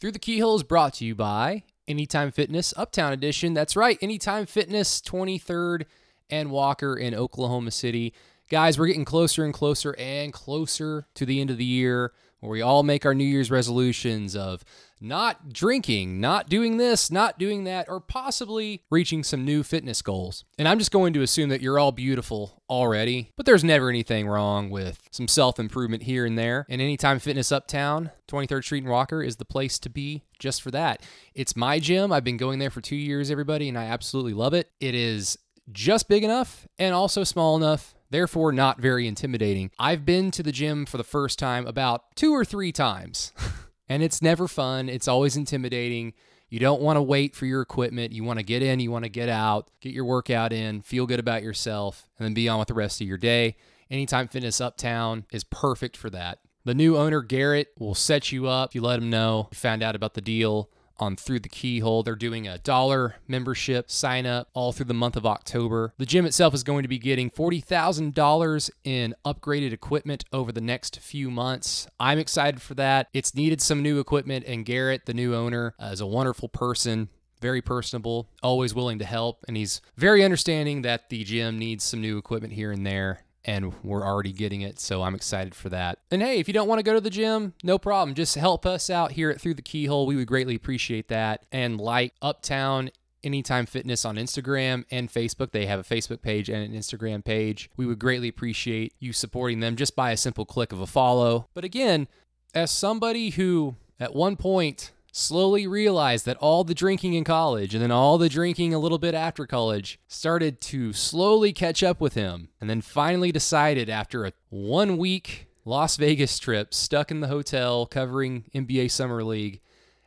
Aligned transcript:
Through 0.00 0.12
the 0.12 0.20
Keyhole 0.20 0.54
is 0.54 0.62
brought 0.62 0.94
to 0.94 1.04
you 1.04 1.16
by 1.16 1.64
Anytime 1.88 2.30
Fitness 2.30 2.72
Uptown 2.76 3.12
Edition. 3.12 3.52
That's 3.52 3.74
right, 3.74 3.98
Anytime 4.00 4.46
Fitness 4.46 5.00
23rd 5.00 5.86
and 6.30 6.52
Walker 6.52 6.96
in 6.96 7.16
Oklahoma 7.16 7.72
City. 7.72 8.14
Guys, 8.50 8.78
we're 8.78 8.86
getting 8.86 9.04
closer 9.04 9.44
and 9.44 9.52
closer 9.52 9.94
and 9.98 10.32
closer 10.32 11.06
to 11.14 11.26
the 11.26 11.38
end 11.38 11.50
of 11.50 11.58
the 11.58 11.64
year 11.66 12.12
where 12.40 12.50
we 12.50 12.62
all 12.62 12.82
make 12.82 13.04
our 13.04 13.14
New 13.14 13.24
Year's 13.24 13.50
resolutions 13.50 14.34
of 14.34 14.64
not 15.02 15.52
drinking, 15.52 16.18
not 16.18 16.48
doing 16.48 16.78
this, 16.78 17.10
not 17.10 17.38
doing 17.38 17.64
that, 17.64 17.90
or 17.90 18.00
possibly 18.00 18.84
reaching 18.90 19.22
some 19.22 19.44
new 19.44 19.62
fitness 19.62 20.00
goals. 20.00 20.46
And 20.58 20.66
I'm 20.66 20.78
just 20.78 20.90
going 20.90 21.12
to 21.12 21.20
assume 21.20 21.50
that 21.50 21.60
you're 21.60 21.78
all 21.78 21.92
beautiful 21.92 22.62
already, 22.70 23.32
but 23.36 23.44
there's 23.44 23.64
never 23.64 23.90
anything 23.90 24.26
wrong 24.26 24.70
with 24.70 25.02
some 25.10 25.28
self 25.28 25.58
improvement 25.58 26.04
here 26.04 26.24
and 26.24 26.38
there. 26.38 26.64
And 26.70 26.80
Anytime 26.80 27.18
Fitness 27.18 27.52
Uptown, 27.52 28.12
23rd 28.28 28.64
Street 28.64 28.84
and 28.84 28.90
Walker, 28.90 29.22
is 29.22 29.36
the 29.36 29.44
place 29.44 29.78
to 29.80 29.90
be 29.90 30.22
just 30.38 30.62
for 30.62 30.70
that. 30.70 31.02
It's 31.34 31.54
my 31.54 31.78
gym. 31.78 32.12
I've 32.12 32.24
been 32.24 32.38
going 32.38 32.60
there 32.60 32.70
for 32.70 32.80
two 32.80 32.96
years, 32.96 33.30
everybody, 33.30 33.68
and 33.68 33.76
I 33.76 33.84
absolutely 33.84 34.32
love 34.32 34.54
it. 34.54 34.70
It 34.80 34.94
is 34.94 35.36
just 35.70 36.08
big 36.08 36.24
enough 36.24 36.66
and 36.78 36.94
also 36.94 37.24
small 37.24 37.54
enough 37.54 37.94
therefore 38.10 38.52
not 38.52 38.80
very 38.80 39.06
intimidating. 39.06 39.70
I've 39.78 40.04
been 40.04 40.30
to 40.32 40.42
the 40.42 40.52
gym 40.52 40.86
for 40.86 40.96
the 40.96 41.04
first 41.04 41.38
time 41.38 41.66
about 41.66 42.14
two 42.16 42.32
or 42.32 42.44
three 42.44 42.72
times, 42.72 43.32
and 43.88 44.02
it's 44.02 44.22
never 44.22 44.48
fun. 44.48 44.88
It's 44.88 45.08
always 45.08 45.36
intimidating. 45.36 46.14
You 46.48 46.58
don't 46.58 46.80
want 46.80 46.96
to 46.96 47.02
wait 47.02 47.36
for 47.36 47.44
your 47.44 47.60
equipment. 47.60 48.12
You 48.12 48.24
want 48.24 48.38
to 48.38 48.44
get 48.44 48.62
in, 48.62 48.80
you 48.80 48.90
want 48.90 49.04
to 49.04 49.10
get 49.10 49.28
out, 49.28 49.70
get 49.80 49.92
your 49.92 50.06
workout 50.06 50.52
in, 50.52 50.80
feel 50.80 51.06
good 51.06 51.20
about 51.20 51.42
yourself, 51.42 52.08
and 52.18 52.24
then 52.24 52.34
be 52.34 52.48
on 52.48 52.58
with 52.58 52.68
the 52.68 52.74
rest 52.74 53.00
of 53.00 53.06
your 53.06 53.18
day. 53.18 53.56
Anytime 53.90 54.28
Fitness 54.28 54.60
Uptown 54.60 55.24
is 55.30 55.44
perfect 55.44 55.96
for 55.96 56.10
that. 56.10 56.38
The 56.64 56.74
new 56.74 56.96
owner, 56.96 57.22
Garrett, 57.22 57.68
will 57.78 57.94
set 57.94 58.32
you 58.32 58.46
up. 58.46 58.70
If 58.70 58.74
You 58.74 58.82
let 58.82 58.98
him 58.98 59.10
know 59.10 59.48
you 59.50 59.56
found 59.56 59.82
out 59.82 59.94
about 59.96 60.14
the 60.14 60.20
deal 60.20 60.70
on 60.98 61.16
Through 61.16 61.40
the 61.40 61.48
Keyhole. 61.48 62.02
They're 62.02 62.14
doing 62.14 62.46
a 62.46 62.58
dollar 62.58 63.16
membership 63.26 63.90
sign 63.90 64.26
up 64.26 64.48
all 64.54 64.72
through 64.72 64.86
the 64.86 64.94
month 64.94 65.16
of 65.16 65.26
October. 65.26 65.94
The 65.98 66.06
gym 66.06 66.26
itself 66.26 66.54
is 66.54 66.62
going 66.62 66.82
to 66.82 66.88
be 66.88 66.98
getting 66.98 67.30
$40,000 67.30 68.70
in 68.84 69.14
upgraded 69.24 69.72
equipment 69.72 70.24
over 70.32 70.52
the 70.52 70.60
next 70.60 71.00
few 71.00 71.30
months. 71.30 71.86
I'm 71.98 72.18
excited 72.18 72.62
for 72.62 72.74
that. 72.74 73.08
It's 73.12 73.34
needed 73.34 73.60
some 73.60 73.82
new 73.82 73.98
equipment, 73.98 74.44
and 74.46 74.64
Garrett, 74.64 75.06
the 75.06 75.14
new 75.14 75.34
owner, 75.34 75.74
is 75.80 76.00
a 76.00 76.06
wonderful 76.06 76.48
person. 76.48 77.08
Very 77.40 77.62
personable, 77.62 78.28
always 78.42 78.74
willing 78.74 78.98
to 78.98 79.04
help, 79.04 79.44
and 79.46 79.56
he's 79.56 79.80
very 79.96 80.24
understanding 80.24 80.82
that 80.82 81.08
the 81.08 81.22
gym 81.22 81.56
needs 81.56 81.84
some 81.84 82.00
new 82.00 82.18
equipment 82.18 82.52
here 82.52 82.72
and 82.72 82.84
there 82.84 83.20
and 83.48 83.72
we're 83.82 84.04
already 84.04 84.30
getting 84.30 84.60
it. 84.60 84.78
So 84.78 85.02
I'm 85.02 85.14
excited 85.14 85.54
for 85.54 85.70
that. 85.70 86.00
And 86.10 86.20
hey, 86.20 86.38
if 86.38 86.48
you 86.48 86.54
don't 86.54 86.68
want 86.68 86.80
to 86.80 86.82
go 86.82 86.92
to 86.92 87.00
the 87.00 87.08
gym, 87.08 87.54
no 87.64 87.78
problem. 87.78 88.14
Just 88.14 88.34
help 88.34 88.66
us 88.66 88.90
out 88.90 89.12
here 89.12 89.30
at 89.30 89.40
Through 89.40 89.54
the 89.54 89.62
Keyhole. 89.62 90.06
We 90.06 90.16
would 90.16 90.28
greatly 90.28 90.54
appreciate 90.54 91.08
that. 91.08 91.46
And 91.50 91.80
like 91.80 92.12
Uptown 92.20 92.90
Anytime 93.24 93.64
Fitness 93.64 94.04
on 94.04 94.16
Instagram 94.16 94.84
and 94.90 95.10
Facebook. 95.10 95.50
They 95.50 95.64
have 95.64 95.80
a 95.80 95.82
Facebook 95.82 96.20
page 96.20 96.48
and 96.50 96.62
an 96.62 96.78
Instagram 96.78 97.24
page. 97.24 97.70
We 97.76 97.86
would 97.86 97.98
greatly 97.98 98.28
appreciate 98.28 98.92
you 99.00 99.14
supporting 99.14 99.60
them 99.60 99.76
just 99.76 99.96
by 99.96 100.12
a 100.12 100.16
simple 100.16 100.44
click 100.44 100.70
of 100.70 100.80
a 100.80 100.86
follow. 100.86 101.48
But 101.54 101.64
again, 101.64 102.06
as 102.54 102.70
somebody 102.70 103.30
who 103.30 103.76
at 103.98 104.14
one 104.14 104.36
point 104.36 104.92
slowly 105.12 105.66
realized 105.66 106.26
that 106.26 106.36
all 106.36 106.64
the 106.64 106.74
drinking 106.74 107.14
in 107.14 107.24
college 107.24 107.74
and 107.74 107.82
then 107.82 107.90
all 107.90 108.18
the 108.18 108.28
drinking 108.28 108.72
a 108.74 108.78
little 108.78 108.98
bit 108.98 109.14
after 109.14 109.46
college 109.46 109.98
started 110.06 110.60
to 110.60 110.92
slowly 110.92 111.52
catch 111.52 111.82
up 111.82 112.00
with 112.00 112.14
him. 112.14 112.48
And 112.60 112.68
then 112.68 112.80
finally 112.80 113.32
decided 113.32 113.88
after 113.88 114.24
a 114.24 114.32
one 114.50 114.96
week 114.96 115.48
Las 115.68 115.96
Vegas 115.98 116.38
trip, 116.38 116.72
stuck 116.72 117.10
in 117.10 117.20
the 117.20 117.28
hotel 117.28 117.84
covering 117.84 118.44
NBA 118.54 118.90
Summer 118.90 119.22
League, 119.22 119.60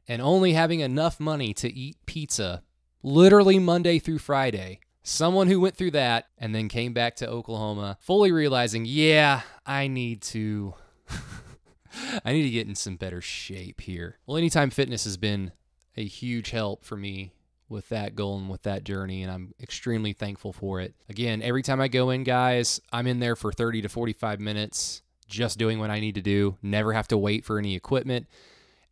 and 0.07 0.19
only 0.19 0.53
having 0.53 0.79
enough 0.79 1.19
money 1.19 1.53
to 1.53 1.71
eat 1.71 1.97
pizza 2.07 2.63
literally 3.03 3.59
Monday 3.59 3.99
through 3.99 4.17
Friday. 4.17 4.79
Someone 5.03 5.47
who 5.47 5.59
went 5.59 5.75
through 5.75 5.91
that 5.91 6.25
and 6.39 6.55
then 6.55 6.67
came 6.67 6.93
back 6.93 7.15
to 7.17 7.29
Oklahoma, 7.29 7.99
fully 8.01 8.31
realizing, 8.31 8.85
yeah, 8.85 9.41
I 9.63 9.87
need 9.87 10.23
to 10.23 10.73
I 12.25 12.33
need 12.33 12.43
to 12.43 12.49
get 12.49 12.67
in 12.67 12.75
some 12.75 12.95
better 12.95 13.21
shape 13.21 13.81
here. 13.81 14.17
Well, 14.25 14.37
Anytime 14.37 14.69
Fitness 14.69 15.03
has 15.03 15.17
been 15.17 15.51
a 15.97 16.05
huge 16.05 16.51
help 16.51 16.83
for 16.83 16.95
me 16.95 17.33
with 17.69 17.89
that 17.89 18.15
goal 18.15 18.37
and 18.37 18.49
with 18.49 18.63
that 18.63 18.83
journey, 18.83 19.23
and 19.23 19.31
I'm 19.31 19.53
extremely 19.61 20.13
thankful 20.13 20.53
for 20.53 20.81
it. 20.81 20.93
Again, 21.09 21.41
every 21.41 21.63
time 21.63 21.79
I 21.79 21.87
go 21.87 22.09
in, 22.09 22.23
guys, 22.23 22.81
I'm 22.91 23.07
in 23.07 23.19
there 23.19 23.35
for 23.35 23.51
30 23.51 23.83
to 23.83 23.89
45 23.89 24.39
minutes 24.39 25.01
just 25.31 25.57
doing 25.57 25.79
what 25.79 25.89
I 25.89 25.99
need 25.99 26.15
to 26.15 26.21
do, 26.21 26.57
never 26.61 26.93
have 26.93 27.07
to 27.07 27.17
wait 27.17 27.45
for 27.45 27.57
any 27.57 27.75
equipment. 27.75 28.27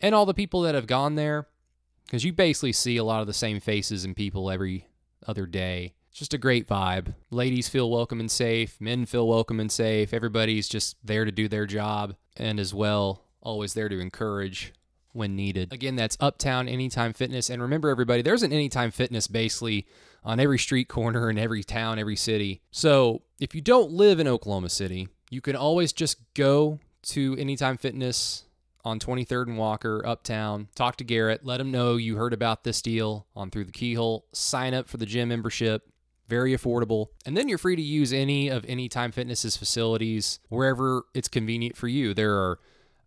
And 0.02 0.16
all 0.16 0.26
the 0.26 0.34
people 0.34 0.62
that 0.62 0.74
have 0.74 0.88
gone 0.88 1.16
there, 1.16 1.48
because 2.06 2.24
you 2.24 2.34
basically 2.34 2.72
see 2.72 2.98
a 2.98 3.04
lot 3.04 3.22
of 3.22 3.28
the 3.28 3.34
same 3.34 3.60
faces 3.60 4.06
and 4.06 4.16
people 4.16 4.50
every 4.50 4.88
other 5.28 5.46
day. 5.46 5.94
Just 6.20 6.34
a 6.34 6.38
great 6.38 6.68
vibe. 6.68 7.16
Ladies 7.32 7.70
feel 7.70 7.90
welcome 7.90 8.20
and 8.20 8.30
safe, 8.30 8.82
men 8.82 9.06
feel 9.06 9.26
welcome 9.26 9.58
and 9.58 9.72
safe. 9.72 10.14
Everybody's 10.14 10.68
just 10.68 10.98
there 11.02 11.24
to 11.24 11.32
do 11.32 11.48
their 11.48 11.66
job 11.66 12.14
and 12.36 12.60
as 12.60 12.74
well, 12.74 13.24
always 13.40 13.74
there 13.74 13.88
to 13.88 14.02
encourage 14.02 14.74
when 15.14 15.38
needed. 15.38 15.72
Again, 15.72 15.96
that's 15.96 16.18
Uptown 16.20 16.68
Anytime 16.68 17.14
Fitness. 17.14 17.50
And 17.50 17.62
remember, 17.62 17.88
everybody, 17.88 18.22
there's 18.22 18.44
an 18.44 18.52
Anytime 18.52 18.92
Fitness 18.92 19.28
basically 19.28 19.88
on 20.22 20.42
every 20.42 20.60
street 20.60 20.90
corner 20.90 21.30
in 21.30 21.38
every 21.38 21.64
town, 21.64 22.00
every 22.00 22.18
city. 22.18 22.60
So 22.70 23.22
if 23.40 23.56
you 23.56 23.62
don't 23.62 23.94
live 23.94 24.20
in 24.20 24.28
Oklahoma 24.28 24.68
City, 24.68 25.08
you 25.30 25.40
can 25.40 25.56
always 25.56 25.94
just 25.94 26.18
go 26.34 26.80
to 27.04 27.38
Anytime 27.38 27.78
Fitness 27.78 28.44
on 28.84 29.00
23rd 29.00 29.48
and 29.48 29.58
Walker, 29.58 30.06
Uptown. 30.06 30.68
Talk 30.76 30.98
to 30.98 31.06
Garrett. 31.06 31.46
Let 31.46 31.62
him 31.62 31.72
know 31.72 31.96
you 31.96 32.18
heard 32.18 32.34
about 32.34 32.66
this 32.66 32.82
deal 32.82 33.26
on 33.38 33.50
Through 33.52 33.64
the 33.64 33.72
Keyhole. 33.72 34.26
Sign 34.34 34.74
up 34.74 34.90
for 34.90 34.98
the 34.98 35.06
gym 35.06 35.30
membership 35.30 35.90
very 36.30 36.56
affordable. 36.56 37.08
And 37.26 37.36
then 37.36 37.50
you're 37.50 37.58
free 37.58 37.76
to 37.76 37.82
use 37.82 38.14
any 38.14 38.48
of 38.48 38.64
Anytime 38.66 39.12
Fitness's 39.12 39.58
facilities 39.58 40.40
wherever 40.48 41.04
it's 41.14 41.28
convenient 41.28 41.76
for 41.76 41.88
you. 41.88 42.14
There 42.14 42.36
are, 42.36 42.60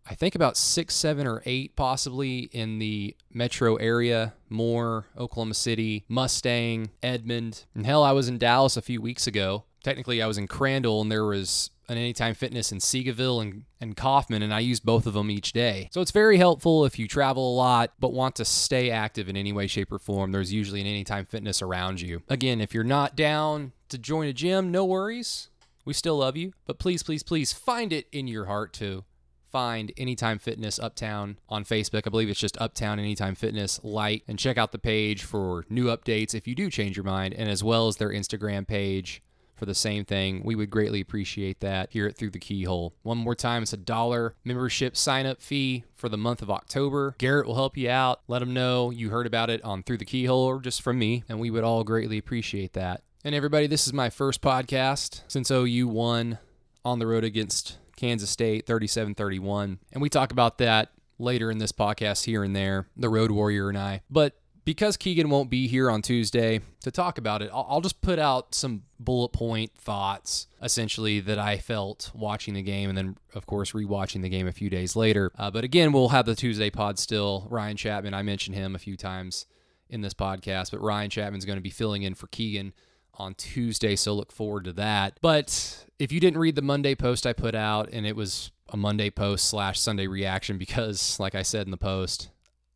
I 0.07 0.13
think, 0.13 0.35
about 0.35 0.57
six, 0.57 0.93
seven, 0.93 1.25
or 1.25 1.41
eight 1.45 1.75
possibly 1.75 2.49
in 2.51 2.79
the 2.79 3.15
metro 3.33 3.77
area 3.77 4.33
Moore, 4.49 5.07
Oklahoma 5.17 5.53
City, 5.55 6.03
Mustang, 6.07 6.91
Edmond. 7.01 7.63
And 7.73 7.85
hell, 7.85 8.03
I 8.03 8.11
was 8.11 8.27
in 8.27 8.37
Dallas 8.37 8.77
a 8.77 8.81
few 8.81 9.01
weeks 9.01 9.25
ago. 9.25 9.63
Technically, 9.83 10.21
I 10.21 10.27
was 10.27 10.37
in 10.37 10.47
Crandall 10.47 11.01
and 11.01 11.11
there 11.11 11.25
was 11.25 11.71
an 11.89 11.97
Anytime 11.97 12.33
Fitness 12.33 12.71
in 12.71 12.79
Seagoville 12.79 13.41
and, 13.41 13.63
and 13.81 13.95
Kaufman, 13.97 14.41
and 14.41 14.53
I 14.53 14.59
use 14.59 14.79
both 14.79 15.05
of 15.05 15.13
them 15.13 15.29
each 15.29 15.51
day. 15.51 15.89
So 15.91 16.01
it's 16.01 16.11
very 16.11 16.37
helpful 16.37 16.85
if 16.85 16.97
you 16.97 17.07
travel 17.07 17.53
a 17.53 17.55
lot 17.55 17.93
but 17.99 18.13
want 18.13 18.35
to 18.35 18.45
stay 18.45 18.89
active 18.89 19.29
in 19.29 19.35
any 19.35 19.51
way, 19.51 19.67
shape, 19.67 19.91
or 19.91 19.99
form. 19.99 20.31
There's 20.31 20.53
usually 20.53 20.81
an 20.81 20.87
Anytime 20.87 21.25
Fitness 21.25 21.61
around 21.61 22.01
you. 22.01 22.21
Again, 22.29 22.61
if 22.61 22.73
you're 22.73 22.83
not 22.83 23.15
down 23.15 23.73
to 23.89 23.97
join 23.97 24.27
a 24.27 24.33
gym, 24.33 24.71
no 24.71 24.85
worries. 24.85 25.49
We 25.85 25.93
still 25.93 26.17
love 26.17 26.37
you, 26.37 26.53
but 26.65 26.79
please, 26.79 27.03
please, 27.03 27.23
please 27.23 27.51
find 27.51 27.91
it 27.91 28.07
in 28.11 28.27
your 28.27 28.45
heart 28.45 28.71
to 28.73 29.03
find 29.51 29.91
Anytime 29.97 30.39
Fitness 30.39 30.79
Uptown 30.79 31.37
on 31.47 31.63
Facebook. 31.63 32.03
I 32.07 32.09
believe 32.09 32.29
it's 32.29 32.39
just 32.39 32.59
Uptown 32.59 32.99
Anytime 32.99 33.35
Fitness 33.35 33.79
Light, 33.83 34.23
and 34.27 34.39
check 34.39 34.57
out 34.57 34.71
the 34.71 34.79
page 34.79 35.23
for 35.23 35.65
new 35.69 35.85
updates 35.85 36.33
if 36.33 36.47
you 36.47 36.55
do 36.55 36.71
change 36.71 36.95
your 36.95 37.03
mind, 37.03 37.35
and 37.35 37.49
as 37.49 37.63
well 37.63 37.87
as 37.87 37.97
their 37.97 38.09
Instagram 38.09 38.65
page 38.65 39.21
for 39.55 39.65
the 39.65 39.75
same 39.75 40.05
thing. 40.05 40.41
We 40.43 40.55
would 40.55 40.69
greatly 40.69 41.01
appreciate 41.01 41.59
that 41.61 41.91
here 41.91 42.07
at 42.07 42.17
Through 42.17 42.31
the 42.31 42.39
Keyhole. 42.39 42.93
One 43.03 43.17
more 43.17 43.35
time, 43.35 43.63
it's 43.63 43.73
a 43.73 43.77
dollar 43.77 44.35
membership 44.43 44.95
sign 44.97 45.25
up 45.25 45.41
fee 45.41 45.83
for 45.95 46.09
the 46.09 46.17
month 46.17 46.41
of 46.41 46.49
October. 46.49 47.15
Garrett 47.17 47.47
will 47.47 47.55
help 47.55 47.77
you 47.77 47.89
out. 47.89 48.21
Let 48.27 48.41
him 48.41 48.53
know 48.53 48.89
you 48.89 49.09
heard 49.09 49.27
about 49.27 49.49
it 49.49 49.63
on 49.63 49.83
Through 49.83 49.97
the 49.97 50.05
Keyhole 50.05 50.43
or 50.43 50.59
just 50.59 50.81
from 50.81 50.99
me, 50.99 51.23
and 51.29 51.39
we 51.39 51.49
would 51.49 51.63
all 51.63 51.83
greatly 51.83 52.17
appreciate 52.17 52.73
that. 52.73 53.01
And 53.23 53.33
everybody, 53.33 53.67
this 53.67 53.87
is 53.87 53.93
my 53.93 54.09
first 54.09 54.41
podcast 54.41 55.21
since 55.27 55.49
OU 55.49 55.87
won 55.87 56.39
on 56.83 56.99
the 56.99 57.07
road 57.07 57.23
against 57.23 57.77
Kansas 57.95 58.29
State 58.29 58.65
37 58.65 59.15
31. 59.15 59.79
And 59.93 60.01
we 60.01 60.09
talk 60.09 60.31
about 60.31 60.57
that 60.57 60.89
later 61.19 61.49
in 61.49 61.57
this 61.57 61.71
podcast 61.71 62.25
here 62.25 62.43
and 62.43 62.55
there, 62.55 62.87
the 62.97 63.09
Road 63.09 63.31
Warrior 63.31 63.69
and 63.69 63.77
I. 63.77 64.01
But 64.09 64.35
because 64.65 64.97
Keegan 64.97 65.29
won't 65.29 65.49
be 65.49 65.67
here 65.67 65.89
on 65.89 66.01
Tuesday 66.01 66.61
to 66.81 66.91
talk 66.91 67.17
about 67.17 67.41
it, 67.41 67.49
I'll, 67.53 67.65
I'll, 67.69 67.81
just 67.81 68.01
put 68.01 68.19
out 68.19 68.55
some 68.55 68.83
bullet 68.99 69.29
point 69.29 69.71
thoughts 69.75 70.47
essentially 70.61 71.19
that 71.21 71.37
I 71.37 71.57
felt 71.57 72.11
watching 72.13 72.53
the 72.53 72.61
game 72.61 72.89
and 72.89 72.97
then, 72.97 73.17
of 73.33 73.45
course, 73.45 73.73
rewatching 73.73 74.21
the 74.21 74.29
game 74.29 74.47
a 74.47 74.51
few 74.51 74.69
days 74.69 74.95
later. 74.95 75.31
Uh, 75.37 75.51
but 75.51 75.63
again, 75.63 75.91
we'll 75.91 76.09
have 76.09 76.25
the 76.25 76.35
Tuesday 76.35 76.69
pod 76.69 76.97
still. 76.97 77.47
Ryan 77.49 77.77
Chapman, 77.77 78.13
I 78.13 78.23
mentioned 78.23 78.55
him 78.55 78.75
a 78.75 78.79
few 78.79 78.95
times 78.95 79.45
in 79.89 80.01
this 80.01 80.13
podcast, 80.13 80.71
but 80.71 80.81
Ryan 80.81 81.09
Chapman's 81.09 81.45
going 81.45 81.57
to 81.57 81.61
be 81.61 81.69
filling 81.69 82.03
in 82.03 82.15
for 82.15 82.27
Keegan 82.27 82.73
on 83.15 83.35
Tuesday, 83.35 83.95
so 83.95 84.13
look 84.13 84.31
forward 84.31 84.63
to 84.65 84.73
that. 84.73 85.19
But 85.21 85.85
if 85.99 86.11
you 86.11 86.19
didn't 86.19 86.39
read 86.39 86.55
the 86.55 86.61
Monday 86.61 86.95
post 86.95 87.27
I 87.27 87.33
put 87.33 87.55
out, 87.55 87.89
and 87.91 88.05
it 88.05 88.15
was 88.15 88.51
a 88.69 88.77
Monday 88.77 89.09
post 89.09 89.47
slash 89.49 89.79
Sunday 89.79 90.07
reaction 90.07 90.57
because, 90.57 91.19
like 91.19 91.35
I 91.35 91.43
said 91.43 91.67
in 91.67 91.71
the 91.71 91.77
post, 91.77 92.29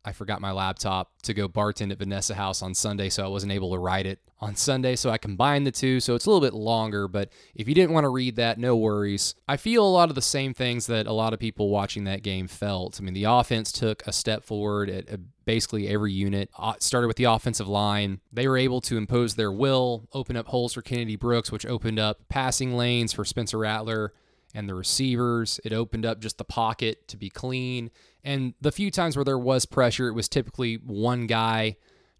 I 0.08 0.12
forgot 0.12 0.40
my 0.40 0.52
laptop 0.52 1.12
to 1.24 1.34
go 1.34 1.48
bartend 1.48 1.92
at 1.92 1.98
Vanessa 1.98 2.34
House 2.34 2.62
on 2.62 2.74
Sunday, 2.74 3.10
so 3.10 3.22
I 3.22 3.28
wasn't 3.28 3.52
able 3.52 3.72
to 3.72 3.78
write 3.78 4.06
it 4.06 4.20
on 4.40 4.56
Sunday. 4.56 4.96
So 4.96 5.10
I 5.10 5.18
combined 5.18 5.66
the 5.66 5.70
two, 5.70 6.00
so 6.00 6.14
it's 6.14 6.24
a 6.24 6.30
little 6.30 6.40
bit 6.40 6.54
longer. 6.54 7.08
But 7.08 7.30
if 7.54 7.68
you 7.68 7.74
didn't 7.74 7.92
want 7.92 8.04
to 8.04 8.08
read 8.08 8.36
that, 8.36 8.58
no 8.58 8.74
worries. 8.74 9.34
I 9.46 9.58
feel 9.58 9.86
a 9.86 9.88
lot 9.88 10.08
of 10.08 10.14
the 10.14 10.22
same 10.22 10.54
things 10.54 10.86
that 10.86 11.06
a 11.06 11.12
lot 11.12 11.34
of 11.34 11.38
people 11.38 11.68
watching 11.68 12.04
that 12.04 12.22
game 12.22 12.48
felt. 12.48 12.98
I 12.98 13.04
mean, 13.04 13.12
the 13.12 13.24
offense 13.24 13.70
took 13.70 14.02
a 14.06 14.12
step 14.12 14.44
forward 14.44 14.88
at, 14.88 15.10
at 15.10 15.20
basically 15.44 15.88
every 15.88 16.14
unit. 16.14 16.48
Uh, 16.58 16.72
started 16.78 17.08
with 17.08 17.18
the 17.18 17.24
offensive 17.24 17.68
line. 17.68 18.20
They 18.32 18.48
were 18.48 18.56
able 18.56 18.80
to 18.82 18.96
impose 18.96 19.34
their 19.34 19.52
will, 19.52 20.08
open 20.14 20.38
up 20.38 20.46
holes 20.46 20.72
for 20.72 20.80
Kennedy 20.80 21.16
Brooks, 21.16 21.52
which 21.52 21.66
opened 21.66 21.98
up 21.98 22.30
passing 22.30 22.78
lanes 22.78 23.12
for 23.12 23.26
Spencer 23.26 23.58
Rattler 23.58 24.14
and 24.54 24.68
the 24.68 24.74
receivers. 24.74 25.60
It 25.64 25.72
opened 25.72 26.06
up 26.06 26.20
just 26.20 26.38
the 26.38 26.44
pocket 26.44 27.06
to 27.08 27.16
be 27.16 27.28
clean. 27.28 27.90
And 28.28 28.52
the 28.60 28.70
few 28.70 28.90
times 28.90 29.16
where 29.16 29.24
there 29.24 29.38
was 29.38 29.64
pressure, 29.64 30.06
it 30.06 30.12
was 30.12 30.28
typically 30.28 30.74
one 30.74 31.26
guy 31.26 31.76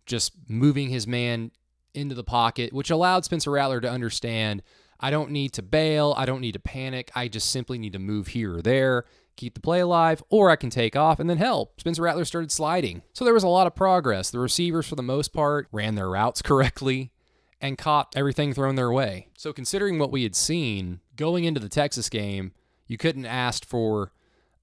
just 0.07 0.33
moving 0.49 0.89
his 0.89 1.07
man 1.07 1.51
into 1.93 2.15
the 2.15 2.25
pocket, 2.25 2.73
which 2.73 2.89
allowed 2.89 3.27
Spencer 3.27 3.51
Rattler 3.51 3.83
to 3.83 3.91
understand 3.91 4.63
I 4.99 5.11
don't 5.11 5.33
need 5.33 5.53
to 5.53 5.63
bail. 5.63 6.15
I 6.17 6.25
don't 6.25 6.41
need 6.41 6.53
to 6.53 6.61
panic. 6.61 7.11
I 7.15 7.29
just 7.29 7.51
simply 7.51 7.77
need 7.77 7.93
to 7.93 7.99
move 7.99 8.29
here 8.29 8.57
or 8.57 8.63
there, 8.63 9.05
keep 9.37 9.53
the 9.53 9.61
play 9.61 9.81
alive, 9.81 10.23
or 10.31 10.49
I 10.49 10.57
can 10.57 10.71
take 10.71 10.97
off 10.97 11.21
and 11.21 11.29
then 11.29 11.37
help. 11.37 11.79
Spencer 11.79 12.01
Rattler 12.01 12.25
started 12.25 12.51
sliding. 12.51 13.03
So 13.13 13.27
there 13.27 13.35
was 13.35 13.45
a 13.45 13.49
lot 13.49 13.67
of 13.67 13.75
progress. 13.75 14.31
The 14.31 14.39
receivers, 14.39 14.89
for 14.89 14.97
the 14.97 15.03
most 15.03 15.35
part, 15.35 15.69
ran 15.73 15.95
their 15.95 16.09
routes 16.09 16.41
correctly 16.51 17.13
and 17.61 17.77
caught 17.77 18.15
everything 18.17 18.55
thrown 18.55 18.77
their 18.77 18.91
way. 18.91 19.29
So 19.37 19.53
considering 19.53 19.99
what 19.99 20.11
we 20.11 20.23
had 20.23 20.35
seen 20.35 21.01
going 21.17 21.45
into 21.45 21.61
the 21.61 21.69
Texas 21.69 22.09
game, 22.09 22.53
you 22.87 22.97
couldn't 22.97 23.27
ask 23.27 23.67
for 23.67 24.13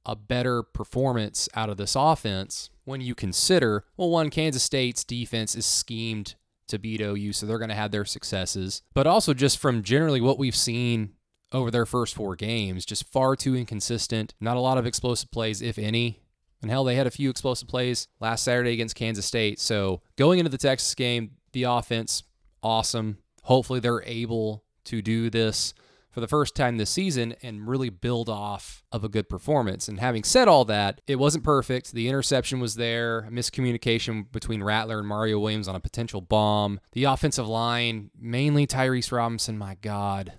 a 0.06 0.16
better 0.16 0.64
performance 0.64 1.50
out 1.56 1.70
of 1.70 1.78
this 1.78 1.96
offense 1.96 2.70
when 2.84 3.02
you 3.02 3.16
consider, 3.16 3.86
well, 3.98 4.10
one, 4.10 4.30
Kansas 4.30 4.64
State's 4.64 5.04
defense 5.04 5.56
is 5.56 5.66
schemed 5.66 6.36
to 6.68 6.80
beat 6.80 7.02
OU, 7.02 7.34
so 7.34 7.46
they're 7.46 7.60
going 7.60 7.70
to 7.70 7.76
have 7.76 7.92
their 7.92 8.06
successes. 8.06 8.82
But 8.94 9.08
also 9.08 9.34
just 9.34 9.58
from 9.58 9.84
generally 9.84 10.22
what 10.22 10.40
we've 10.40 10.56
seen 10.56 11.14
over 11.52 11.72
their 11.72 11.86
first 11.86 12.16
four 12.16 12.36
games, 12.36 12.86
just 12.86 13.12
far 13.12 13.36
too 13.36 13.56
inconsistent. 13.56 14.34
Not 14.40 14.58
a 14.58 14.62
lot 14.62 14.78
of 14.78 14.86
explosive 14.86 15.32
plays, 15.32 15.62
if 15.62 15.78
any. 15.78 16.22
And 16.62 16.72
hell, 16.72 16.84
they 16.84 16.96
had 16.96 17.08
a 17.08 17.12
few 17.12 17.30
explosive 17.30 17.68
plays 17.68 18.08
last 18.20 18.44
Saturday 18.44 18.74
against 18.74 18.96
Kansas 18.96 19.26
State. 19.26 19.60
So 19.60 20.02
going 20.16 20.40
into 20.40 20.50
the 20.50 20.58
Texas 20.58 20.96
game, 20.96 21.32
the 21.52 21.64
offense, 21.64 22.24
awesome. 22.64 23.20
Hopefully 23.44 23.80
they're 23.80 24.04
able 24.04 24.64
to 24.86 25.02
do 25.02 25.30
this 25.30 25.74
for 26.16 26.22
the 26.22 26.28
first 26.30 26.56
time 26.56 26.78
this 26.78 26.90
season 26.90 27.36
and 27.44 27.68
really 27.68 27.90
build 27.90 28.30
off 28.30 28.86
of 28.90 29.04
a 29.04 29.10
good 29.10 29.28
performance. 29.28 29.90
And 29.90 30.00
having 30.00 30.24
said 30.24 30.48
all 30.48 30.64
that, 30.64 31.02
it 31.08 31.18
wasn't 31.18 31.44
perfect. 31.44 31.92
The 31.92 32.08
interception 32.08 32.62
was 32.62 32.76
there, 32.76 33.28
miscommunication 33.30 34.32
between 34.32 34.64
Rattler 34.64 35.00
and 35.00 35.08
Mario 35.10 35.40
Williams 35.40 35.68
on 35.68 35.76
a 35.76 35.82
potential 35.82 36.22
bomb. 36.22 36.80
The 36.94 37.04
offensive 37.04 37.50
line, 37.50 38.12
mainly 38.18 38.66
Tyrese 38.66 39.12
Robinson, 39.12 39.58
my 39.58 39.76
God, 39.76 40.32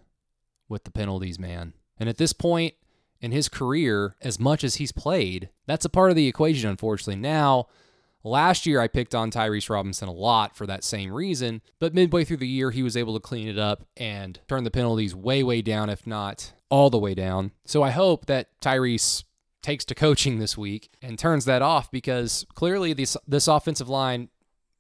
with 0.67 0.85
the 0.85 0.91
penalties, 0.91 1.39
man. 1.39 1.75
And 2.01 2.09
at 2.09 2.17
this 2.17 2.33
point 2.33 2.73
in 3.21 3.31
his 3.31 3.51
career, 3.51 4.17
as 4.23 4.41
much 4.41 4.65
as 4.65 4.77
he's 4.77 4.93
played, 4.93 5.51
that's 5.67 5.85
a 5.85 5.91
part 5.91 6.09
of 6.09 6.17
the 6.17 6.27
equation, 6.27 6.71
unfortunately. 6.71 7.21
Now, 7.21 7.67
Last 8.27 8.67
year, 8.67 8.81
I 8.81 8.89
picked 8.89 9.15
on 9.15 9.31
Tyrese 9.31 9.71
Robinson 9.71 10.09
a 10.09 10.13
lot 10.13 10.57
for 10.57 10.67
that 10.67 10.83
same 10.83 11.13
reason, 11.13 11.63
but 11.79 11.95
midway 11.95 12.25
through 12.25 12.39
the 12.39 12.49
year, 12.49 12.73
he 12.73 12.83
was 12.83 12.97
able 12.97 13.15
to 13.15 13.21
clean 13.21 13.47
it 13.47 13.57
up 13.57 13.87
and 13.97 14.41
turn 14.49 14.65
the 14.65 14.71
penalties 14.73 15.15
way, 15.15 15.45
way 15.45 15.63
down, 15.63 15.89
if 15.89 16.09
not 16.09 16.53
all 16.69 16.91
the 16.91 16.99
way 16.99 17.15
down. 17.15 17.53
So 17.67 17.85
I 17.85 17.91
hope 17.91 18.27
that 18.27 18.49
Tyrese 18.61 19.23
takes 19.63 19.85
to 19.85 19.95
coaching 19.95 20.41
this 20.41 20.59
week 20.59 20.91
and 21.01 21.21
turns 21.21 21.45
that 21.45 21.63
off 21.63 21.89
because 21.93 22.45
clearly 22.55 22.93
this 22.93 23.17
this 23.29 23.47
offensive 23.47 23.89
line 23.89 24.29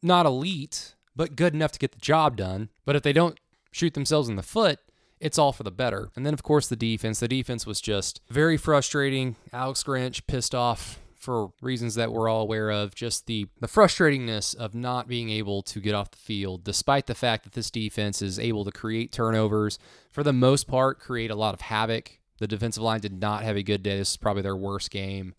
not 0.03 0.27
elite, 0.27 0.97
but 1.15 1.37
good 1.37 1.55
enough 1.55 1.71
to 1.71 1.79
get 1.79 1.93
the 1.93 2.01
job 2.01 2.37
done. 2.37 2.71
But 2.85 2.97
if 2.97 3.05
they 3.05 3.13
don't 3.13 3.39
shoot 3.71 3.95
themselves 3.95 4.29
in 4.29 4.35
the 4.35 4.43
foot, 4.43 4.81
it's 5.21 5.39
all 5.39 5.53
for 5.53 5.63
the 5.63 5.71
better. 5.71 6.11
And 6.17 6.27
then 6.27 6.35
of 6.35 6.43
course 6.43 6.67
the 6.67 6.75
defense. 6.75 7.21
The 7.21 7.29
defense 7.29 7.65
was 7.65 7.81
just 7.81 8.21
very 8.29 8.57
frustrating. 8.57 9.37
Alex 9.53 9.85
Grinch 9.85 10.27
pissed 10.27 10.53
off 10.53 10.99
for 11.19 11.53
reasons 11.61 11.95
that 11.95 12.13
we're 12.13 12.29
all 12.29 12.43
aware 12.43 12.71
of, 12.71 12.95
just 12.95 13.27
the, 13.27 13.47
the 13.61 13.67
frustratingness 13.67 14.55
of 14.55 14.75
not 14.75 15.09
being 15.09 15.31
able 15.31 15.63
to 15.63 15.81
get 15.81 15.95
off 15.95 16.11
the 16.11 16.19
field, 16.19 16.65
despite 16.65 17.07
the 17.07 17.15
fact 17.15 17.45
that 17.45 17.53
this 17.53 17.71
defense 17.71 18.23
is 18.23 18.39
able 18.39 18.65
to 18.65 18.73
create 18.73 19.13
turnovers, 19.13 19.79
for 20.11 20.23
the 20.23 20.33
most 20.33 20.67
part, 20.67 21.01
create 21.01 21.31
a 21.31 21.37
lot 21.37 21.55
of 21.55 21.63
havoc. 21.63 22.21
The 22.39 22.47
defensive 22.47 22.83
line 22.83 23.01
did 23.01 23.19
not 23.19 23.45
have 23.45 23.57
a 23.57 23.63
good 23.63 23.83
day. 23.83 23.97
This 23.97 24.11
is 24.11 24.17
probably 24.17 24.43
their 24.43 24.57
worst 24.57 24.91
game 24.91 25.35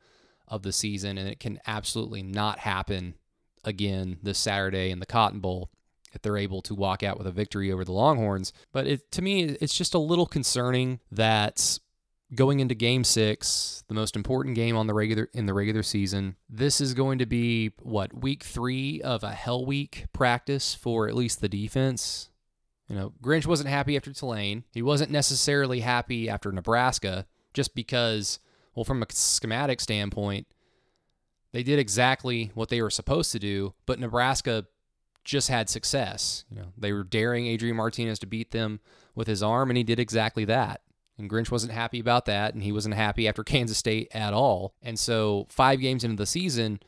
of 0.47 0.63
the 0.63 0.73
season, 0.73 1.17
and 1.17 1.29
it 1.29 1.39
can 1.39 1.59
absolutely 1.67 2.23
not 2.23 2.59
happen 2.59 3.15
again 3.63 4.17
this 4.23 4.39
Saturday 4.39 4.91
in 4.91 4.99
the 4.99 5.05
Cotton 5.05 5.39
Bowl 5.39 5.69
if 6.13 6.21
they're 6.21 6.37
able 6.37 6.61
to 6.63 6.73
walk 6.73 7.03
out 7.03 7.17
with 7.17 7.27
a 7.27 7.31
victory 7.31 7.71
over 7.71 7.83
the 7.83 7.91
Longhorns. 7.91 8.53
But 8.71 8.87
it, 8.87 9.11
to 9.11 9.21
me, 9.21 9.43
it's 9.43 9.75
just 9.75 9.93
a 9.93 9.99
little 9.99 10.25
concerning 10.25 10.99
that 11.11 11.79
going 12.35 12.59
into 12.59 12.75
game 12.75 13.03
6, 13.03 13.83
the 13.87 13.93
most 13.93 14.15
important 14.15 14.55
game 14.55 14.75
on 14.75 14.87
the 14.87 14.93
regular 14.93 15.29
in 15.33 15.45
the 15.45 15.53
regular 15.53 15.83
season. 15.83 16.35
This 16.49 16.81
is 16.81 16.93
going 16.93 17.19
to 17.19 17.25
be 17.25 17.71
what 17.81 18.21
week 18.21 18.43
3 18.43 19.01
of 19.01 19.23
a 19.23 19.31
hell 19.31 19.65
week 19.65 20.05
practice 20.13 20.75
for 20.75 21.07
at 21.07 21.15
least 21.15 21.41
the 21.41 21.49
defense. 21.49 22.29
You 22.89 22.95
know, 22.95 23.13
Grinch 23.21 23.45
wasn't 23.45 23.69
happy 23.69 23.95
after 23.95 24.13
Tulane. 24.13 24.63
He 24.73 24.81
wasn't 24.81 25.11
necessarily 25.11 25.81
happy 25.81 26.29
after 26.29 26.51
Nebraska 26.51 27.25
just 27.53 27.75
because 27.75 28.39
well 28.75 28.83
from 28.83 29.01
a 29.01 29.07
schematic 29.09 29.79
standpoint, 29.79 30.47
they 31.53 31.63
did 31.63 31.79
exactly 31.79 32.51
what 32.53 32.69
they 32.69 32.81
were 32.81 32.89
supposed 32.89 33.31
to 33.31 33.39
do, 33.39 33.73
but 33.85 33.99
Nebraska 33.99 34.65
just 35.23 35.49
had 35.49 35.69
success. 35.69 36.45
You 36.49 36.59
know, 36.59 36.67
they 36.77 36.93
were 36.93 37.03
daring 37.03 37.47
Adrian 37.47 37.75
Martinez 37.75 38.19
to 38.19 38.27
beat 38.27 38.51
them 38.51 38.79
with 39.15 39.27
his 39.27 39.41
arm 39.41 39.69
and 39.69 39.77
he 39.77 39.83
did 39.83 39.99
exactly 39.99 40.45
that. 40.45 40.81
And 41.17 41.29
Grinch 41.29 41.51
wasn't 41.51 41.73
happy 41.73 41.99
about 41.99 42.25
that, 42.25 42.53
and 42.53 42.63
he 42.63 42.71
wasn't 42.71 42.95
happy 42.95 43.27
after 43.27 43.43
Kansas 43.45 43.77
State 43.77 44.09
at 44.13 44.33
all. 44.33 44.73
And 44.81 44.99
so, 44.99 45.47
five 45.49 45.79
games 45.79 46.03
into 46.03 46.17
the 46.17 46.25
season, 46.25 46.79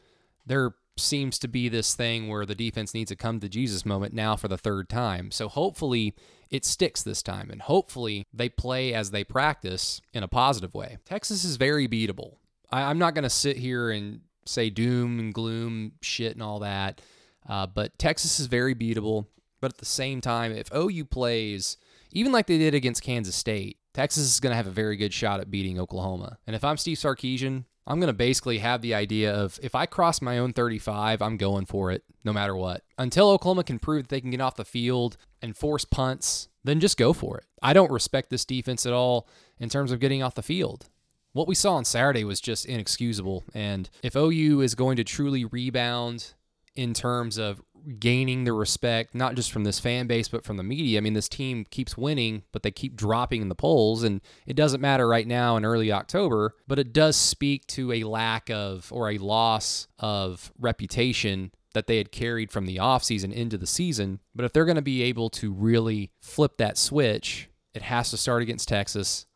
there 0.45 0.73
seems 0.97 1.39
to 1.39 1.47
be 1.47 1.69
this 1.69 1.95
thing 1.95 2.27
where 2.27 2.45
the 2.45 2.55
defense 2.55 2.93
needs 2.93 3.11
a 3.11 3.15
come 3.15 3.39
to 3.39 3.49
Jesus 3.49 3.85
moment 3.85 4.13
now 4.13 4.35
for 4.35 4.47
the 4.47 4.57
third 4.57 4.89
time. 4.89 5.31
So, 5.31 5.47
hopefully, 5.47 6.15
it 6.49 6.65
sticks 6.65 7.01
this 7.01 7.23
time, 7.23 7.49
and 7.49 7.61
hopefully, 7.61 8.25
they 8.33 8.49
play 8.49 8.93
as 8.93 9.11
they 9.11 9.23
practice 9.23 10.01
in 10.13 10.23
a 10.23 10.27
positive 10.27 10.73
way. 10.73 10.97
Texas 11.05 11.43
is 11.43 11.55
very 11.57 11.87
beatable. 11.87 12.35
I, 12.71 12.91
am 12.91 12.99
not 12.99 13.15
going 13.15 13.23
to 13.23 13.29
sit 13.29 13.57
here 13.57 13.89
and 13.89 14.21
say 14.45 14.69
doom 14.69 15.19
and 15.19 15.33
gloom 15.33 15.93
shit 16.01 16.33
and 16.33 16.43
all 16.43 16.59
that, 16.59 17.01
uh, 17.47 17.65
but 17.65 17.97
Texas 17.97 18.39
is 18.39 18.47
very 18.47 18.75
beatable. 18.75 19.25
But 19.61 19.73
at 19.73 19.79
the 19.79 19.85
same 19.85 20.21
time, 20.21 20.51
if 20.53 20.73
OU 20.73 21.05
plays, 21.05 21.77
even 22.11 22.31
like 22.31 22.47
they 22.47 22.57
did 22.57 22.73
against 22.73 23.03
Kansas 23.03 23.35
State, 23.35 23.77
Texas 23.93 24.25
is 24.25 24.39
going 24.39 24.51
to 24.51 24.57
have 24.57 24.67
a 24.67 24.71
very 24.71 24.95
good 24.95 25.13
shot 25.13 25.39
at 25.39 25.51
beating 25.51 25.79
Oklahoma. 25.79 26.37
And 26.45 26.55
if 26.55 26.63
I'm 26.63 26.77
Steve 26.77 26.97
Sarkisian, 26.97 27.65
I'm 27.87 27.99
going 27.99 28.07
to 28.07 28.13
basically 28.13 28.59
have 28.59 28.81
the 28.81 28.93
idea 28.93 29.33
of 29.33 29.59
if 29.63 29.73
I 29.73 29.87
cross 29.87 30.21
my 30.21 30.37
own 30.37 30.53
35, 30.53 31.21
I'm 31.21 31.37
going 31.37 31.65
for 31.65 31.91
it 31.91 32.03
no 32.23 32.31
matter 32.31 32.55
what. 32.55 32.83
Until 32.99 33.31
Oklahoma 33.31 33.63
can 33.63 33.79
prove 33.79 34.03
that 34.03 34.09
they 34.09 34.21
can 34.21 34.29
get 34.29 34.41
off 34.41 34.55
the 34.55 34.65
field 34.65 35.17
and 35.41 35.57
force 35.57 35.85
punts, 35.85 36.49
then 36.63 36.79
just 36.79 36.97
go 36.97 37.13
for 37.13 37.39
it. 37.39 37.45
I 37.63 37.73
don't 37.73 37.91
respect 37.91 38.29
this 38.29 38.45
defense 38.45 38.85
at 38.85 38.93
all 38.93 39.27
in 39.57 39.69
terms 39.69 39.91
of 39.91 39.99
getting 39.99 40.21
off 40.21 40.35
the 40.35 40.43
field. 40.43 40.87
What 41.33 41.47
we 41.47 41.55
saw 41.55 41.73
on 41.73 41.85
Saturday 41.85 42.23
was 42.23 42.39
just 42.39 42.65
inexcusable. 42.65 43.43
And 43.55 43.89
if 44.03 44.15
OU 44.15 44.61
is 44.61 44.75
going 44.75 44.97
to 44.97 45.03
truly 45.03 45.45
rebound 45.45 46.33
in 46.75 46.93
terms 46.93 47.37
of 47.37 47.61
gaining 47.99 48.43
the 48.43 48.53
respect, 48.53 49.15
not 49.15 49.35
just 49.35 49.51
from 49.51 49.63
this 49.63 49.79
fan 49.79 50.07
base, 50.07 50.27
but 50.27 50.43
from 50.43 50.57
the 50.57 50.63
media. 50.63 50.97
I 50.97 51.01
mean, 51.01 51.13
this 51.13 51.29
team 51.29 51.65
keeps 51.69 51.97
winning, 51.97 52.43
but 52.51 52.63
they 52.63 52.71
keep 52.71 52.95
dropping 52.95 53.41
in 53.41 53.49
the 53.49 53.55
polls. 53.55 54.03
And 54.03 54.21
it 54.45 54.55
doesn't 54.55 54.81
matter 54.81 55.07
right 55.07 55.27
now 55.27 55.57
in 55.57 55.65
early 55.65 55.91
October, 55.91 56.55
but 56.67 56.79
it 56.79 56.93
does 56.93 57.15
speak 57.15 57.65
to 57.67 57.91
a 57.91 58.03
lack 58.03 58.49
of 58.49 58.91
or 58.91 59.09
a 59.09 59.17
loss 59.17 59.87
of 59.97 60.51
reputation 60.59 61.51
that 61.73 61.87
they 61.87 61.97
had 61.97 62.11
carried 62.11 62.51
from 62.51 62.65
the 62.65 62.77
offseason 62.77 63.31
into 63.31 63.57
the 63.57 63.67
season. 63.67 64.19
But 64.33 64.45
if 64.45 64.53
they're 64.53 64.65
going 64.65 64.75
to 64.75 64.81
be 64.81 65.03
able 65.03 65.29
to 65.31 65.51
really 65.51 66.11
flip 66.19 66.57
that 66.57 66.77
switch, 66.77 67.49
it 67.73 67.83
has 67.83 68.09
to 68.09 68.17
start 68.17 68.41
against 68.41 68.67
Texas, 68.67 69.27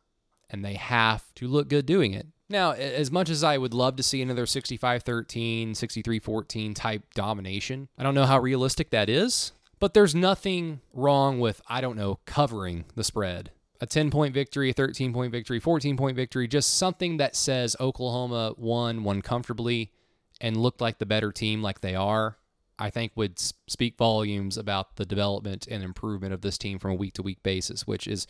and 0.50 0.66
they 0.66 0.74
have 0.74 1.34
to 1.36 1.48
look 1.48 1.68
good 1.68 1.86
doing 1.86 2.14
it. 2.14 2.28
Now, 2.50 2.72
as 2.72 3.12
much 3.12 3.30
as 3.30 3.44
I 3.44 3.58
would 3.58 3.74
love 3.74 3.96
to 3.96 4.04
see 4.04 4.22
another 4.22 4.46
65 4.46 5.04
13, 5.04 5.76
63 5.76 6.20
14 6.20 6.74
type 6.74 7.14
domination, 7.14 7.88
I 7.98 8.04
don't 8.04 8.16
know 8.16 8.26
how 8.26 8.40
realistic 8.40 8.90
that 8.92 9.10
is, 9.10 9.54
but 9.80 9.94
there's 9.94 10.14
nothing 10.14 10.82
wrong 10.94 11.40
with, 11.40 11.62
I 11.68 11.82
don't 11.82 11.98
know, 11.98 12.20
covering 12.26 12.86
the 12.96 13.04
spread. 13.04 13.52
A 13.82 13.86
10 13.86 14.12
point 14.12 14.34
victory, 14.34 14.70
a 14.70 14.74
13 14.74 15.14
point 15.14 15.32
victory, 15.32 15.60
14 15.60 15.98
point 15.98 16.16
victory, 16.16 16.48
just 16.48 16.78
something 16.78 17.18
that 17.18 17.36
says 17.36 17.76
Oklahoma 17.80 18.54
won, 18.58 19.04
won 19.04 19.22
comfortably, 19.22 19.92
and 20.40 20.58
looked 20.58 20.82
like 20.82 21.00
the 21.00 21.06
better 21.06 21.32
team 21.32 21.62
like 21.62 21.82
they 21.82 21.96
are. 21.96 22.38
I 22.80 22.90
think 22.90 23.14
would 23.16 23.40
speak 23.40 23.98
volumes 23.98 24.58
about 24.58 24.96
the 24.96 25.06
development 25.06 25.68
and 25.70 25.84
improvement 25.84 26.34
of 26.34 26.42
this 26.42 26.58
team 26.58 26.80
from 26.80 26.92
a 26.92 26.96
week 26.96 27.14
to 27.14 27.22
week 27.22 27.44
basis, 27.44 27.86
which 27.86 28.08
is 28.08 28.26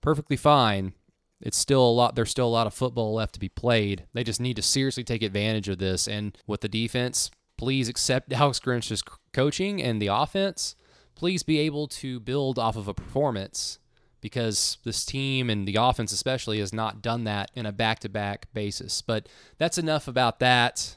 perfectly 0.00 0.36
fine 0.36 0.94
it's 1.40 1.56
still 1.56 1.82
a 1.82 1.90
lot 1.90 2.14
there's 2.14 2.30
still 2.30 2.46
a 2.46 2.48
lot 2.48 2.66
of 2.66 2.74
football 2.74 3.14
left 3.14 3.34
to 3.34 3.40
be 3.40 3.48
played. 3.48 4.06
They 4.12 4.24
just 4.24 4.40
need 4.40 4.56
to 4.56 4.62
seriously 4.62 5.04
take 5.04 5.22
advantage 5.22 5.68
of 5.68 5.78
this 5.78 6.06
and 6.08 6.36
with 6.46 6.60
the 6.60 6.68
defense 6.68 7.30
please 7.60 7.90
accept 7.90 8.32
Alex 8.32 8.58
Grinch's 8.58 9.04
coaching 9.34 9.82
and 9.82 10.00
the 10.00 10.06
offense. 10.06 10.74
Please 11.14 11.42
be 11.42 11.58
able 11.58 11.86
to 11.88 12.18
build 12.18 12.58
off 12.58 12.74
of 12.74 12.88
a 12.88 12.94
performance 12.94 13.78
because 14.22 14.78
this 14.84 15.04
team 15.04 15.50
and 15.50 15.68
the 15.68 15.76
offense 15.76 16.10
especially 16.10 16.58
has 16.60 16.72
not 16.72 17.02
done 17.02 17.24
that 17.24 17.50
in 17.54 17.66
a 17.66 17.72
back-to-back 17.72 18.46
basis. 18.54 19.02
But 19.02 19.28
that's 19.58 19.76
enough 19.76 20.08
about 20.08 20.40
that. 20.40 20.96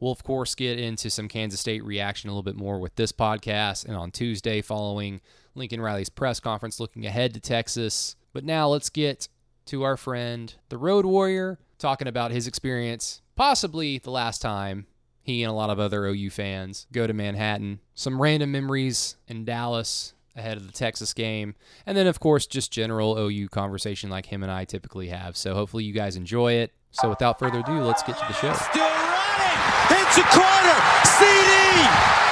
We'll 0.00 0.10
of 0.10 0.24
course 0.24 0.56
get 0.56 0.80
into 0.80 1.10
some 1.10 1.28
Kansas 1.28 1.60
State 1.60 1.84
reaction 1.84 2.28
a 2.28 2.32
little 2.32 2.42
bit 2.42 2.56
more 2.56 2.80
with 2.80 2.96
this 2.96 3.12
podcast 3.12 3.84
and 3.86 3.94
on 3.94 4.10
Tuesday 4.10 4.62
following 4.62 5.20
Lincoln 5.54 5.80
Riley's 5.80 6.08
press 6.08 6.40
conference 6.40 6.80
looking 6.80 7.06
ahead 7.06 7.34
to 7.34 7.40
Texas. 7.40 8.16
But 8.32 8.44
now 8.44 8.68
let's 8.68 8.90
get 8.90 9.28
to 9.66 9.82
our 9.82 9.96
friend 9.96 10.54
the 10.68 10.78
Road 10.78 11.04
Warrior 11.06 11.58
talking 11.78 12.08
about 12.08 12.30
his 12.30 12.46
experience, 12.46 13.22
possibly 13.36 13.98
the 13.98 14.10
last 14.10 14.42
time 14.42 14.86
he 15.22 15.42
and 15.42 15.50
a 15.50 15.54
lot 15.54 15.70
of 15.70 15.78
other 15.78 16.06
OU 16.06 16.30
fans 16.30 16.86
go 16.92 17.06
to 17.06 17.12
Manhattan. 17.12 17.80
Some 17.94 18.20
random 18.20 18.52
memories 18.52 19.16
in 19.28 19.44
Dallas 19.44 20.14
ahead 20.36 20.56
of 20.56 20.66
the 20.66 20.72
Texas 20.72 21.12
game. 21.14 21.54
And 21.86 21.96
then, 21.96 22.06
of 22.06 22.20
course, 22.20 22.46
just 22.46 22.72
general 22.72 23.18
OU 23.18 23.48
conversation 23.48 24.10
like 24.10 24.26
him 24.26 24.42
and 24.42 24.50
I 24.50 24.64
typically 24.64 25.08
have. 25.08 25.36
So 25.36 25.54
hopefully 25.54 25.84
you 25.84 25.92
guys 25.92 26.16
enjoy 26.16 26.54
it. 26.54 26.72
So 26.90 27.08
without 27.08 27.38
further 27.38 27.60
ado, 27.60 27.80
let's 27.82 28.02
get 28.02 28.18
to 28.18 28.24
the 28.26 28.34
show. 28.34 28.52
Still 28.52 28.82
running. 28.82 29.60
It's 29.90 30.18
a 30.18 30.22
corner. 30.22 30.78
CD. 31.04 32.29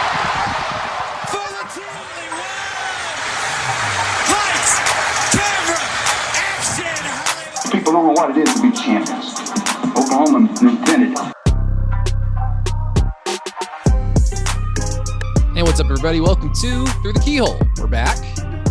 People 7.88 8.02
don't 8.02 8.14
know 8.14 8.20
what 8.20 8.36
it 8.36 8.46
is 8.46 8.52
to 8.52 8.60
be 8.60 8.70
champions. 8.70 9.34
Oklahoma 9.96 10.46
intended 10.60 11.12
it. 11.12 11.18
And 15.56 15.66
what's 15.66 15.80
up, 15.80 15.86
everybody? 15.86 16.20
Welcome 16.20 16.52
to 16.52 16.84
Through 17.00 17.14
the 17.14 17.20
Keyhole. 17.24 17.58
We're 17.78 17.86
back, 17.86 18.18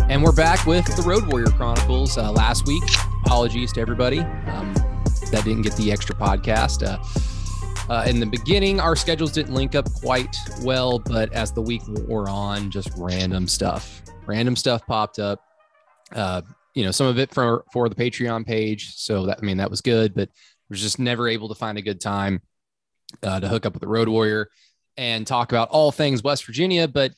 and 0.08 0.22
we're 0.22 0.30
back 0.30 0.64
with 0.66 0.84
the 0.94 1.02
Road 1.02 1.26
Warrior 1.26 1.48
Chronicles. 1.48 2.16
Uh, 2.16 2.30
last 2.30 2.68
week, 2.68 2.84
apologies 3.24 3.72
to 3.72 3.80
everybody 3.80 4.20
um, 4.20 4.72
that 5.32 5.42
didn't 5.44 5.62
get 5.62 5.74
the 5.74 5.90
extra 5.90 6.14
podcast. 6.14 6.86
Uh, 6.86 7.92
uh, 7.92 8.04
in 8.04 8.20
the 8.20 8.26
beginning, 8.26 8.78
our 8.78 8.94
schedules 8.94 9.32
didn't 9.32 9.52
link 9.52 9.74
up 9.74 9.92
quite 9.94 10.36
well, 10.62 11.00
but 11.00 11.32
as 11.32 11.50
the 11.50 11.62
week 11.62 11.82
wore 12.06 12.28
on, 12.28 12.70
just 12.70 12.90
random 12.96 13.48
stuff, 13.48 14.00
random 14.26 14.54
stuff 14.54 14.86
popped 14.86 15.18
up. 15.18 15.42
You 16.78 16.84
know, 16.84 16.92
some 16.92 17.08
of 17.08 17.18
it 17.18 17.34
for 17.34 17.64
for 17.72 17.88
the 17.88 17.96
Patreon 17.96 18.46
page, 18.46 18.94
so 18.94 19.26
that 19.26 19.40
I 19.42 19.44
mean 19.44 19.56
that 19.56 19.68
was 19.68 19.80
good, 19.80 20.14
but 20.14 20.28
was 20.70 20.80
just 20.80 21.00
never 21.00 21.26
able 21.26 21.48
to 21.48 21.56
find 21.56 21.76
a 21.76 21.82
good 21.82 22.00
time 22.00 22.40
uh, 23.20 23.40
to 23.40 23.48
hook 23.48 23.66
up 23.66 23.72
with 23.72 23.80
the 23.80 23.88
Road 23.88 24.08
Warrior 24.08 24.48
and 24.96 25.26
talk 25.26 25.50
about 25.50 25.70
all 25.70 25.90
things 25.90 26.22
West 26.22 26.46
Virginia. 26.46 26.86
But 26.86 27.14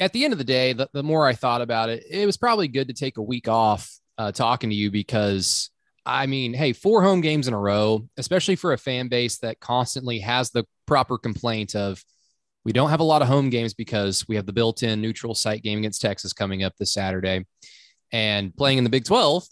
at 0.00 0.12
the 0.12 0.24
end 0.24 0.32
of 0.32 0.38
the 0.38 0.44
day, 0.44 0.72
the, 0.72 0.88
the 0.92 1.04
more 1.04 1.24
I 1.24 1.34
thought 1.34 1.60
about 1.60 1.88
it, 1.88 2.02
it 2.10 2.26
was 2.26 2.36
probably 2.36 2.66
good 2.66 2.88
to 2.88 2.94
take 2.94 3.16
a 3.16 3.22
week 3.22 3.46
off 3.46 3.88
uh, 4.18 4.32
talking 4.32 4.70
to 4.70 4.76
you 4.76 4.90
because 4.90 5.70
I 6.04 6.26
mean, 6.26 6.52
hey, 6.52 6.72
four 6.72 7.00
home 7.00 7.20
games 7.20 7.46
in 7.46 7.54
a 7.54 7.60
row, 7.60 8.08
especially 8.16 8.56
for 8.56 8.72
a 8.72 8.78
fan 8.78 9.06
base 9.06 9.38
that 9.38 9.60
constantly 9.60 10.18
has 10.18 10.50
the 10.50 10.64
proper 10.84 11.16
complaint 11.16 11.76
of 11.76 12.02
we 12.64 12.72
don't 12.72 12.90
have 12.90 12.98
a 12.98 13.04
lot 13.04 13.22
of 13.22 13.28
home 13.28 13.50
games 13.50 13.72
because 13.72 14.26
we 14.26 14.34
have 14.34 14.46
the 14.46 14.52
built 14.52 14.82
in 14.82 15.00
neutral 15.00 15.36
site 15.36 15.62
game 15.62 15.78
against 15.78 16.00
Texas 16.00 16.32
coming 16.32 16.64
up 16.64 16.72
this 16.76 16.92
Saturday 16.92 17.44
and 18.12 18.56
playing 18.56 18.78
in 18.78 18.84
the 18.84 18.90
Big 18.90 19.04
12. 19.04 19.44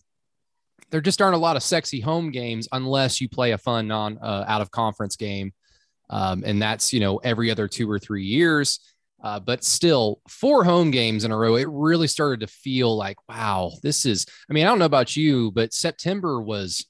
There 0.90 1.00
just 1.00 1.20
aren't 1.20 1.34
a 1.34 1.38
lot 1.38 1.56
of 1.56 1.62
sexy 1.62 2.00
home 2.00 2.30
games 2.30 2.68
unless 2.70 3.20
you 3.20 3.28
play 3.28 3.52
a 3.52 3.58
fun 3.58 3.88
non 3.88 4.18
uh, 4.18 4.44
out 4.46 4.60
of 4.60 4.70
conference 4.70 5.16
game 5.16 5.52
um, 6.10 6.42
and 6.46 6.60
that's, 6.60 6.92
you 6.92 7.00
know, 7.00 7.18
every 7.18 7.50
other 7.50 7.68
two 7.68 7.90
or 7.90 7.98
three 7.98 8.24
years. 8.24 8.80
Uh, 9.22 9.40
but 9.40 9.64
still, 9.64 10.20
four 10.28 10.64
home 10.64 10.90
games 10.90 11.24
in 11.24 11.32
a 11.32 11.36
row, 11.36 11.56
it 11.56 11.68
really 11.70 12.06
started 12.06 12.40
to 12.40 12.46
feel 12.46 12.94
like, 12.94 13.16
wow, 13.28 13.72
this 13.82 14.04
is, 14.04 14.26
I 14.50 14.52
mean, 14.52 14.66
I 14.66 14.68
don't 14.68 14.78
know 14.78 14.84
about 14.84 15.16
you, 15.16 15.50
but 15.50 15.72
September 15.72 16.42
was, 16.42 16.86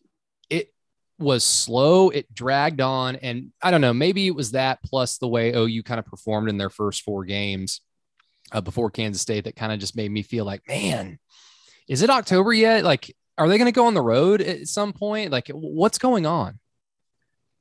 it 0.51 0.73
was 1.19 1.45
slow. 1.45 2.11
It 2.11 2.33
dragged 2.35 2.81
on. 2.81 3.17
And 3.17 3.53
I 3.63 3.71
don't 3.71 3.81
know, 3.81 3.95
maybe 3.95 4.27
it 4.27 4.35
was 4.35 4.51
that 4.51 4.83
plus 4.83 5.19
the 5.19 5.29
way 5.29 5.55
OU 5.55 5.85
kind 5.85 6.01
of 6.01 6.07
performed 6.07 6.49
in 6.49 6.59
their 6.59 6.71
first 6.71 7.03
four 7.03 7.25
games 7.25 7.83
uh, 8.51 8.61
before 8.61 8.91
Kansas 8.91 9.23
State 9.23 9.45
that 9.45 9.55
kind 9.55 9.73
of 9.73 9.79
just 9.79 9.97
made 9.97 10.11
me 10.11 10.23
feel 10.23 10.45
like, 10.45 10.63
man, 10.67 11.21
is 11.89 12.03
it 12.03 12.11
October 12.11 12.53
yet? 12.53 12.85
Like, 12.85 13.15
are 13.37 13.49
they 13.49 13.59
going 13.59 13.67
to 13.73 13.73
go 13.73 13.87
on 13.87 13.95
the 13.95 14.03
road 14.03 14.41
at 14.41 14.67
some 14.69 14.93
point? 14.93 15.31
Like, 15.31 15.49
what's 15.49 15.99
going 15.99 16.27
on? 16.27 16.59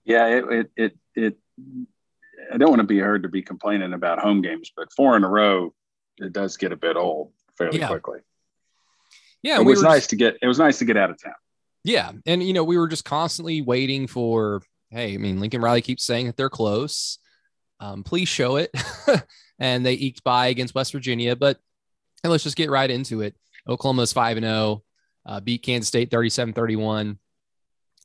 Yeah, 0.05 0.27
it, 0.27 0.45
it, 0.49 0.71
it, 0.75 0.97
it 1.15 1.37
I 2.51 2.57
don't 2.57 2.69
want 2.69 2.81
to 2.81 2.87
be 2.87 2.99
heard 2.99 3.23
to 3.23 3.29
be 3.29 3.41
complaining 3.41 3.93
about 3.93 4.19
home 4.19 4.41
games, 4.41 4.71
but 4.75 4.91
four 4.93 5.15
in 5.17 5.23
a 5.23 5.29
row, 5.29 5.73
it 6.17 6.33
does 6.33 6.57
get 6.57 6.71
a 6.71 6.75
bit 6.77 6.95
old 6.97 7.31
fairly 7.57 7.79
Yeah. 7.79 7.87
quickly. 7.87 8.19
Yeah, 9.41 9.59
it 9.59 9.65
we 9.65 9.71
was 9.73 9.81
nice 9.81 10.01
just- 10.01 10.09
to 10.11 10.15
get. 10.15 10.37
It 10.41 10.47
was 10.47 10.59
nice 10.59 10.79
to 10.79 10.85
get 10.85 10.97
out 10.97 11.09
of 11.09 11.21
town. 11.21 11.33
Yeah, 11.83 12.11
and 12.25 12.41
you 12.41 12.53
know 12.53 12.63
we 12.63 12.77
were 12.77 12.87
just 12.87 13.03
constantly 13.03 13.61
waiting 13.61 14.07
for. 14.07 14.61
Hey, 14.89 15.15
I 15.15 15.17
mean 15.17 15.39
Lincoln 15.41 15.59
Riley 15.61 15.81
keeps 15.81 16.05
saying 16.05 16.27
that 16.27 16.37
they're 16.37 16.49
close. 16.49 17.17
Um, 17.81 18.03
please 18.03 18.29
show 18.29 18.55
it, 18.55 18.71
and 19.59 19.85
they 19.85 19.93
eked 19.93 20.23
by 20.23 20.47
against 20.47 20.75
West 20.75 20.93
Virginia. 20.93 21.35
But 21.35 21.59
and 22.23 22.31
let's 22.31 22.43
just 22.45 22.55
get 22.55 22.69
right 22.69 22.89
into 22.89 23.19
it. 23.21 23.35
Oklahoma's 23.67 24.13
five 24.13 24.37
and 24.37 24.45
zero, 24.45 24.83
uh, 25.25 25.39
beat 25.39 25.63
Kansas 25.63 25.87
State 25.87 26.11
37-31 26.11 27.17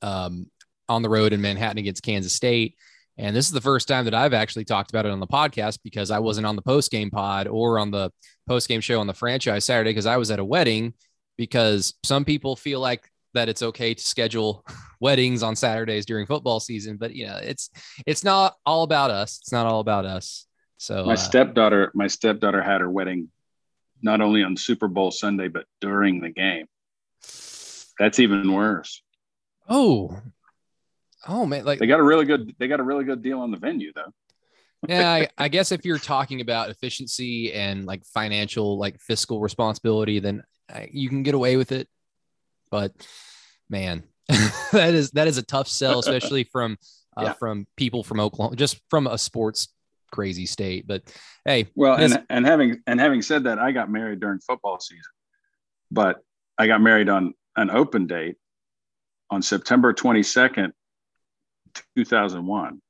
um, 0.02 0.46
on 0.88 1.02
the 1.02 1.08
road 1.08 1.32
in 1.32 1.40
Manhattan 1.40 1.78
against 1.78 2.02
Kansas 2.02 2.32
State. 2.32 2.76
And 3.16 3.34
this 3.34 3.46
is 3.46 3.52
the 3.52 3.60
first 3.60 3.88
time 3.88 4.04
that 4.04 4.14
I've 4.14 4.32
actually 4.32 4.64
talked 4.64 4.90
about 4.90 5.04
it 5.04 5.10
on 5.10 5.18
the 5.18 5.26
podcast 5.26 5.80
because 5.82 6.12
I 6.12 6.20
wasn't 6.20 6.46
on 6.46 6.54
the 6.54 6.62
post 6.62 6.92
game 6.92 7.10
pod 7.10 7.48
or 7.48 7.80
on 7.80 7.90
the 7.90 8.10
post 8.46 8.68
game 8.68 8.80
show 8.80 9.00
on 9.00 9.08
the 9.08 9.14
franchise 9.14 9.64
Saturday 9.64 9.90
because 9.90 10.06
I 10.06 10.16
was 10.16 10.30
at 10.30 10.38
a 10.38 10.44
wedding. 10.44 10.94
Because 11.36 11.94
some 12.02 12.24
people 12.24 12.56
feel 12.56 12.80
like 12.80 13.08
that 13.34 13.48
it's 13.48 13.62
okay 13.62 13.94
to 13.94 14.02
schedule 14.02 14.64
weddings 15.00 15.42
on 15.42 15.54
Saturdays 15.56 16.06
during 16.06 16.26
football 16.26 16.60
season, 16.60 16.96
but 16.96 17.14
you 17.14 17.26
know 17.26 17.38
it's 17.40 17.70
it's 18.06 18.24
not 18.24 18.56
all 18.66 18.82
about 18.82 19.10
us. 19.10 19.38
It's 19.40 19.52
not 19.52 19.66
all 19.66 19.80
about 19.80 20.04
us. 20.04 20.46
So 20.78 21.04
My 21.04 21.12
uh, 21.12 21.16
stepdaughter, 21.16 21.90
my 21.94 22.06
stepdaughter 22.06 22.62
had 22.62 22.80
her 22.80 22.90
wedding 22.90 23.28
not 24.02 24.20
only 24.20 24.42
on 24.42 24.56
Super 24.56 24.88
Bowl 24.88 25.10
Sunday 25.10 25.48
but 25.48 25.64
during 25.80 26.20
the 26.20 26.30
game. 26.30 26.66
That's 27.98 28.20
even 28.20 28.52
worse. 28.52 29.02
oh 29.68 30.16
oh 31.26 31.46
man, 31.46 31.64
like 31.64 31.78
They 31.78 31.86
got 31.86 32.00
a 32.00 32.04
really 32.04 32.24
good. 32.24 32.54
They 32.58 32.68
got 32.68 32.80
a 32.80 32.84
really 32.84 33.04
good 33.04 33.22
deal 33.22 33.40
on 33.40 33.50
the 33.50 33.56
venue 33.58 33.92
though. 33.94 34.12
yeah, 34.88 35.10
I, 35.10 35.28
I 35.36 35.48
guess 35.48 35.72
if 35.72 35.84
you're 35.84 35.98
talking 35.98 36.40
about 36.40 36.70
efficiency 36.70 37.52
and 37.52 37.84
like 37.84 38.04
financial, 38.04 38.78
like 38.78 39.00
fiscal 39.00 39.40
responsibility, 39.40 40.20
then 40.20 40.44
uh, 40.72 40.82
you 40.90 41.08
can 41.08 41.24
get 41.24 41.34
away 41.34 41.56
with 41.56 41.72
it. 41.72 41.88
But 42.70 42.92
man, 43.68 44.04
that 44.28 44.94
is 44.94 45.10
that 45.12 45.26
is 45.26 45.38
a 45.38 45.42
tough 45.42 45.66
sell, 45.68 45.98
especially 45.98 46.44
from 46.44 46.78
uh, 47.16 47.22
Yeah. 47.24 47.32
from 47.34 47.66
people 47.76 48.04
from 48.04 48.20
Oklahoma, 48.20 48.54
just 48.54 48.80
from 48.88 49.08
a 49.08 49.18
sports 49.18 49.68
crazy 50.10 50.46
state. 50.46 50.86
But 50.86 51.02
hey, 51.44 51.68
Well, 51.74 51.94
and 51.96 52.24
and 52.30 52.46
having 52.46 52.82
and 52.86 53.00
having 53.00 53.22
said 53.22 53.44
that, 53.44 53.58
I 53.58 53.72
got 53.72 53.90
married 53.90 54.20
during 54.20 54.40
football 54.40 54.80
season, 54.80 55.02
but 55.90 56.18
I 56.58 56.66
got 56.66 56.80
married 56.80 57.08
on 57.08 57.34
an 57.56 57.70
open 57.70 58.06
date 58.06 58.36
on 59.30 59.42
September 59.42 59.92
twenty 59.92 60.22
second, 60.22 60.72
two 61.96 62.04
thousand 62.04 62.46
one. 62.46 62.80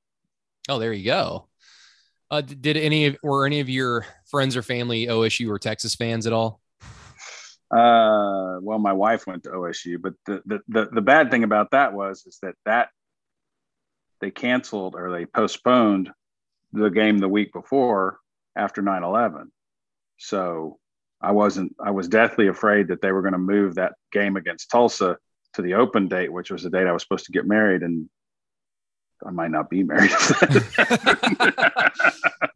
oh, 0.68 0.78
there 0.78 0.92
you 0.92 1.04
go. 1.04 1.48
Uh, 2.30 2.42
did 2.42 2.76
any 2.76 3.06
of 3.06 3.16
were 3.22 3.46
any 3.46 3.60
of 3.60 3.68
your 3.68 4.06
friends 4.30 4.56
or 4.56 4.62
family 4.62 5.06
OSU 5.06 5.48
or 5.48 5.58
Texas 5.58 5.94
fans 5.94 6.26
at 6.26 6.32
all? 6.32 6.60
Uh, 7.70 8.60
well, 8.62 8.78
my 8.78 8.92
wife 8.92 9.26
went 9.26 9.42
to 9.44 9.50
OSU, 9.50 10.00
but 10.00 10.14
the, 10.26 10.42
the 10.46 10.60
the 10.68 10.88
the 10.92 11.00
bad 11.02 11.30
thing 11.30 11.44
about 11.44 11.70
that 11.72 11.92
was 11.92 12.24
is 12.26 12.38
that 12.42 12.54
that 12.64 12.88
they 14.20 14.30
canceled 14.30 14.94
or 14.94 15.10
they 15.10 15.26
postponed 15.26 16.10
the 16.72 16.90
game 16.90 17.18
the 17.18 17.28
week 17.28 17.52
before 17.52 18.18
after 18.56 18.82
9-11 18.82 19.44
so 20.18 20.78
i 21.20 21.30
wasn't 21.32 21.74
i 21.84 21.90
was 21.90 22.08
deathly 22.08 22.48
afraid 22.48 22.88
that 22.88 23.00
they 23.00 23.12
were 23.12 23.22
going 23.22 23.32
to 23.32 23.38
move 23.38 23.74
that 23.76 23.92
game 24.12 24.36
against 24.36 24.70
tulsa 24.70 25.16
to 25.54 25.62
the 25.62 25.74
open 25.74 26.08
date 26.08 26.32
which 26.32 26.50
was 26.50 26.62
the 26.62 26.70
date 26.70 26.86
i 26.86 26.92
was 26.92 27.02
supposed 27.02 27.24
to 27.26 27.32
get 27.32 27.46
married 27.46 27.82
and 27.82 28.08
i 29.26 29.30
might 29.30 29.50
not 29.50 29.70
be 29.70 29.82
married 29.82 30.10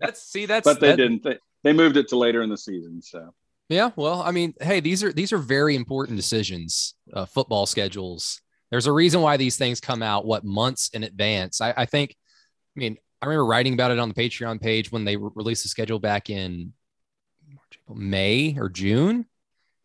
That's 0.00 0.22
see, 0.22 0.46
that's 0.46 0.64
but 0.64 0.80
they 0.80 0.88
that- 0.88 0.96
didn't 0.96 1.22
they, 1.22 1.38
they 1.62 1.72
moved 1.72 1.96
it 1.96 2.08
to 2.08 2.16
later 2.16 2.42
in 2.42 2.50
the 2.50 2.56
season 2.58 3.00
so 3.02 3.32
Yeah, 3.68 3.90
well, 3.96 4.20
I 4.22 4.32
mean, 4.32 4.52
hey, 4.60 4.80
these 4.80 5.02
are 5.04 5.12
these 5.12 5.32
are 5.32 5.38
very 5.38 5.74
important 5.76 6.16
decisions. 6.18 6.94
Uh, 7.12 7.24
football 7.24 7.64
schedules. 7.66 8.40
There's 8.70 8.86
a 8.88 8.92
reason 8.92 9.22
why 9.22 9.36
these 9.38 9.56
things 9.56 9.80
come 9.80 10.02
out 10.02 10.26
what 10.26 10.44
months 10.44 10.90
in 10.92 11.04
advance. 11.04 11.60
I, 11.60 11.72
I 11.76 11.86
think. 11.86 12.16
I 12.76 12.80
mean, 12.80 12.96
I 13.22 13.26
remember 13.26 13.46
writing 13.46 13.72
about 13.72 13.92
it 13.92 14.00
on 14.00 14.08
the 14.08 14.14
Patreon 14.14 14.60
page 14.60 14.90
when 14.90 15.04
they 15.04 15.16
re- 15.16 15.30
released 15.36 15.62
the 15.62 15.68
schedule 15.68 16.00
back 16.00 16.28
in 16.28 16.72
March, 17.48 17.78
April, 17.80 17.96
May 17.96 18.56
or 18.58 18.68
June, 18.68 19.26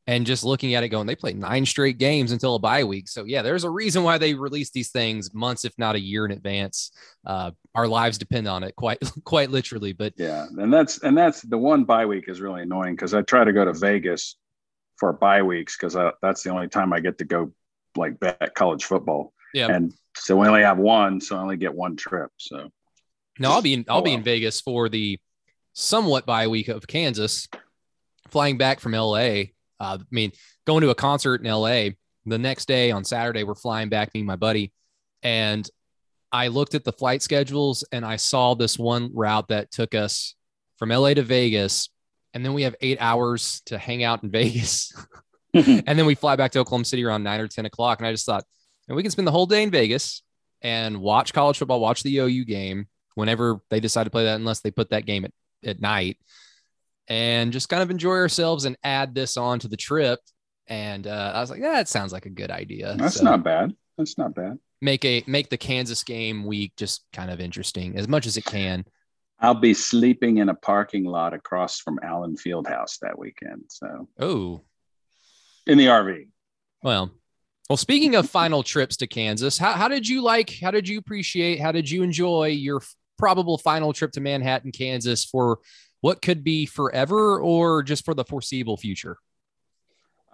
and 0.08 0.26
just 0.26 0.44
looking 0.44 0.74
at 0.74 0.84
it 0.84 0.90
going, 0.90 1.06
they 1.06 1.16
played 1.16 1.38
nine 1.38 1.64
straight 1.64 2.00
games 2.00 2.32
until 2.32 2.56
a 2.56 2.60
bye 2.60 2.84
week. 2.84 3.08
So 3.08 3.26
yeah, 3.26 3.44
there's 3.44 3.64
a 3.64 3.70
reason 3.70 4.02
why 4.02 4.18
they 4.18 4.34
release 4.34 4.72
these 4.72 4.90
things 4.90 5.36
months, 5.36 5.66
if 5.66 5.74
not 5.78 5.96
a 5.96 6.00
year 6.00 6.26
in 6.26 6.32
advance. 6.32 6.92
Uh, 7.28 7.52
our 7.76 7.88
lives 7.88 8.18
depend 8.18 8.48
on 8.48 8.64
it 8.64 8.76
quite, 8.76 8.98
quite 9.24 9.52
literally. 9.52 9.94
But 9.94 10.14
yeah, 10.18 10.48
and 10.58 10.74
that's 10.74 11.04
and 11.04 11.16
that's 11.16 11.42
the 11.44 11.60
one 11.60 11.84
bye 11.84 12.08
week 12.08 12.30
is 12.30 12.42
really 12.42 12.64
annoying 12.64 12.96
because 12.96 13.14
I 13.14 13.22
try 13.22 13.44
to 13.44 13.54
go 13.54 13.66
to 13.66 13.74
Vegas 13.74 14.36
for 14.96 15.14
bye 15.14 15.44
weeks 15.44 15.78
because 15.78 15.96
that's 16.24 16.42
the 16.42 16.50
only 16.50 16.70
time 16.70 16.92
I 16.92 17.02
get 17.02 17.20
to 17.20 17.26
go 17.26 17.52
like 17.96 18.20
bet 18.20 18.56
college 18.56 18.86
football. 18.86 19.32
Yeah, 19.54 19.68
and 19.68 19.94
so 20.16 20.38
we 20.38 20.48
only 20.48 20.64
have 20.64 20.80
one, 20.80 21.22
so 21.22 21.38
I 21.38 21.42
only 21.42 21.58
get 21.58 21.76
one 21.76 21.96
trip. 21.96 22.32
So 22.38 22.72
no, 23.40 23.52
I'll 23.52 23.62
be 23.62 23.74
in 23.74 23.86
I'll 23.88 24.00
oh, 24.00 24.04
be 24.04 24.14
in 24.14 24.24
Vegas 24.24 24.62
for 24.62 24.90
the 24.90 25.20
somewhat 25.74 26.26
bye 26.26 26.48
week 26.48 26.68
of 26.68 26.88
Kansas, 26.88 27.48
flying 28.30 28.58
back 28.58 28.80
from 28.80 28.94
LA 28.94 29.44
uh, 29.80 29.98
I 30.00 30.04
mean, 30.12 30.32
going 30.66 30.82
to 30.82 30.90
a 30.90 30.96
concert 30.96 31.42
in 31.42 31.52
LA 31.52 31.90
the 32.26 32.38
next 32.38 32.68
day 32.68 32.92
on 32.92 33.04
Saturday, 33.04 33.44
we're 33.44 33.56
flying 33.56 33.90
back, 33.90 34.14
me 34.14 34.22
and 34.22 34.28
my 34.28 34.36
buddy. 34.36 34.72
And 35.24 35.68
I 36.32 36.48
looked 36.48 36.76
at 36.76 36.84
the 36.84 36.92
flight 36.92 37.22
schedules 37.22 37.86
and 37.92 38.06
I 38.06 38.18
saw 38.18 38.54
this 38.54 38.78
one 38.78 39.12
route 39.14 39.48
that 39.50 39.72
took 39.72 39.96
us 39.96 40.36
from 40.78 40.90
LA 40.90 41.14
to 41.14 41.24
Vegas. 41.24 41.90
And 42.34 42.44
then 42.44 42.54
we 42.54 42.64
have 42.64 42.76
eight 42.82 42.98
hours 43.00 43.62
to 43.68 43.78
hang 43.78 44.04
out 44.04 44.24
in 44.24 44.32
Vegas. 44.32 44.94
and 45.54 45.86
then 45.88 46.06
we 46.06 46.16
fly 46.16 46.36
back 46.36 46.52
to 46.52 46.60
Oklahoma 46.60 46.86
City 46.86 47.04
around 47.04 47.24
nine 47.24 47.40
or 47.40 47.48
10 47.48 47.66
o'clock. 47.66 48.00
And 48.00 48.08
I 48.08 48.12
just 48.12 48.26
thought, 48.26 48.44
and 48.88 48.96
we 48.96 49.04
can 49.04 49.12
spend 49.12 49.28
the 49.28 49.32
whole 49.32 49.46
day 49.46 49.64
in 49.64 49.72
Vegas 49.72 50.24
and 50.62 51.00
watch 51.00 51.34
college 51.34 51.58
football, 51.58 51.80
watch 51.80 52.04
the 52.04 52.18
OU 52.18 52.46
game 52.46 52.88
whenever 53.18 53.60
they 53.72 53.80
decide 53.80 54.04
to 54.04 54.12
play 54.12 54.26
that, 54.26 54.36
unless 54.36 54.60
they 54.60 54.70
put 54.70 54.92
that 54.92 55.06
game 55.08 55.26
at, 55.26 55.32
at 55.66 55.82
night 55.82 56.18
and 57.08 57.52
just 57.52 57.68
kind 57.68 57.82
of 57.82 57.90
enjoy 57.90 58.14
ourselves 58.14 58.66
and 58.66 58.78
add 58.84 59.16
this 59.16 59.38
on 59.38 59.60
to 59.60 59.68
the 59.68 59.76
trip. 59.76 60.20
And 60.68 61.08
uh, 61.08 61.32
I 61.34 61.40
was 61.40 61.50
like, 61.50 61.60
yeah, 61.60 61.74
that 61.74 61.88
sounds 61.88 62.14
like 62.14 62.28
a 62.28 62.30
good 62.30 62.52
idea. 62.52 62.96
That's 62.98 63.16
so 63.16 63.24
not 63.24 63.44
bad. 63.44 63.74
That's 63.98 64.18
not 64.18 64.36
bad. 64.36 64.60
Make 64.82 65.04
a 65.06 65.24
make 65.26 65.50
the 65.50 65.58
Kansas 65.58 66.04
game 66.04 66.46
week 66.46 66.74
just 66.78 67.06
kind 67.12 67.32
of 67.32 67.40
interesting 67.40 67.98
as 67.98 68.08
much 68.08 68.28
as 68.28 68.38
it 68.38 68.46
can. 68.46 68.86
I'll 69.40 69.56
be 69.56 69.74
sleeping 69.74 70.38
in 70.38 70.50
a 70.50 70.54
parking 70.54 71.06
lot 71.06 71.34
across 71.34 71.80
from 71.80 72.00
Allen 72.04 72.36
Fieldhouse 72.36 73.00
that 73.02 73.18
weekend. 73.18 73.64
So 73.70 74.08
oh, 74.20 74.62
in 75.66 75.80
the 75.80 75.88
RV. 75.88 76.28
Well, 76.84 77.12
well. 77.70 77.78
Speaking 77.78 78.14
of 78.16 78.30
final 78.30 78.62
trips 78.62 78.98
to 78.98 79.08
Kansas, 79.08 79.58
how 79.58 79.72
how 79.72 79.88
did 79.88 80.08
you 80.08 80.22
like? 80.22 80.54
How 80.62 80.70
did 80.70 80.88
you 80.88 81.00
appreciate? 81.00 81.60
How 81.60 81.72
did 81.72 81.90
you 81.90 82.04
enjoy 82.04 82.48
your 82.50 82.82
probable 83.18 83.58
final 83.58 83.94
trip 83.94 84.12
to 84.14 84.22
Manhattan, 84.22 84.72
Kansas 84.72 85.26
for 85.26 85.60
what 86.02 86.22
could 86.22 86.44
be 86.44 86.66
forever 86.66 87.40
or 87.40 87.84
just 87.84 88.06
for 88.06 88.14
the 88.14 88.24
foreseeable 88.24 88.78
future? 88.78 89.18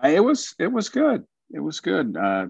It 0.04 0.24
was 0.24 0.54
it 0.60 0.72
was 0.72 0.90
good. 0.90 1.24
It 1.52 1.60
was 1.60 1.80
good. 1.80 2.18
Uh, 2.18 2.48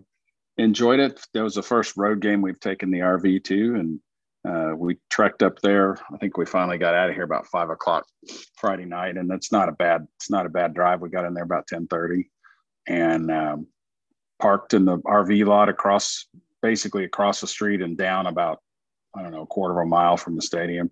enjoyed 0.57 0.99
it. 0.99 1.21
That 1.33 1.43
was 1.43 1.55
the 1.55 1.63
first 1.63 1.97
road 1.97 2.19
game 2.19 2.41
we've 2.41 2.59
taken 2.59 2.89
the 2.89 2.99
RV 2.99 3.43
to, 3.45 3.75
and 3.75 3.99
uh, 4.47 4.75
we 4.75 4.97
trekked 5.09 5.43
up 5.43 5.59
there. 5.61 5.97
I 6.11 6.17
think 6.17 6.37
we 6.37 6.45
finally 6.45 6.77
got 6.77 6.95
out 6.95 7.09
of 7.09 7.15
here 7.15 7.23
about 7.23 7.47
five 7.47 7.69
o'clock 7.69 8.05
Friday 8.57 8.85
night, 8.85 9.17
and 9.17 9.29
that's 9.29 9.51
not 9.51 9.69
a 9.69 9.73
bad. 9.73 10.07
It's 10.17 10.29
not 10.29 10.45
a 10.45 10.49
bad 10.49 10.73
drive. 10.73 11.01
We 11.01 11.09
got 11.09 11.25
in 11.25 11.33
there 11.33 11.43
about 11.43 11.67
ten 11.67 11.87
thirty, 11.87 12.31
and 12.87 13.31
um, 13.31 13.67
parked 14.39 14.73
in 14.73 14.85
the 14.85 14.97
RV 14.97 15.45
lot 15.45 15.69
across, 15.69 16.25
basically 16.61 17.03
across 17.03 17.41
the 17.41 17.47
street 17.47 17.81
and 17.81 17.97
down 17.97 18.27
about 18.27 18.59
I 19.15 19.21
don't 19.21 19.31
know 19.31 19.43
a 19.43 19.47
quarter 19.47 19.79
of 19.79 19.85
a 19.85 19.89
mile 19.89 20.17
from 20.17 20.35
the 20.35 20.41
stadium. 20.41 20.91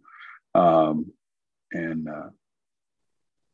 Um, 0.53 1.11
and 1.71 2.07
uh, 2.07 2.29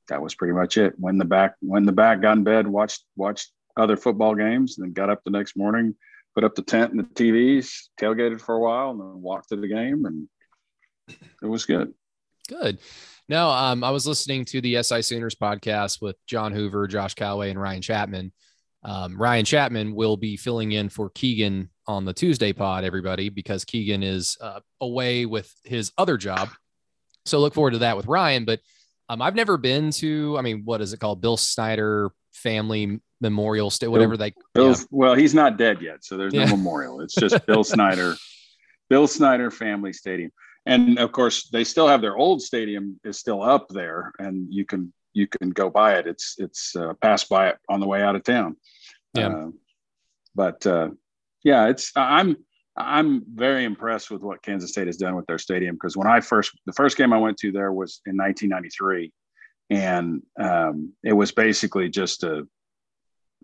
that 0.10 0.22
was 0.22 0.36
pretty 0.36 0.54
much 0.54 0.78
it. 0.78 0.94
When 0.98 1.18
the 1.18 1.26
back, 1.26 1.56
when 1.62 1.86
the 1.86 1.92
back, 1.92 2.22
got 2.22 2.38
in 2.38 2.44
bed, 2.44 2.68
watched 2.68 3.04
watched 3.16 3.52
other 3.76 3.98
football 3.98 4.36
games, 4.36 4.78
and 4.78 4.86
then 4.86 4.94
got 4.94 5.10
up 5.10 5.24
the 5.24 5.32
next 5.32 5.56
morning, 5.56 5.96
put 6.36 6.44
up 6.44 6.56
the 6.56 6.62
tent 6.62 6.92
and 6.92 7.00
the 7.00 7.04
TVs, 7.04 7.90
tailgated 8.00 8.42
for 8.42 8.56
a 8.56 8.60
while, 8.60 8.92
and 8.92 9.00
then 9.00 9.22
walked 9.22 9.50
to 9.50 9.56
the 9.56 9.68
game, 9.68 10.06
and 10.06 10.28
it 11.42 11.48
was 11.48 11.66
good. 11.66 11.94
Good. 12.48 12.80
Now, 13.30 13.50
um, 13.50 13.84
I 13.84 13.92
was 13.92 14.08
listening 14.08 14.46
to 14.46 14.62
the 14.62 14.82
SI 14.82 15.02
Sooners 15.02 15.36
podcast 15.36 16.02
with 16.02 16.16
John 16.28 16.54
Hoover, 16.54 16.88
Josh 16.88 17.14
Callaway, 17.14 17.50
and 17.50 17.62
Ryan 17.62 17.82
Chapman. 17.82 18.32
Um, 18.84 19.20
Ryan 19.20 19.46
Chapman 19.46 19.96
will 19.96 20.18
be 20.18 20.38
filling 20.38 20.72
in 20.72 20.90
for 20.90 21.10
Keegan 21.10 21.70
on 21.88 22.06
the 22.06 22.14
Tuesday 22.14 22.54
pod, 22.54 22.84
everybody, 22.84 23.30
because 23.30 23.66
Keegan 23.66 24.04
is 24.04 24.38
uh, 24.40 24.60
away 24.82 25.26
with 25.26 25.54
his 25.64 25.92
other 25.98 26.18
job 26.18 26.50
so 27.28 27.40
look 27.40 27.54
forward 27.54 27.72
to 27.72 27.80
that 27.80 27.98
with 27.98 28.08
Ryan. 28.08 28.46
But 28.46 28.62
um, 29.10 29.22
I've 29.22 29.36
never 29.36 29.58
been 29.58 29.92
to, 29.92 30.38
I 30.38 30.42
mean, 30.42 30.64
what 30.66 30.82
is 30.82 30.94
it 30.94 31.00
called? 31.00 31.22
Bill 31.22 31.38
Snyder 31.38 32.12
Family 32.34 33.00
Memorial 33.22 33.70
State, 33.70 33.88
whatever 33.88 34.18
they. 34.18 34.34
yeah. 34.56 34.76
Well, 34.92 35.16
he's 35.16 35.34
not 35.34 35.58
dead 35.58 35.82
yet, 35.82 36.04
so 36.04 36.18
there's 36.18 36.34
yeah. 36.34 36.46
no 36.46 36.56
memorial. 36.58 37.02
It's 37.02 37.16
just 37.16 37.46
Bill 37.48 37.64
Snyder, 37.64 38.16
Bill 38.90 39.08
Snyder 39.08 39.52
Family 39.52 39.94
Stadium, 39.94 40.32
and 40.66 41.00
of 41.00 41.12
course 41.12 41.50
they 41.50 41.64
still 41.64 41.88
have 41.88 42.02
their 42.02 42.16
old 42.16 42.42
stadium 42.42 43.00
is 43.04 43.18
still 43.18 43.42
up 43.42 43.68
there, 43.70 44.12
and 44.20 44.54
you 44.54 44.66
can 44.66 44.94
you 45.14 45.26
can 45.26 45.50
go 45.50 45.70
by 45.70 45.96
it. 45.96 46.06
It's 46.06 46.36
it's 46.38 46.76
uh, 46.76 46.94
pass 47.02 47.24
by 47.24 47.50
it 47.50 47.58
on 47.70 47.80
the 47.80 47.88
way 47.88 48.04
out 48.04 48.16
of 48.16 48.24
town. 48.24 48.56
Yeah. 49.14 49.28
Uh, 49.28 49.48
but 50.36 50.66
uh, 50.66 50.90
yeah, 51.44 51.68
it's 51.68 51.92
I'm 51.96 52.38
I'm 52.78 53.24
very 53.34 53.64
impressed 53.64 54.12
with 54.12 54.22
what 54.22 54.44
Kansas 54.44 54.72
State 54.72 54.88
has 54.88 54.98
done 54.98 55.16
with 55.16 55.26
their 55.26 55.40
stadium 55.40 55.76
because 55.76 55.98
when 55.98 56.08
I 56.08 56.20
first 56.20 56.52
the 56.66 56.74
first 56.74 56.98
game 56.98 57.12
I 57.12 57.18
went 57.18 57.38
to 57.38 57.52
there 57.52 57.72
was 57.72 58.02
in 58.06 58.16
1993, 58.18 59.12
and 59.70 60.22
um, 60.40 60.94
it 61.04 61.14
was 61.14 61.32
basically 61.32 61.90
just 61.90 62.24
a 62.24 62.48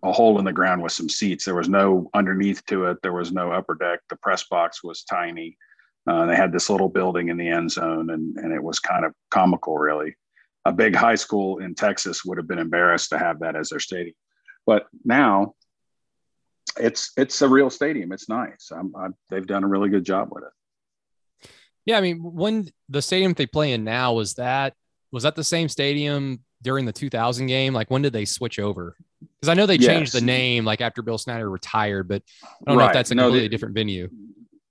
a 0.03 0.11
hole 0.11 0.37
in 0.37 0.45
the 0.45 0.51
ground 0.51 0.83
with 0.83 0.91
some 0.91 1.09
seats. 1.09 1.45
There 1.45 1.55
was 1.55 1.69
no 1.69 2.09
underneath 2.13 2.65
to 2.65 2.85
it. 2.87 2.97
There 3.01 3.13
was 3.13 3.31
no 3.31 3.51
upper 3.51 3.75
deck. 3.75 4.01
The 4.09 4.17
press 4.17 4.43
box 4.43 4.83
was 4.83 5.03
tiny. 5.03 5.57
Uh, 6.05 6.25
they 6.25 6.35
had 6.35 6.51
this 6.51 6.69
little 6.69 6.89
building 6.89 7.29
in 7.29 7.37
the 7.37 7.47
end 7.47 7.71
zone, 7.71 8.09
and 8.09 8.37
and 8.37 8.53
it 8.53 8.61
was 8.61 8.79
kind 8.79 9.05
of 9.05 9.13
comical, 9.31 9.77
really. 9.77 10.15
A 10.65 10.71
big 10.71 10.95
high 10.95 11.15
school 11.15 11.59
in 11.59 11.75
Texas 11.75 12.23
would 12.23 12.37
have 12.37 12.47
been 12.47 12.59
embarrassed 12.59 13.09
to 13.09 13.17
have 13.17 13.39
that 13.39 13.55
as 13.55 13.69
their 13.69 13.79
stadium, 13.79 14.15
but 14.65 14.87
now 15.03 15.55
it's 16.79 17.11
it's 17.17 17.41
a 17.41 17.47
real 17.47 17.69
stadium. 17.69 18.11
It's 18.11 18.29
nice. 18.29 18.71
I'm, 18.71 18.93
I'm, 18.95 19.15
they've 19.29 19.45
done 19.45 19.63
a 19.63 19.67
really 19.67 19.89
good 19.89 20.05
job 20.05 20.29
with 20.31 20.43
it. 20.43 21.49
Yeah, 21.85 21.97
I 21.97 22.01
mean, 22.01 22.19
when 22.19 22.69
the 22.89 23.01
stadium 23.01 23.33
they 23.33 23.45
play 23.45 23.73
in 23.73 23.83
now 23.83 24.13
was 24.13 24.35
that 24.35 24.73
was 25.11 25.23
that 25.23 25.35
the 25.35 25.43
same 25.43 25.69
stadium 25.69 26.39
during 26.61 26.85
the 26.85 26.93
2000 26.93 27.45
game? 27.47 27.73
Like, 27.73 27.91
when 27.91 28.01
did 28.01 28.13
they 28.13 28.25
switch 28.25 28.57
over? 28.57 28.95
Because 29.19 29.49
I 29.49 29.53
know 29.53 29.65
they 29.65 29.77
changed 29.77 30.13
yes. 30.13 30.19
the 30.19 30.25
name 30.25 30.65
like 30.65 30.81
after 30.81 31.01
Bill 31.01 31.17
Snyder 31.17 31.49
retired, 31.49 32.07
but 32.07 32.23
I 32.43 32.47
don't 32.65 32.77
right. 32.77 32.85
know 32.85 32.87
if 32.87 32.93
that's 32.93 33.11
a 33.11 33.15
no, 33.15 33.23
completely 33.23 33.47
the, 33.47 33.51
different 33.51 33.75
venue. 33.75 34.09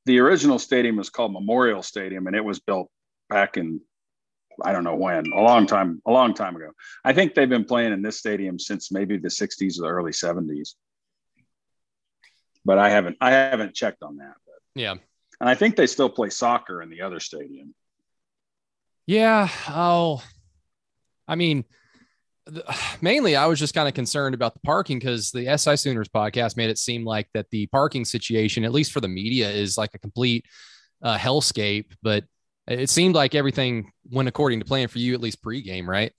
The 0.06 0.18
original 0.18 0.58
stadium 0.58 0.96
was 0.96 1.10
called 1.10 1.32
Memorial 1.32 1.82
Stadium, 1.82 2.26
and 2.26 2.34
it 2.34 2.44
was 2.44 2.58
built 2.58 2.90
back 3.28 3.56
in 3.56 3.80
I 4.62 4.72
don't 4.72 4.84
know 4.84 4.96
when, 4.96 5.24
a 5.32 5.40
long 5.40 5.66
time, 5.66 6.02
a 6.06 6.10
long 6.10 6.34
time 6.34 6.56
ago. 6.56 6.70
I 7.04 7.12
think 7.12 7.34
they've 7.34 7.48
been 7.48 7.64
playing 7.64 7.92
in 7.92 8.02
this 8.02 8.18
stadium 8.18 8.58
since 8.58 8.92
maybe 8.92 9.16
the 9.16 9.28
60s 9.28 9.78
or 9.78 9.82
the 9.82 9.88
early 9.88 10.12
70s 10.12 10.74
but 12.64 12.78
I 12.78 12.90
haven't 12.90 13.16
I 13.20 13.30
haven't 13.30 13.74
checked 13.74 14.02
on 14.02 14.18
that. 14.18 14.34
But. 14.46 14.80
Yeah, 14.80 14.94
and 15.40 15.48
I 15.48 15.54
think 15.54 15.76
they 15.76 15.86
still 15.86 16.08
play 16.08 16.30
soccer 16.30 16.82
in 16.82 16.90
the 16.90 17.02
other 17.02 17.20
stadium. 17.20 17.74
Yeah. 19.06 19.48
Oh, 19.68 20.22
I 21.26 21.34
mean, 21.34 21.64
mainly 23.00 23.36
I 23.36 23.46
was 23.46 23.58
just 23.58 23.74
kind 23.74 23.88
of 23.88 23.94
concerned 23.94 24.34
about 24.34 24.54
the 24.54 24.60
parking 24.60 24.98
because 24.98 25.30
the 25.32 25.56
SI 25.56 25.76
Sooners 25.76 26.08
podcast 26.08 26.56
made 26.56 26.70
it 26.70 26.78
seem 26.78 27.04
like 27.04 27.28
that 27.34 27.50
the 27.50 27.66
parking 27.66 28.04
situation, 28.04 28.64
at 28.64 28.72
least 28.72 28.92
for 28.92 29.00
the 29.00 29.08
media, 29.08 29.50
is 29.50 29.76
like 29.76 29.90
a 29.94 29.98
complete 29.98 30.44
uh, 31.02 31.18
hellscape. 31.18 31.92
But 32.02 32.24
it 32.68 32.90
seemed 32.90 33.14
like 33.14 33.34
everything 33.34 33.92
went 34.10 34.28
according 34.28 34.60
to 34.60 34.64
plan 34.64 34.88
for 34.88 34.98
you, 34.98 35.14
at 35.14 35.20
least 35.20 35.42
pregame, 35.42 35.86
right? 35.86 36.12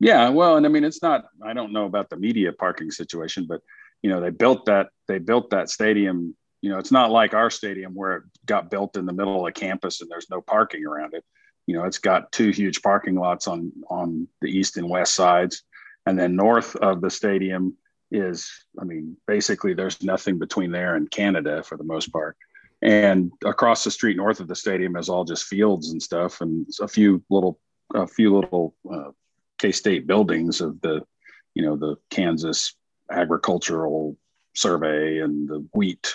Yeah. 0.00 0.28
Well, 0.28 0.56
and 0.56 0.64
I 0.64 0.68
mean, 0.68 0.84
it's 0.84 1.02
not. 1.02 1.24
I 1.44 1.54
don't 1.54 1.72
know 1.72 1.86
about 1.86 2.08
the 2.10 2.16
media 2.16 2.52
parking 2.52 2.90
situation, 2.90 3.46
but 3.48 3.60
you 4.02 4.10
know 4.10 4.20
they 4.20 4.30
built 4.30 4.66
that 4.66 4.88
they 5.06 5.18
built 5.18 5.50
that 5.50 5.70
stadium 5.70 6.36
you 6.60 6.70
know 6.70 6.78
it's 6.78 6.92
not 6.92 7.10
like 7.10 7.34
our 7.34 7.50
stadium 7.50 7.94
where 7.94 8.16
it 8.16 8.22
got 8.46 8.70
built 8.70 8.96
in 8.96 9.06
the 9.06 9.12
middle 9.12 9.46
of 9.46 9.54
campus 9.54 10.00
and 10.00 10.10
there's 10.10 10.30
no 10.30 10.40
parking 10.40 10.86
around 10.86 11.14
it 11.14 11.24
you 11.66 11.74
know 11.74 11.84
it's 11.84 11.98
got 11.98 12.30
two 12.32 12.50
huge 12.50 12.82
parking 12.82 13.14
lots 13.14 13.46
on 13.46 13.72
on 13.90 14.28
the 14.40 14.48
east 14.48 14.76
and 14.76 14.88
west 14.88 15.14
sides 15.14 15.62
and 16.06 16.18
then 16.18 16.36
north 16.36 16.76
of 16.76 17.00
the 17.00 17.10
stadium 17.10 17.76
is 18.10 18.50
i 18.80 18.84
mean 18.84 19.16
basically 19.26 19.74
there's 19.74 20.02
nothing 20.02 20.38
between 20.38 20.70
there 20.70 20.94
and 20.94 21.10
canada 21.10 21.62
for 21.62 21.76
the 21.76 21.84
most 21.84 22.12
part 22.12 22.36
and 22.82 23.32
across 23.44 23.84
the 23.84 23.90
street 23.90 24.16
north 24.16 24.40
of 24.40 24.48
the 24.48 24.54
stadium 24.54 24.96
is 24.96 25.08
all 25.08 25.24
just 25.24 25.44
fields 25.44 25.90
and 25.90 26.02
stuff 26.02 26.40
and 26.40 26.66
a 26.80 26.88
few 26.88 27.22
little 27.28 27.58
a 27.94 28.06
few 28.06 28.34
little 28.34 28.74
uh, 28.92 29.10
k-state 29.58 30.06
buildings 30.06 30.60
of 30.60 30.80
the 30.80 31.02
you 31.54 31.62
know 31.62 31.76
the 31.76 31.96
kansas 32.10 32.74
agricultural 33.10 34.16
survey 34.54 35.18
and 35.18 35.48
the 35.48 35.66
wheat 35.74 36.14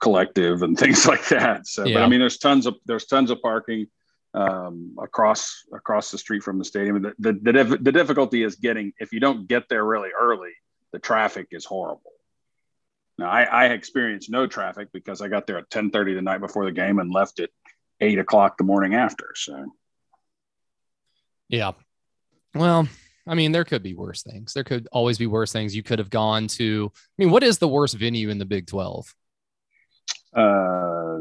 collective 0.00 0.62
and 0.62 0.78
things 0.82 1.06
like 1.06 1.26
that. 1.28 1.66
So, 1.66 1.84
yeah. 1.84 1.94
but 1.94 2.02
I 2.02 2.08
mean, 2.08 2.20
there's 2.20 2.38
tons 2.38 2.66
of 2.66 2.76
there's 2.86 3.06
tons 3.06 3.30
of 3.30 3.40
parking. 3.42 3.86
um, 4.34 4.94
across 5.02 5.64
across 5.72 6.10
the 6.10 6.18
street 6.18 6.42
from 6.42 6.58
the 6.58 6.64
stadium. 6.64 7.02
The, 7.02 7.14
the, 7.18 7.32
the, 7.32 7.78
the 7.80 7.92
difficulty 7.92 8.42
is 8.42 8.56
getting 8.56 8.92
if 8.98 9.12
you 9.12 9.20
don't 9.20 9.48
get 9.48 9.68
there 9.68 9.84
really 9.84 10.10
early, 10.18 10.52
the 10.92 10.98
traffic 10.98 11.48
is 11.50 11.64
horrible. 11.64 12.12
Now 13.18 13.30
I, 13.30 13.42
I 13.42 13.64
experienced 13.66 14.30
no 14.30 14.46
traffic 14.46 14.88
because 14.92 15.20
I 15.20 15.28
got 15.28 15.46
there 15.46 15.58
at 15.58 15.70
ten 15.70 15.90
thirty 15.90 16.14
the 16.14 16.22
night 16.22 16.40
before 16.40 16.64
the 16.64 16.72
game 16.72 16.98
and 16.98 17.12
left 17.12 17.40
at 17.40 17.50
eight 18.00 18.18
o'clock 18.18 18.56
the 18.56 18.64
morning 18.64 18.94
after. 18.94 19.32
So 19.34 19.72
yeah, 21.48 21.72
well, 22.54 22.88
I 23.26 23.34
mean, 23.34 23.52
there 23.52 23.64
could 23.64 23.82
be 23.82 23.94
worse 23.94 24.22
things. 24.22 24.54
There 24.54 24.64
could 24.64 24.88
always 24.92 25.18
be 25.18 25.26
worse 25.26 25.52
things. 25.52 25.74
You 25.74 25.82
could 25.82 25.98
have 25.98 26.10
gone 26.10 26.46
to. 26.48 26.92
I 26.94 27.22
mean, 27.22 27.30
what 27.30 27.42
is 27.42 27.58
the 27.58 27.68
worst 27.68 27.96
venue 27.96 28.30
in 28.30 28.38
the 28.38 28.44
Big 28.44 28.66
Twelve? 28.66 29.14
Uh, 30.36 31.18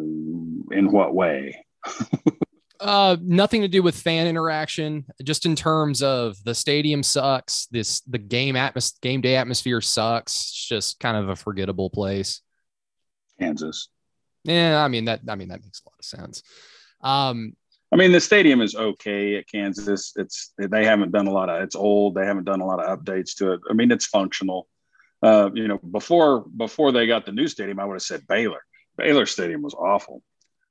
in 0.72 0.90
what 0.92 1.16
way? 1.16 1.66
Uh, 2.80 3.18
nothing 3.22 3.62
to 3.62 3.68
do 3.68 3.82
with 3.82 3.96
fan 3.96 4.28
interaction. 4.28 5.06
Just 5.24 5.46
in 5.46 5.56
terms 5.56 6.02
of 6.02 6.42
the 6.44 6.54
stadium 6.54 7.04
sucks. 7.04 7.68
This 7.72 8.02
the 8.02 8.18
game 8.18 8.56
atmos 8.56 9.00
game 9.02 9.22
day 9.22 9.36
atmosphere 9.36 9.82
sucks. 9.82 10.34
It's 10.34 10.68
just 10.68 11.00
kind 11.00 11.18
of 11.18 11.30
a 11.30 11.36
forgettable 11.36 11.90
place. 11.90 12.42
Kansas. 13.40 13.90
Yeah, 14.44 14.84
I 14.84 14.88
mean 14.88 15.06
that. 15.06 15.22
I 15.28 15.36
mean 15.36 15.50
that 15.50 15.64
makes 15.64 15.82
a 15.82 15.90
lot 15.90 15.96
of 16.00 16.06
sense. 16.06 16.44
Um, 17.02 17.56
I 17.92 17.96
mean 17.96 18.12
the 18.12 18.20
stadium 18.20 18.62
is 18.62 18.76
okay 18.76 19.38
at 19.38 19.48
Kansas. 19.48 20.14
It's 20.16 20.54
they 20.58 20.86
haven't 20.86 21.12
done 21.12 21.28
a 21.28 21.32
lot 21.32 21.50
of. 21.50 21.62
It's 21.62 21.76
old. 21.76 22.16
They 22.16 22.26
haven't 22.26 22.46
done 22.46 22.62
a 22.62 22.66
lot 22.66 22.84
of 22.84 23.00
updates 23.00 23.36
to 23.38 23.54
it. 23.54 23.62
I 23.70 23.74
mean 23.74 23.92
it's 23.92 24.06
functional. 24.06 24.68
Uh, 25.24 25.50
you 25.54 25.68
know, 25.68 25.80
before 25.80 26.42
before 26.42 26.92
they 26.92 27.08
got 27.08 27.26
the 27.26 27.32
new 27.32 27.48
stadium, 27.48 27.80
I 27.80 27.86
would 27.86 27.96
have 27.96 28.02
said 28.04 28.28
Baylor. 28.28 28.62
Baylor 28.98 29.26
Stadium 29.26 29.62
was 29.62 29.74
awful 29.74 30.22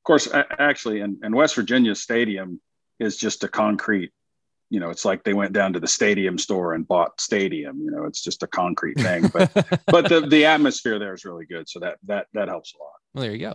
course, 0.06 0.28
actually, 0.58 1.00
and, 1.00 1.22
in 1.22 1.34
West 1.34 1.54
Virginia 1.54 1.94
Stadium 1.94 2.60
is 2.98 3.16
just 3.16 3.44
a 3.44 3.48
concrete. 3.48 4.12
You 4.70 4.80
know, 4.80 4.90
it's 4.90 5.04
like 5.04 5.22
they 5.22 5.34
went 5.34 5.52
down 5.52 5.74
to 5.74 5.80
the 5.80 5.86
stadium 5.86 6.38
store 6.38 6.74
and 6.74 6.88
bought 6.88 7.20
stadium. 7.20 7.80
You 7.80 7.90
know, 7.90 8.04
it's 8.04 8.22
just 8.22 8.42
a 8.42 8.46
concrete 8.46 8.98
thing. 8.98 9.28
But 9.28 9.52
but 9.86 10.08
the 10.08 10.26
the 10.28 10.46
atmosphere 10.46 10.98
there 10.98 11.14
is 11.14 11.24
really 11.24 11.46
good, 11.46 11.68
so 11.68 11.80
that 11.80 11.98
that 12.04 12.26
that 12.32 12.48
helps 12.48 12.74
a 12.74 12.78
lot. 12.82 12.92
Well, 13.14 13.22
there 13.22 13.32
you 13.32 13.38
go. 13.38 13.54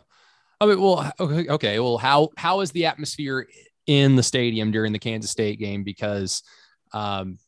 I 0.62 0.68
mean, 0.68 0.80
well, 0.80 1.12
okay, 1.20 1.50
okay. 1.50 1.80
Well, 1.80 1.98
how 1.98 2.30
how 2.38 2.62
is 2.62 2.72
the 2.72 2.86
atmosphere 2.86 3.48
in 3.88 4.16
the 4.16 4.24
stadium 4.24 4.72
during 4.72 4.94
the 4.94 5.00
Kansas 5.00 5.32
State 5.32 5.60
game? 5.60 5.84
Because 5.84 6.44
um, 6.94 7.40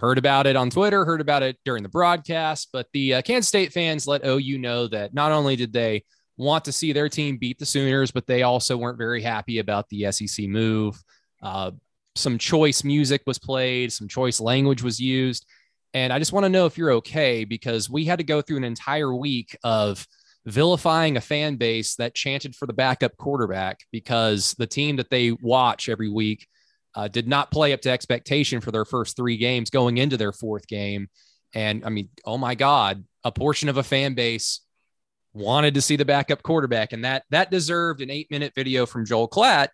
heard 0.00 0.18
about 0.18 0.46
it 0.46 0.56
on 0.56 0.70
Twitter, 0.70 1.04
heard 1.04 1.20
about 1.20 1.42
it 1.42 1.58
during 1.64 1.82
the 1.82 1.88
broadcast, 1.88 2.70
but 2.72 2.86
the 2.92 3.14
uh, 3.14 3.22
Kansas 3.22 3.48
State 3.48 3.72
fans 3.72 4.06
let 4.06 4.26
OU 4.26 4.58
know 4.58 4.88
that 4.88 5.14
not 5.14 5.32
only 5.32 5.54
did 5.54 5.72
they 5.72 6.04
want 6.36 6.64
to 6.64 6.72
see 6.72 6.92
their 6.92 7.08
team 7.08 7.36
beat 7.36 7.58
the 7.58 7.66
Sooners, 7.66 8.10
but 8.10 8.26
they 8.26 8.42
also 8.42 8.76
weren't 8.76 8.98
very 8.98 9.22
happy 9.22 9.58
about 9.58 9.88
the 9.88 10.10
SEC 10.10 10.46
move. 10.46 10.96
Uh, 11.42 11.72
some 12.14 12.38
choice 12.38 12.84
music 12.84 13.22
was 13.26 13.38
played, 13.38 13.92
some 13.92 14.08
choice 14.08 14.40
language 14.40 14.82
was 14.82 15.00
used. 15.00 15.46
And 15.94 16.12
I 16.12 16.18
just 16.18 16.32
want 16.32 16.44
to 16.44 16.50
know 16.50 16.66
if 16.66 16.78
you're 16.78 16.92
okay 16.92 17.44
because 17.44 17.90
we 17.90 18.04
had 18.04 18.18
to 18.18 18.24
go 18.24 18.40
through 18.40 18.56
an 18.56 18.64
entire 18.64 19.14
week 19.14 19.56
of 19.62 20.06
vilifying 20.46 21.16
a 21.16 21.20
fan 21.20 21.56
base 21.56 21.96
that 21.96 22.14
chanted 22.14 22.56
for 22.56 22.66
the 22.66 22.72
backup 22.72 23.16
quarterback 23.16 23.80
because 23.92 24.54
the 24.54 24.66
team 24.66 24.96
that 24.96 25.10
they 25.10 25.32
watch 25.32 25.88
every 25.88 26.08
week 26.08 26.46
uh, 26.94 27.08
did 27.08 27.28
not 27.28 27.50
play 27.50 27.72
up 27.72 27.80
to 27.82 27.90
expectation 27.90 28.60
for 28.60 28.70
their 28.70 28.84
first 28.84 29.16
three 29.16 29.36
games 29.36 29.70
going 29.70 29.98
into 29.98 30.16
their 30.16 30.32
fourth 30.32 30.66
game. 30.66 31.08
And 31.54 31.84
I 31.84 31.90
mean, 31.90 32.08
oh 32.24 32.38
my 32.38 32.54
God, 32.54 33.04
a 33.24 33.32
portion 33.32 33.68
of 33.68 33.76
a 33.76 33.82
fan 33.82 34.14
base 34.14 34.60
wanted 35.34 35.74
to 35.74 35.82
see 35.82 35.96
the 35.96 36.04
backup 36.04 36.42
quarterback, 36.42 36.92
and 36.92 37.04
that 37.04 37.24
that 37.30 37.50
deserved 37.50 38.00
an 38.00 38.10
eight 38.10 38.30
minute 38.30 38.52
video 38.54 38.86
from 38.86 39.04
Joel 39.06 39.28
Klatt 39.28 39.68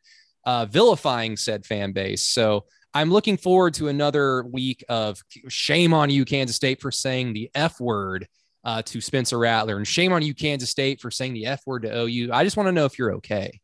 uh, 0.44 0.66
vilifying 0.66 1.36
said 1.36 1.66
fan 1.66 1.92
base. 1.92 2.24
So 2.24 2.64
I'm 2.94 3.10
looking 3.10 3.36
forward 3.36 3.74
to 3.74 3.88
another 3.88 4.42
week 4.44 4.84
of 4.88 5.22
shame 5.48 5.92
on 5.92 6.10
you, 6.10 6.24
Kansas 6.24 6.56
State, 6.56 6.80
for 6.80 6.90
saying 6.90 7.32
the 7.32 7.50
F 7.54 7.80
word 7.80 8.26
uh, 8.64 8.82
to 8.82 9.00
Spencer 9.00 9.38
Rattler, 9.38 9.76
and 9.76 9.86
shame 9.86 10.12
on 10.12 10.22
you, 10.22 10.34
Kansas 10.34 10.70
State, 10.70 11.00
for 11.00 11.10
saying 11.10 11.34
the 11.34 11.46
F 11.46 11.62
word 11.66 11.82
to 11.82 11.94
OU. 11.94 12.30
I 12.32 12.44
just 12.44 12.56
want 12.56 12.66
to 12.68 12.72
know 12.72 12.86
if 12.86 12.98
you're 12.98 13.14
okay. 13.14 13.60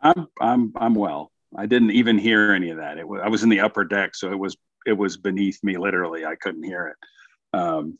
I'm 0.00 0.28
I'm 0.40 0.72
I'm 0.76 0.94
well. 0.94 1.30
I 1.56 1.66
didn't 1.66 1.90
even 1.90 2.18
hear 2.18 2.52
any 2.52 2.70
of 2.70 2.78
that. 2.78 2.98
It 2.98 3.06
was 3.06 3.20
I 3.22 3.28
was 3.28 3.42
in 3.42 3.48
the 3.48 3.60
upper 3.60 3.84
deck, 3.84 4.14
so 4.14 4.30
it 4.30 4.38
was 4.38 4.56
it 4.86 4.92
was 4.92 5.16
beneath 5.16 5.62
me 5.62 5.76
literally. 5.76 6.24
I 6.24 6.34
couldn't 6.36 6.64
hear 6.64 6.88
it. 6.88 7.58
Um, 7.58 7.98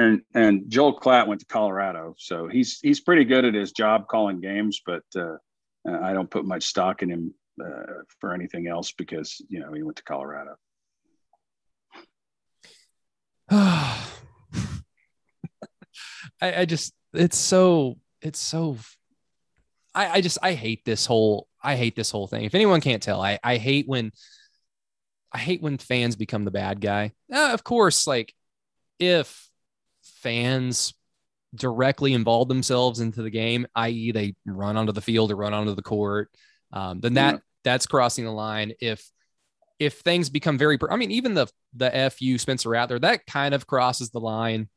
and 0.00 0.22
and 0.34 0.70
Joel 0.70 0.98
Klatt 0.98 1.26
went 1.26 1.40
to 1.40 1.46
Colorado, 1.46 2.14
so 2.18 2.48
he's 2.48 2.80
he's 2.80 3.00
pretty 3.00 3.24
good 3.24 3.44
at 3.44 3.54
his 3.54 3.72
job 3.72 4.08
calling 4.08 4.40
games, 4.40 4.80
but 4.84 5.02
uh, 5.16 5.36
I 5.86 6.12
don't 6.12 6.30
put 6.30 6.44
much 6.44 6.64
stock 6.64 7.02
in 7.02 7.10
him 7.10 7.34
uh, 7.62 8.02
for 8.20 8.34
anything 8.34 8.66
else 8.66 8.92
because 8.92 9.40
you 9.48 9.60
know 9.60 9.72
he 9.72 9.82
went 9.82 9.96
to 9.98 10.04
Colorado. 10.04 10.56
I, 13.50 14.00
I 16.40 16.64
just 16.64 16.94
it's 17.12 17.36
so 17.36 17.98
it's 18.22 18.38
so 18.38 18.78
I, 19.94 20.08
I 20.08 20.20
just 20.20 20.38
I 20.42 20.54
hate 20.54 20.84
this 20.84 21.04
whole 21.04 21.48
I 21.62 21.76
hate 21.76 21.96
this 21.96 22.10
whole 22.10 22.26
thing. 22.26 22.44
If 22.44 22.54
anyone 22.54 22.80
can't 22.80 23.02
tell, 23.02 23.20
I 23.20 23.38
I 23.42 23.56
hate 23.58 23.86
when 23.86 24.12
I 25.32 25.38
hate 25.38 25.60
when 25.62 25.78
fans 25.78 26.16
become 26.16 26.44
the 26.44 26.50
bad 26.50 26.80
guy. 26.80 27.12
Uh, 27.32 27.50
of 27.52 27.62
course, 27.64 28.06
like 28.06 28.34
if 28.98 29.49
fans 30.22 30.94
directly 31.54 32.12
involve 32.12 32.48
themselves 32.48 33.00
into 33.00 33.22
the 33.22 33.30
game, 33.30 33.66
i.e., 33.74 34.12
they 34.12 34.34
run 34.46 34.76
onto 34.76 34.92
the 34.92 35.00
field 35.00 35.32
or 35.32 35.36
run 35.36 35.54
onto 35.54 35.74
the 35.74 35.82
court, 35.82 36.30
um, 36.72 37.00
then 37.00 37.14
that 37.14 37.34
yeah. 37.34 37.40
that's 37.64 37.86
crossing 37.86 38.24
the 38.24 38.32
line. 38.32 38.72
If 38.80 39.04
if 39.78 39.94
things 40.00 40.28
become 40.28 40.58
very, 40.58 40.78
I 40.90 40.96
mean, 40.96 41.10
even 41.10 41.34
the 41.34 41.46
the 41.74 42.12
fu 42.16 42.38
Spencer 42.38 42.68
Rattler, 42.68 42.98
that 43.00 43.26
kind 43.26 43.54
of 43.54 43.66
crosses 43.66 44.10
the 44.10 44.20
line. 44.20 44.68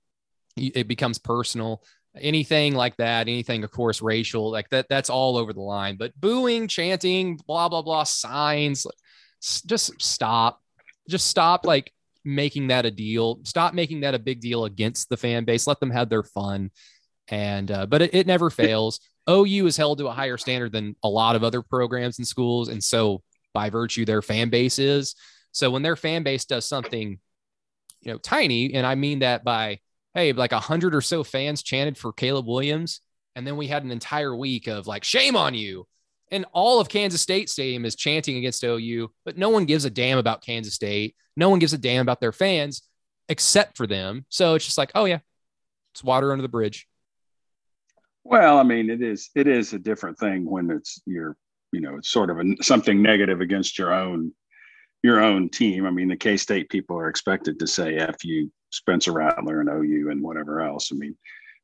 It 0.55 0.87
becomes 0.87 1.17
personal. 1.17 1.83
Anything 2.15 2.75
like 2.75 2.95
that, 2.97 3.27
anything, 3.27 3.63
of 3.63 3.71
course, 3.71 3.99
racial, 3.99 4.51
like 4.51 4.69
that, 4.69 4.85
that's 4.87 5.09
all 5.09 5.35
over 5.35 5.51
the 5.51 5.61
line. 5.61 5.97
But 5.97 6.13
booing, 6.19 6.67
chanting, 6.67 7.39
blah 7.47 7.69
blah 7.69 7.81
blah, 7.81 8.03
signs, 8.03 8.85
just 9.41 10.01
stop. 10.01 10.59
Just 11.09 11.27
stop. 11.27 11.65
Like 11.65 11.91
making 12.25 12.67
that 12.67 12.85
a 12.85 12.91
deal. 12.91 13.39
Stop 13.43 13.73
making 13.73 14.01
that 14.01 14.15
a 14.15 14.19
big 14.19 14.41
deal 14.41 14.65
against 14.65 15.09
the 15.09 15.17
fan 15.17 15.45
base. 15.45 15.67
Let 15.67 15.79
them 15.79 15.91
have 15.91 16.09
their 16.09 16.23
fun. 16.23 16.71
And 17.29 17.71
uh, 17.71 17.85
but 17.85 18.01
it, 18.01 18.13
it 18.13 18.27
never 18.27 18.49
fails. 18.49 18.99
OU 19.29 19.67
is 19.67 19.77
held 19.77 19.99
to 19.99 20.07
a 20.07 20.11
higher 20.11 20.37
standard 20.37 20.71
than 20.71 20.95
a 21.03 21.09
lot 21.09 21.35
of 21.35 21.43
other 21.43 21.61
programs 21.61 22.17
and 22.19 22.27
schools, 22.27 22.67
and 22.67 22.83
so 22.83 23.21
by 23.53 23.69
virtue, 23.69 24.03
their 24.03 24.21
fan 24.21 24.49
base 24.49 24.79
is. 24.79 25.15
So 25.51 25.71
when 25.71 25.83
their 25.83 25.95
fan 25.95 26.23
base 26.23 26.43
does 26.43 26.65
something, 26.65 27.19
you 28.01 28.11
know, 28.11 28.17
tiny, 28.17 28.73
and 28.73 28.85
I 28.85 28.95
mean 28.95 29.19
that 29.19 29.45
by 29.45 29.79
hey, 30.13 30.33
like 30.33 30.51
a 30.51 30.59
hundred 30.59 30.93
or 30.93 31.01
so 31.01 31.23
fans 31.23 31.63
chanted 31.63 31.97
for 31.97 32.11
Caleb 32.11 32.45
Williams, 32.45 32.99
and 33.35 33.47
then 33.47 33.55
we 33.55 33.67
had 33.67 33.83
an 33.83 33.91
entire 33.91 34.35
week 34.35 34.67
of 34.67 34.85
like 34.85 35.05
shame 35.05 35.37
on 35.37 35.53
you 35.53 35.87
and 36.33 36.45
all 36.51 36.79
of 36.79 36.89
Kansas 36.89 37.21
State 37.21 37.47
Stadium 37.47 37.85
is 37.85 37.95
chanting 37.95 38.37
against 38.37 38.63
OU, 38.63 39.11
but 39.23 39.37
no 39.37 39.49
one 39.49 39.65
gives 39.65 39.85
a 39.85 39.89
damn 39.89 40.17
about 40.17 40.43
Kansas 40.43 40.73
State. 40.73 41.15
No 41.35 41.49
one 41.49 41.59
gives 41.59 41.73
a 41.73 41.77
damn 41.77 42.01
about 42.01 42.21
their 42.21 42.31
fans 42.31 42.83
except 43.29 43.77
for 43.77 43.87
them. 43.87 44.25
So 44.29 44.55
it's 44.55 44.65
just 44.65 44.77
like, 44.77 44.91
oh 44.95 45.05
yeah, 45.05 45.19
it's 45.93 46.03
water 46.03 46.31
under 46.31 46.41
the 46.41 46.49
bridge. 46.49 46.87
Well, 48.23 48.57
I 48.57 48.63
mean, 48.63 48.89
it 48.89 49.01
is 49.01 49.29
it 49.35 49.47
is 49.47 49.73
a 49.73 49.79
different 49.79 50.17
thing 50.17 50.49
when 50.49 50.69
it's 50.71 51.01
your 51.05 51.35
you 51.71 51.81
know 51.81 51.97
it's 51.97 52.09
sort 52.09 52.29
of 52.29 52.39
a, 52.39 52.55
something 52.61 53.01
negative 53.01 53.41
against 53.41 53.77
your 53.77 53.93
own 53.93 54.31
your 55.01 55.21
own 55.21 55.49
team. 55.49 55.85
I 55.85 55.91
mean, 55.91 56.07
the 56.07 56.15
K 56.15 56.37
State 56.37 56.69
people 56.69 56.97
are 56.97 57.09
expected 57.09 57.59
to 57.59 57.67
say 57.67 57.97
"f 57.97 58.23
you," 58.23 58.51
Spencer 58.69 59.11
Rattler 59.11 59.59
and 59.59 59.69
OU 59.69 60.09
and 60.11 60.21
whatever 60.21 60.61
else. 60.61 60.91
I 60.91 60.95
mean, 60.95 61.17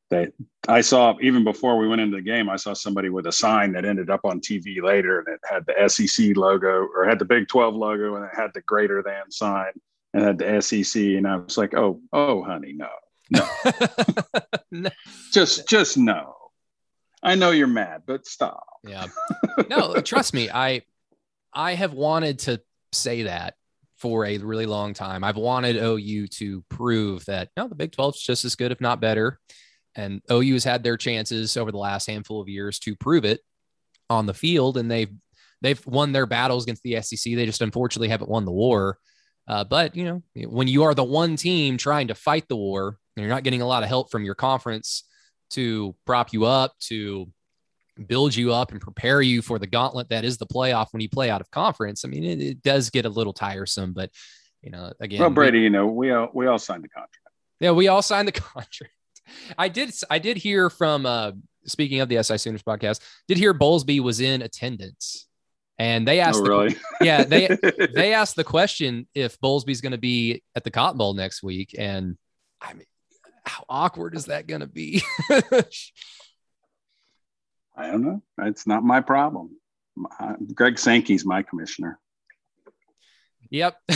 that 0.10 0.34
I 0.67 0.82
saw 0.82 1.15
even 1.22 1.43
before 1.43 1.78
we 1.78 1.88
went 1.88 2.02
into 2.02 2.17
the 2.17 2.24
game, 2.24 2.50
I 2.50 2.56
saw 2.56 2.74
somebody 2.74 3.10
with 3.10 3.28
a 3.28 3.32
sign 3.32 3.72
that 3.74 3.86
ended 3.86 4.10
up 4.10 4.22
on 4.24 4.39
TV 4.39 4.82
later 4.82 5.19
and 5.19 5.28
it 5.28 5.39
had 5.48 5.65
the 5.65 5.89
SEC 5.89 6.36
logo 6.36 6.88
or 6.95 7.06
had 7.06 7.19
the 7.19 7.26
Big 7.26 7.48
12 7.48 7.76
logo 7.76 8.15
and 8.15 8.26
it 8.26 8.32
had 8.36 8.52
the 8.54 8.62
greater 8.62 9.04
than 9.04 9.32
sign 9.32 9.72
and 10.13 10.24
had 10.24 10.38
the 10.38 10.62
SEC. 10.62 11.02
And 11.02 11.28
I 11.28 11.38
was 11.38 11.58
like, 11.58 11.76
oh, 11.76 12.02
oh, 12.12 12.43
honey, 12.43 12.74
no, 12.74 12.89
no, 13.30 13.48
no. 14.72 14.89
just, 15.32 15.67
just 15.67 15.98
no. 15.98 16.36
I 17.22 17.36
know 17.36 17.52
you're 17.52 17.67
mad, 17.67 18.04
but 18.06 18.26
stop. 18.26 18.65
Yeah. 18.84 19.08
No, 19.69 19.95
trust 20.02 20.34
me. 20.34 20.50
I, 20.50 20.84
I 21.54 21.74
have 21.74 21.93
wanted 21.93 22.39
to 22.39 22.62
say 22.93 23.24
that 23.24 23.56
for 23.98 24.26
a 24.26 24.38
really 24.38 24.65
long 24.65 24.93
time. 24.93 25.24
I've 25.24 25.36
wanted 25.36 25.76
OU 25.76 26.28
to 26.28 26.63
prove 26.69 27.26
that 27.26 27.50
no, 27.58 27.67
the 27.67 27.76
Big 27.76 27.91
12 27.91 28.15
is 28.15 28.22
just 28.22 28.45
as 28.45 28.56
good, 28.56 28.72
if 28.72 28.80
not 28.80 29.02
better. 29.02 29.39
And 29.95 30.21
OU 30.32 30.54
has 30.54 30.63
had 30.63 30.84
their 30.84 30.97
chances 30.97 31.58
over 31.58 31.71
the 31.71 31.78
last 31.78 32.08
handful 32.08 32.41
of 32.41 32.47
years 32.47 32.80
to 32.80 32.95
prove 32.95 33.25
it 33.25 33.41
on 34.10 34.25
the 34.25 34.34
field, 34.34 34.78
and 34.78 34.89
they've 34.89 35.12
they've 35.62 35.86
won 35.86 36.12
their 36.12 36.25
battles 36.25 36.63
against 36.63 36.84
the 36.84 37.02
SEC. 37.02 37.36
They 37.36 37.45
just 37.45 37.62
unfortunately 37.62 38.10
haven't 38.10 38.30
won 38.30 38.45
the 38.45 38.52
war. 38.52 38.97
Uh, 39.47 39.63
but 39.63 39.95
you 39.95 40.06
know, 40.06 40.23
when 40.47 40.67
you 40.67 40.84
are 40.84 40.93
the 40.93 41.04
one 41.04 41.36
team 41.36 41.78
trying 41.78 42.08
to 42.08 42.15
fight 42.15 42.47
the 42.47 42.56
war, 42.56 42.97
and 43.15 43.23
you're 43.23 43.34
not 43.34 43.43
getting 43.43 43.62
a 43.62 43.67
lot 43.67 43.84
of 43.84 43.89
help 43.89 44.12
from 44.12 44.23
your 44.23 44.36
conference 44.36 45.04
to 45.52 45.95
prop 46.06 46.32
you 46.32 46.45
up, 46.45 46.78
to 46.80 47.28
build 48.08 48.36
you 48.36 48.54
up 48.54 48.71
and 48.71 48.80
prepare 48.80 49.21
you 49.21 49.41
for 49.41 49.60
the 49.60 49.67
gauntlet 49.67 50.10
that 50.10 50.23
is 50.23 50.38
the 50.38 50.45
playoff 50.45 50.88
when 50.91 51.02
you 51.02 51.10
play 51.10 51.30
out 51.30 51.41
of 51.41 51.52
conference. 51.52 52.06
I 52.06 52.08
mean, 52.08 52.23
it, 52.23 52.41
it 52.41 52.63
does 52.63 52.89
get 52.89 53.06
a 53.06 53.10
little 53.10 53.34
tiresome, 53.34 53.93
but 53.93 54.12
you 54.62 54.71
know, 54.71 54.91
again, 54.99 55.19
well, 55.19 55.30
Brady, 55.30 55.60
we, 55.60 55.63
you 55.65 55.69
know, 55.69 55.88
we 55.88 56.12
all 56.12 56.30
we 56.34 56.47
all 56.47 56.60
signed 56.60 56.84
the 56.84 56.89
contract. 56.89 57.17
Yeah, 57.60 57.71
we 57.71 57.88
all 57.88 58.02
signed 58.02 58.28
the 58.28 58.32
contract. 58.34 58.93
I 59.58 59.68
did. 59.70 59.94
I 60.10 60.20
did 60.20 60.38
hear 60.38 60.70
from. 60.70 61.06
uh 61.06 61.32
Speaking 61.65 62.00
of 62.00 62.08
the 62.10 62.24
SI 62.24 62.38
Sooners 62.38 62.63
podcast, 62.63 63.02
did 63.28 63.38
hear 63.38 63.54
Bowlesby 63.54 64.00
was 64.00 64.22
in 64.22 64.42
attendance, 64.42 65.28
and 65.78 66.08
they 66.08 66.20
asked. 66.22 66.39
Oh, 66.39 66.48
really? 66.48 66.70
The, 66.70 67.06
yeah, 67.06 67.24
they 67.26 67.50
they 67.94 68.13
asked 68.13 68.38
the 68.38 68.46
question 68.46 69.08
if 69.13 69.39
Bowlesby's 69.39 69.82
going 69.82 69.92
to 69.92 70.00
be 70.00 70.42
at 70.56 70.63
the 70.63 70.72
Cotton 70.72 70.98
Bowl 70.98 71.13
next 71.13 71.44
week, 71.44 71.76
and 71.78 72.18
I 72.62 72.74
mean, 72.74 72.86
how 73.46 73.65
awkward 73.70 74.15
is 74.15 74.26
that 74.26 74.48
going 74.48 74.62
to 74.62 74.68
be? 74.68 75.04
I 77.76 77.92
don't 77.92 78.04
know. 78.04 78.22
It's 78.39 78.65
not 78.65 78.84
my 78.84 79.02
problem. 79.02 79.52
Greg 80.54 80.80
Sankey's 80.80 81.26
my 81.26 81.44
commissioner. 81.44 82.00
Yep. 83.50 83.78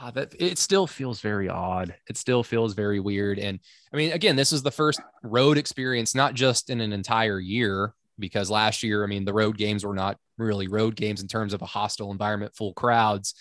God, 0.00 0.14
that 0.14 0.34
it 0.38 0.58
still 0.58 0.86
feels 0.86 1.20
very 1.20 1.48
odd. 1.48 1.94
It 2.08 2.16
still 2.16 2.42
feels 2.42 2.74
very 2.74 3.00
weird. 3.00 3.38
And 3.38 3.60
I 3.92 3.96
mean, 3.96 4.12
again, 4.12 4.36
this 4.36 4.52
is 4.52 4.62
the 4.62 4.70
first 4.70 5.00
road 5.22 5.58
experience, 5.58 6.14
not 6.14 6.34
just 6.34 6.70
in 6.70 6.80
an 6.80 6.92
entire 6.92 7.40
year, 7.40 7.94
because 8.18 8.50
last 8.50 8.82
year, 8.82 9.04
I 9.04 9.06
mean, 9.06 9.24
the 9.24 9.32
road 9.32 9.56
games 9.56 9.84
were 9.84 9.94
not 9.94 10.18
really 10.38 10.68
road 10.68 10.96
games 10.96 11.22
in 11.22 11.28
terms 11.28 11.54
of 11.54 11.62
a 11.62 11.66
hostile 11.66 12.10
environment, 12.10 12.54
full 12.56 12.74
crowds. 12.74 13.34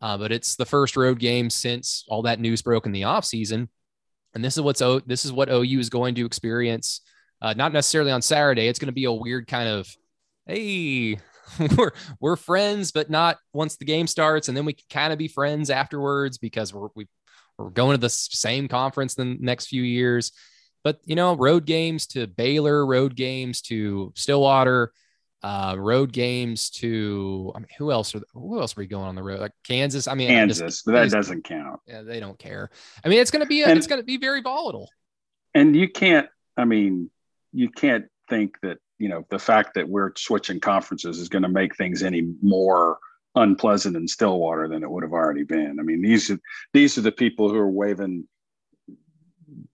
Uh, 0.00 0.16
but 0.16 0.32
it's 0.32 0.56
the 0.56 0.66
first 0.66 0.96
road 0.96 1.18
game 1.18 1.50
since 1.50 2.04
all 2.08 2.22
that 2.22 2.40
news 2.40 2.62
broke 2.62 2.86
in 2.86 2.92
the 2.92 3.02
offseason. 3.02 3.68
And 4.34 4.44
this 4.44 4.56
is 4.56 4.62
what's 4.62 4.82
this 5.06 5.24
is 5.24 5.32
what 5.32 5.50
OU 5.50 5.78
is 5.80 5.90
going 5.90 6.14
to 6.14 6.24
experience 6.24 7.02
uh, 7.42 7.54
not 7.54 7.72
necessarily 7.72 8.10
on 8.10 8.22
Saturday. 8.22 8.68
It's 8.68 8.78
going 8.78 8.88
to 8.88 8.92
be 8.92 9.04
a 9.04 9.12
weird 9.12 9.46
kind 9.46 9.68
of, 9.68 9.88
hey, 10.46 11.18
we're 11.76 11.92
we're 12.20 12.36
friends, 12.36 12.92
but 12.92 13.10
not 13.10 13.38
once 13.52 13.76
the 13.76 13.84
game 13.84 14.06
starts, 14.06 14.48
and 14.48 14.56
then 14.56 14.64
we 14.64 14.72
can 14.72 14.84
kind 14.90 15.12
of 15.12 15.18
be 15.18 15.28
friends 15.28 15.70
afterwards 15.70 16.38
because 16.38 16.72
we're 16.72 16.88
we, 16.94 17.08
we're 17.58 17.70
going 17.70 17.94
to 17.94 18.00
the 18.00 18.10
same 18.10 18.68
conference 18.68 19.14
the 19.14 19.24
next 19.24 19.66
few 19.66 19.82
years. 19.82 20.32
But 20.82 21.00
you 21.04 21.14
know, 21.14 21.34
road 21.34 21.66
games 21.66 22.06
to 22.08 22.26
Baylor, 22.26 22.86
road 22.86 23.14
games 23.14 23.60
to 23.62 24.12
Stillwater, 24.16 24.92
uh, 25.42 25.74
road 25.78 26.12
games 26.12 26.70
to 26.70 27.52
I 27.54 27.58
mean, 27.58 27.68
who 27.78 27.90
else 27.92 28.14
are 28.14 28.22
who 28.32 28.60
else 28.60 28.76
are 28.76 28.80
we 28.80 28.86
going 28.86 29.06
on 29.06 29.14
the 29.14 29.22
road? 29.22 29.40
Like 29.40 29.52
Kansas. 29.64 30.08
I 30.08 30.14
mean, 30.14 30.28
Kansas, 30.28 30.58
just, 30.58 30.86
but 30.86 30.92
that 30.92 31.04
just, 31.04 31.14
doesn't 31.14 31.44
count. 31.44 31.80
Yeah, 31.86 32.02
they 32.02 32.20
don't 32.20 32.38
care. 32.38 32.70
I 33.04 33.08
mean, 33.08 33.20
it's 33.20 33.30
going 33.30 33.44
to 33.44 33.48
be 33.48 33.62
a, 33.62 33.66
and, 33.66 33.78
it's 33.78 33.86
going 33.86 34.00
to 34.00 34.06
be 34.06 34.16
very 34.16 34.40
volatile. 34.40 34.90
And 35.54 35.74
you 35.74 35.88
can't. 35.88 36.28
I 36.56 36.64
mean, 36.64 37.10
you 37.52 37.70
can't 37.70 38.06
think 38.28 38.58
that 38.62 38.78
you 39.00 39.08
know 39.08 39.26
the 39.30 39.38
fact 39.38 39.74
that 39.74 39.88
we're 39.88 40.12
switching 40.16 40.60
conferences 40.60 41.18
is 41.18 41.28
going 41.28 41.42
to 41.42 41.48
make 41.48 41.74
things 41.74 42.02
any 42.02 42.32
more 42.42 42.98
unpleasant 43.34 43.96
in 43.96 44.06
Stillwater 44.06 44.68
than 44.68 44.82
it 44.82 44.90
would 44.90 45.02
have 45.02 45.12
already 45.12 45.42
been. 45.42 45.78
I 45.80 45.82
mean, 45.82 46.02
these 46.02 46.30
are 46.30 46.38
these 46.74 46.98
are 46.98 47.00
the 47.00 47.10
people 47.10 47.48
who 47.48 47.56
are 47.56 47.70
waving 47.70 48.28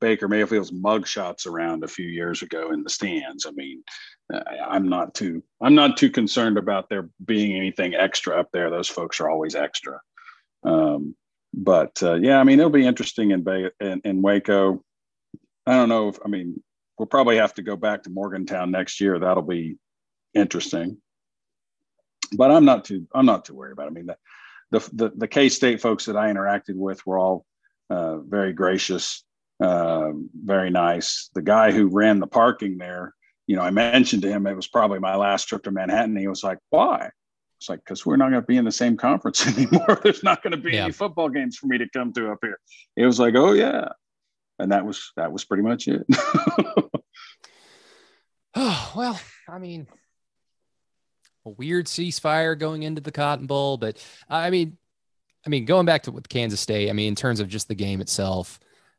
Baker 0.00 0.28
Mayfield's 0.28 0.70
mugshots 0.70 1.46
around 1.46 1.82
a 1.82 1.88
few 1.88 2.06
years 2.06 2.42
ago 2.42 2.70
in 2.72 2.84
the 2.84 2.90
stands. 2.90 3.46
I 3.46 3.50
mean, 3.50 3.82
I'm 4.64 4.88
not 4.88 5.14
too 5.14 5.42
I'm 5.60 5.74
not 5.74 5.96
too 5.96 6.10
concerned 6.10 6.56
about 6.56 6.88
there 6.88 7.08
being 7.24 7.56
anything 7.56 7.94
extra 7.94 8.38
up 8.38 8.50
there. 8.52 8.70
Those 8.70 8.88
folks 8.88 9.20
are 9.20 9.28
always 9.28 9.56
extra. 9.56 10.00
Um, 10.62 11.16
but 11.52 12.00
uh, 12.00 12.14
yeah, 12.14 12.38
I 12.38 12.44
mean, 12.44 12.60
it'll 12.60 12.70
be 12.70 12.86
interesting 12.86 13.32
in, 13.32 13.42
Bay, 13.42 13.70
in 13.80 14.00
in 14.04 14.22
Waco. 14.22 14.84
I 15.66 15.72
don't 15.72 15.88
know 15.88 16.08
if 16.08 16.18
I 16.24 16.28
mean 16.28 16.62
we'll 16.98 17.06
probably 17.06 17.36
have 17.36 17.54
to 17.54 17.62
go 17.62 17.76
back 17.76 18.02
to 18.02 18.10
Morgantown 18.10 18.70
next 18.70 19.00
year. 19.00 19.18
That'll 19.18 19.42
be 19.42 19.76
interesting. 20.34 20.98
But 22.32 22.50
I'm 22.50 22.64
not 22.64 22.84
too 22.84 23.06
I'm 23.14 23.26
not 23.26 23.44
too 23.44 23.54
worried 23.54 23.72
about. 23.72 23.86
It. 23.86 23.90
I 23.90 23.92
mean, 23.92 24.06
the 24.06 24.16
the 24.70 24.90
the, 24.92 25.12
the 25.16 25.28
K 25.28 25.48
State 25.48 25.80
folks 25.80 26.06
that 26.06 26.16
I 26.16 26.32
interacted 26.32 26.74
with 26.74 27.04
were 27.06 27.18
all 27.18 27.44
uh, 27.88 28.18
very 28.18 28.52
gracious, 28.52 29.24
uh, 29.62 30.10
very 30.34 30.70
nice. 30.70 31.30
The 31.34 31.42
guy 31.42 31.70
who 31.70 31.86
ran 31.86 32.18
the 32.18 32.26
parking 32.26 32.78
there, 32.78 33.14
you 33.46 33.56
know, 33.56 33.62
I 33.62 33.70
mentioned 33.70 34.22
to 34.22 34.28
him 34.28 34.46
it 34.46 34.56
was 34.56 34.66
probably 34.66 34.98
my 34.98 35.14
last 35.14 35.44
trip 35.44 35.62
to 35.64 35.70
Manhattan. 35.70 36.16
He 36.16 36.26
was 36.26 36.42
like, 36.42 36.58
"Why?" 36.70 37.10
It's 37.60 37.68
like 37.68 37.80
because 37.84 38.04
we're 38.04 38.16
not 38.16 38.30
going 38.30 38.42
to 38.42 38.46
be 38.46 38.56
in 38.56 38.64
the 38.64 38.72
same 38.72 38.96
conference 38.96 39.46
anymore. 39.56 40.00
There's 40.02 40.24
not 40.24 40.42
going 40.42 40.50
to 40.50 40.56
be 40.56 40.72
yeah. 40.72 40.84
any 40.84 40.92
football 40.92 41.28
games 41.28 41.56
for 41.56 41.66
me 41.66 41.78
to 41.78 41.88
come 41.90 42.12
to 42.14 42.32
up 42.32 42.38
here. 42.42 42.58
It 42.96 43.06
was 43.06 43.20
like, 43.20 43.34
"Oh 43.36 43.52
yeah," 43.52 43.88
and 44.58 44.72
that 44.72 44.84
was 44.84 45.12
that 45.16 45.32
was 45.32 45.44
pretty 45.44 45.62
much 45.62 45.88
it. 45.88 46.04
oh 48.54 48.92
well, 48.96 49.20
I 49.48 49.58
mean, 49.58 49.86
a 51.44 51.50
weird 51.50 51.86
ceasefire 51.86 52.58
going 52.58 52.82
into 52.82 53.00
the 53.00 53.12
Cotton 53.12 53.46
Bowl, 53.46 53.76
but 53.76 54.04
I 54.28 54.50
mean, 54.50 54.76
I 55.44 55.48
mean, 55.48 55.64
going 55.64 55.86
back 55.86 56.04
to 56.04 56.10
with 56.10 56.28
Kansas 56.28 56.60
State, 56.60 56.90
I 56.90 56.92
mean, 56.92 57.08
in 57.08 57.14
terms 57.14 57.40
of 57.40 57.48
just 57.48 57.68
the 57.68 57.74
game 57.74 58.00
itself, 58.00 58.58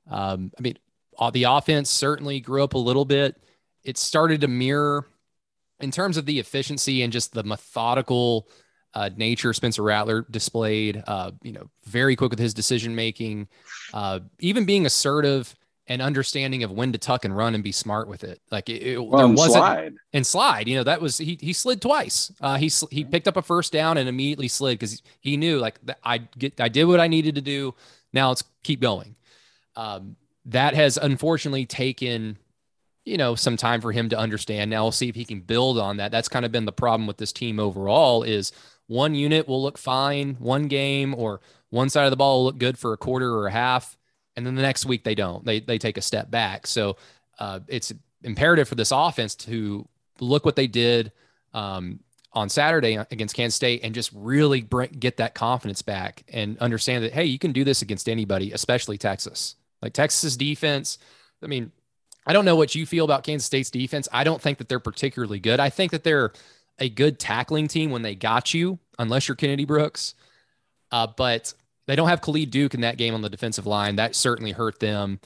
um, 0.10 0.52
I 0.58 0.62
mean, 0.62 0.78
the 1.34 1.44
offense 1.44 1.90
certainly 1.90 2.40
grew 2.40 2.64
up 2.64 2.74
a 2.74 2.80
little 2.80 3.06
bit. 3.06 3.42
It 3.84 3.98
started 3.98 4.42
to 4.42 4.48
mirror, 4.48 5.06
in 5.80 5.92
terms 5.92 6.18
of 6.18 6.26
the 6.26 6.40
efficiency 6.40 7.04
and 7.04 7.14
just 7.14 7.34
the 7.34 7.44
methodical 7.44 8.48
uh, 8.98 9.12
nature 9.16 9.54
Spencer 9.54 9.84
Rattler 9.84 10.26
displayed. 10.32 11.04
Uh, 11.06 11.32
you 11.44 11.52
know, 11.52 11.70
very 11.86 12.16
quick 12.16 12.32
with 12.32 12.40
his 12.40 12.56
decision 12.56 12.96
making, 12.96 13.48
uh, 13.94 14.22
even 14.40 14.66
being 14.66 14.88
assertive 14.88 15.56
and 15.86 16.02
understanding 16.02 16.64
of 16.64 16.72
when 16.72 16.92
to 16.92 16.98
tuck 16.98 17.24
and 17.24 17.38
run 17.38 17.54
and 17.54 17.64
be 17.64 17.72
smart 17.72 18.08
with 18.08 18.24
it. 18.24 18.42
Like 18.50 18.70
it, 18.70 18.82
it 18.82 18.98
well, 18.98 19.20
there 19.20 19.28
wasn't 19.28 19.64
slide. 19.64 19.94
and 20.14 20.26
slide. 20.26 20.68
You 20.68 20.78
know, 20.78 20.84
that 20.84 21.00
was 21.00 21.20
he 21.20 21.38
he 21.40 21.54
slid 21.54 21.80
twice. 21.80 22.32
Uh, 22.42 22.58
he 22.58 22.72
he 22.90 23.04
picked 23.06 23.28
up 23.28 23.38
a 23.38 23.44
first 23.44 23.72
down 23.72 23.98
and 23.98 24.10
immediately 24.10 24.48
slid 24.48 24.80
because 24.80 25.04
he 25.20 25.38
knew 25.38 25.60
like 25.60 25.78
I 26.04 26.18
get 26.18 26.60
I 26.60 26.68
did 26.68 26.86
what 26.86 27.00
I 27.00 27.08
needed 27.08 27.36
to 27.36 27.42
do. 27.42 27.76
Now 28.14 28.30
let's 28.30 28.44
keep 28.64 28.80
going. 28.80 29.16
Um, 29.76 30.16
that 30.46 30.74
has 30.74 30.98
unfortunately 30.98 31.68
taken 31.68 32.40
you 33.06 33.18
know 33.18 33.36
some 33.36 33.58
time 33.58 33.80
for 33.80 33.92
him 33.92 34.10
to 34.10 34.18
understand. 34.18 34.72
Now 34.72 34.86
we'll 34.86 34.92
see 34.92 35.08
if 35.08 35.14
he 35.14 35.24
can 35.24 35.42
build 35.42 35.78
on 35.78 35.98
that. 35.98 36.12
That's 36.12 36.30
kind 36.30 36.46
of 36.48 36.52
been 36.52 36.66
the 36.66 36.72
problem 36.72 37.06
with 37.06 37.18
this 37.18 37.32
team 37.32 37.60
overall. 37.60 38.24
Is 38.24 38.54
one 38.88 39.14
unit 39.16 39.48
will 39.48 39.62
look 39.62 39.78
fine 39.78 40.36
one 40.40 40.68
game 40.68 41.14
or 41.14 41.42
one 41.70 41.90
side 41.90 42.06
of 42.06 42.12
the 42.12 42.18
ball 42.18 42.38
will 42.38 42.46
look 42.46 42.58
good 42.58 42.78
for 42.78 42.94
a 42.94 42.98
quarter 42.98 43.34
or 43.34 43.48
a 43.48 43.52
half 43.52 43.98
and 44.38 44.46
then 44.46 44.56
the 44.56 44.62
next 44.62 44.86
week 44.86 45.04
they 45.04 45.16
don't. 45.16 45.44
They 45.44 45.60
they 45.60 45.80
take 45.80 45.98
a 45.98 46.02
step 46.02 46.32
back. 46.32 46.68
So 46.68 46.96
uh, 47.40 47.60
it's 47.68 47.92
imperative 48.24 48.70
for 48.70 48.76
this 48.76 48.92
offense 48.92 49.36
to 49.36 49.86
look 50.20 50.46
what 50.46 50.56
they 50.56 50.68
did 50.68 51.12
um, 51.54 52.00
on 52.34 52.48
Saturday 52.48 52.96
against 52.96 53.36
Kansas 53.36 53.56
State 53.56 53.82
and 53.84 53.96
just 53.96 54.12
really 54.14 54.62
bring, 54.62 54.92
get 54.92 55.18
that 55.18 55.34
confidence 55.34 55.82
back 55.82 56.24
and 56.32 56.58
understand 56.60 57.04
that 57.04 57.14
hey, 57.14 57.26
you 57.26 57.40
can 57.40 57.52
do 57.52 57.64
this 57.64 57.82
against 57.82 58.08
anybody, 58.08 58.54
especially 58.54 58.98
Texas. 58.98 59.56
Like 59.82 59.94
Texas 59.94 60.38
defense. 60.38 61.00
I 61.42 61.48
mean, 61.48 61.72
I 62.26 62.34
don't 62.34 62.46
know 62.46 62.56
what 62.56 62.76
you 62.76 62.86
feel 62.86 63.06
about 63.06 63.24
Kansas 63.24 63.46
State's 63.46 63.72
defense. 63.72 64.08
I 64.12 64.24
don't 64.24 64.42
think 64.42 64.60
that 64.60 64.70
they're 64.70 64.80
particularly 64.80 65.40
good. 65.40 65.60
I 65.60 65.70
think 65.70 65.92
that 65.92 66.04
they're 66.04 66.32
a 66.80 66.90
good 66.90 67.20
tackling 67.20 67.68
team 67.68 67.92
when 67.92 68.02
they 68.02 68.16
got 68.16 68.54
you, 68.54 68.80
unless 69.00 69.28
you're 69.28 69.36
Kennedy 69.36 69.66
Brooks. 69.66 70.14
Uh, 70.92 71.08
but 71.08 71.54
they 71.88 71.96
don't 71.96 72.10
have 72.10 72.22
Khalid 72.22 72.52
Duke 72.52 72.74
in 72.74 72.82
that 72.82 72.98
game 72.98 73.14
on 73.14 73.22
the 73.22 73.30
defensive 73.30 73.66
line. 73.66 73.96
That 73.96 74.16
certainly 74.16 74.52
hurt 74.52 74.80
them. 74.80 75.20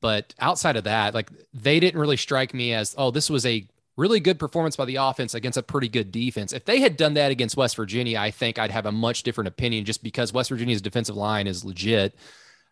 But 0.00 0.34
outside 0.38 0.76
of 0.76 0.84
that, 0.84 1.14
like 1.14 1.30
they 1.52 1.80
didn't 1.80 2.00
really 2.00 2.16
strike 2.16 2.54
me 2.54 2.74
as, 2.74 2.94
oh, 2.98 3.10
this 3.10 3.30
was 3.30 3.46
a 3.46 3.66
really 3.96 4.20
good 4.20 4.38
performance 4.38 4.76
by 4.76 4.84
the 4.84 4.96
offense 4.96 5.34
against 5.34 5.56
a 5.56 5.62
pretty 5.62 5.88
good 5.88 6.10
defense. 6.10 6.52
If 6.52 6.64
they 6.64 6.80
had 6.80 6.96
done 6.96 7.14
that 7.14 7.30
against 7.30 7.56
West 7.56 7.76
Virginia, 7.76 8.18
I 8.18 8.30
think 8.30 8.58
I'd 8.58 8.70
have 8.70 8.86
a 8.86 8.92
much 8.92 9.22
different 9.22 9.48
opinion 9.48 9.84
just 9.84 10.02
because 10.02 10.32
West 10.32 10.50
Virginia's 10.50 10.82
defensive 10.82 11.16
line 11.16 11.46
is 11.46 11.64
legit. 11.64 12.14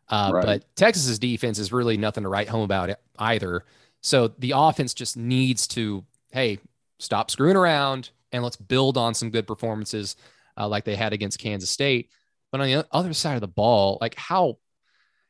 Uh, 0.09 0.31
right. 0.35 0.45
But 0.45 0.77
Texas's 0.77 1.19
defense 1.19 1.59
is 1.59 1.73
really 1.73 1.97
nothing 1.97 2.25
to 2.25 2.29
write 2.29 2.49
home 2.49 2.63
about 2.63 2.91
it 2.91 3.01
either. 3.19 3.65
So 4.01 4.29
the 4.39 4.53
offense 4.55 4.95
just 4.95 5.17
needs 5.17 5.67
to, 5.69 6.05
hey, 6.33 6.59
stop 6.99 7.31
screwing 7.31 7.57
around 7.57 8.11
and 8.33 8.43
let's 8.43 8.57
build 8.57 8.97
on 8.97 9.15
some 9.15 9.31
good 9.31 9.47
performances 9.47 10.17
uh, 10.57 10.69
like 10.69 10.85
they 10.85 10.97
had 10.97 11.13
against 11.13 11.39
Kansas 11.39 11.71
State. 11.71 12.11
But 12.51 12.61
on 12.61 12.67
the 12.67 12.87
other 12.91 13.13
side 13.13 13.35
of 13.35 13.41
the 13.41 13.49
ball, 13.49 13.99
like 14.01 14.15
how 14.15 14.59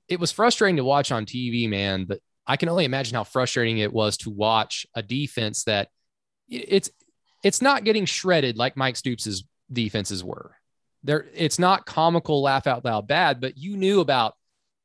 it 0.08 0.20
was 0.20 0.32
frustrating 0.32 0.76
to 0.76 0.84
watch 0.84 1.12
on 1.12 1.26
TV, 1.26 1.68
man. 1.68 2.04
But 2.04 2.20
I 2.46 2.56
can 2.56 2.68
only 2.68 2.84
imagine 2.84 3.14
how 3.14 3.24
frustrating 3.24 3.78
it 3.78 3.92
was 3.92 4.16
to 4.18 4.30
watch 4.30 4.86
a 4.94 5.02
defense 5.02 5.64
that 5.64 5.88
it's 6.48 6.90
it's 7.44 7.62
not 7.62 7.84
getting 7.84 8.04
shredded 8.04 8.56
like 8.56 8.76
Mike 8.76 8.96
Stoops' 8.96 9.44
defenses 9.72 10.22
were. 10.22 10.56
There, 11.04 11.26
it's 11.34 11.58
not 11.58 11.86
comical, 11.86 12.42
laugh 12.42 12.66
out 12.66 12.84
loud 12.84 13.08
bad, 13.08 13.40
but 13.40 13.58
you 13.58 13.76
knew 13.76 14.00
about 14.00 14.34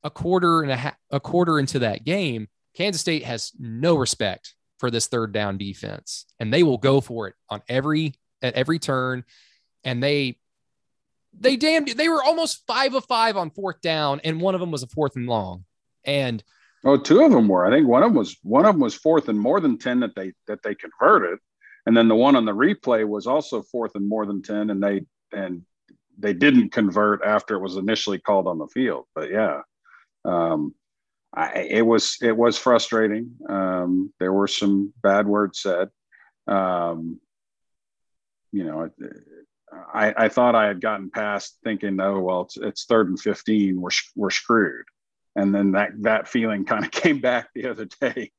a 0.03 0.09
quarter 0.09 0.61
and 0.61 0.71
a, 0.71 0.75
half, 0.75 0.95
a 1.11 1.19
quarter 1.19 1.59
into 1.59 1.79
that 1.79 2.03
game, 2.03 2.47
Kansas 2.75 3.01
State 3.01 3.23
has 3.23 3.51
no 3.59 3.95
respect 3.95 4.55
for 4.77 4.91
this 4.91 5.07
third 5.07 5.31
down 5.31 5.57
defense, 5.57 6.25
and 6.39 6.53
they 6.53 6.63
will 6.63 6.77
go 6.77 7.01
for 7.01 7.27
it 7.27 7.35
on 7.49 7.61
every 7.67 8.13
at 8.41 8.53
every 8.53 8.79
turn, 8.79 9.23
and 9.83 10.01
they 10.01 10.37
they 11.39 11.55
damned 11.55 11.89
they 11.89 12.09
were 12.09 12.23
almost 12.23 12.65
five 12.67 12.93
of 12.93 13.05
five 13.05 13.37
on 13.37 13.49
fourth 13.51 13.81
down, 13.81 14.21
and 14.23 14.41
one 14.41 14.55
of 14.55 14.61
them 14.61 14.71
was 14.71 14.83
a 14.83 14.87
fourth 14.87 15.15
and 15.15 15.27
long. 15.27 15.65
And 16.05 16.43
Oh, 16.83 16.97
two 16.97 17.21
of 17.23 17.31
them 17.31 17.47
were. 17.47 17.65
I 17.65 17.71
think 17.71 17.87
one 17.87 18.03
of 18.03 18.11
them 18.11 18.17
was 18.17 18.37
one 18.43 18.65
of 18.65 18.75
them 18.75 18.81
was 18.81 18.95
fourth 18.95 19.29
and 19.29 19.39
more 19.39 19.59
than 19.59 19.77
ten 19.77 19.99
that 20.01 20.15
they 20.15 20.33
that 20.47 20.61
they 20.63 20.75
converted, 20.75 21.39
and 21.85 21.97
then 21.97 22.07
the 22.07 22.15
one 22.15 22.35
on 22.35 22.45
the 22.45 22.53
replay 22.53 23.05
was 23.07 23.27
also 23.27 23.61
fourth 23.61 23.95
and 23.95 24.07
more 24.07 24.25
than 24.25 24.41
ten, 24.41 24.69
and 24.69 24.81
they 24.81 25.01
and 25.33 25.63
they 26.17 26.33
didn't 26.33 26.69
convert 26.69 27.23
after 27.23 27.55
it 27.55 27.61
was 27.61 27.77
initially 27.77 28.19
called 28.19 28.47
on 28.47 28.57
the 28.57 28.67
field. 28.67 29.05
But 29.15 29.31
yeah, 29.31 29.61
um, 30.23 30.75
I, 31.37 31.67
it 31.69 31.85
was 31.85 32.17
it 32.21 32.35
was 32.35 32.57
frustrating. 32.57 33.35
Um, 33.47 34.11
there 34.19 34.33
were 34.33 34.47
some 34.47 34.91
bad 35.03 35.27
words 35.27 35.61
said. 35.61 35.89
Um, 36.47 37.19
you 38.51 38.63
know, 38.63 38.89
I, 39.93 40.13
I 40.17 40.29
thought 40.29 40.55
I 40.55 40.65
had 40.65 40.81
gotten 40.81 41.11
past 41.11 41.57
thinking, 41.63 41.99
oh 42.01 42.19
well, 42.19 42.41
it's, 42.41 42.57
it's 42.57 42.85
third 42.85 43.09
and 43.09 43.19
fifteen, 43.19 43.79
we're 43.79 43.91
we're 44.15 44.31
screwed, 44.31 44.85
and 45.35 45.53
then 45.53 45.73
that 45.73 45.91
that 46.01 46.27
feeling 46.27 46.65
kind 46.71 46.83
of 46.83 46.89
came 46.89 47.21
back 47.21 47.49
the 47.53 47.67
other 47.67 47.85
day. 48.01 48.31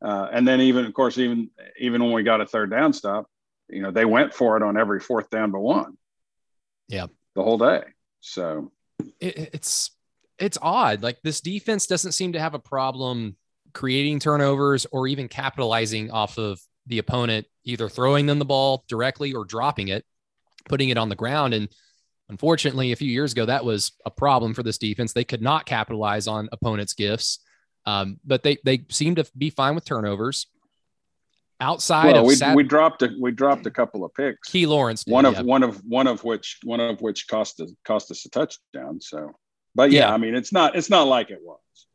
Uh, 0.00 0.28
and 0.32 0.48
then 0.48 0.62
even 0.62 0.86
of 0.86 0.94
course 0.94 1.18
even 1.18 1.50
even 1.78 2.02
when 2.02 2.12
we 2.12 2.22
got 2.22 2.40
a 2.40 2.46
third 2.46 2.70
down 2.70 2.94
stop, 2.94 3.26
you 3.68 3.82
know 3.82 3.90
they 3.90 4.06
went 4.06 4.32
for 4.32 4.56
it 4.56 4.62
on 4.62 4.78
every 4.78 5.00
fourth 5.00 5.28
down 5.28 5.50
but 5.50 5.60
one. 5.60 5.98
Yeah, 6.88 7.08
the 7.34 7.42
whole 7.42 7.58
day. 7.58 7.82
So 8.20 8.72
it, 9.20 9.50
it's 9.52 9.90
it's 10.38 10.58
odd. 10.60 11.02
Like 11.02 11.20
this 11.22 11.40
defense 11.40 11.86
doesn't 11.86 12.12
seem 12.12 12.32
to 12.32 12.40
have 12.40 12.54
a 12.54 12.58
problem 12.58 13.36
creating 13.72 14.18
turnovers 14.20 14.86
or 14.92 15.06
even 15.06 15.28
capitalizing 15.28 16.10
off 16.10 16.38
of 16.38 16.60
the 16.86 16.98
opponent 16.98 17.46
either 17.64 17.88
throwing 17.88 18.26
them 18.26 18.38
the 18.38 18.44
ball 18.44 18.84
directly 18.88 19.34
or 19.34 19.44
dropping 19.44 19.88
it, 19.88 20.04
putting 20.68 20.88
it 20.88 20.96
on 20.96 21.10
the 21.10 21.14
ground. 21.14 21.52
And 21.52 21.68
unfortunately, 22.28 22.92
a 22.92 22.96
few 22.96 23.10
years 23.10 23.32
ago, 23.32 23.46
that 23.46 23.64
was 23.64 23.92
a 24.06 24.10
problem 24.10 24.54
for 24.54 24.62
this 24.62 24.78
defense. 24.78 25.12
They 25.12 25.24
could 25.24 25.42
not 25.42 25.66
capitalize 25.66 26.26
on 26.26 26.48
opponents' 26.50 26.94
gifts, 26.94 27.40
um, 27.84 28.18
but 28.24 28.42
they 28.42 28.58
they 28.64 28.84
seem 28.88 29.16
to 29.16 29.26
be 29.36 29.50
fine 29.50 29.74
with 29.74 29.84
turnovers. 29.84 30.46
Outside 31.60 32.12
well, 32.12 32.20
of 32.20 32.26
we, 32.26 32.34
Sat- 32.36 32.54
we 32.54 32.62
dropped 32.62 33.02
a, 33.02 33.10
we 33.20 33.32
dropped 33.32 33.66
a 33.66 33.70
couple 33.70 34.04
of 34.04 34.14
picks. 34.14 34.48
Key 34.48 34.66
Lawrence, 34.66 35.02
did, 35.02 35.12
one 35.12 35.26
of 35.26 35.34
yeah. 35.34 35.42
one 35.42 35.64
of 35.64 35.76
one 35.84 36.06
of 36.06 36.22
which 36.22 36.58
one 36.62 36.80
of 36.80 37.00
which 37.00 37.26
cost 37.26 37.60
us 37.60 37.72
cost 37.84 38.10
us 38.12 38.24
a 38.24 38.30
touchdown. 38.30 39.00
So, 39.00 39.32
but 39.78 39.92
yeah, 39.92 40.08
Yeah. 40.08 40.14
I 40.14 40.16
mean, 40.18 40.34
it's 40.34 40.52
not 40.52 40.74
it's 40.74 40.90
not 40.90 41.06
like 41.06 41.30
it 41.30 41.38
was. 41.40 41.86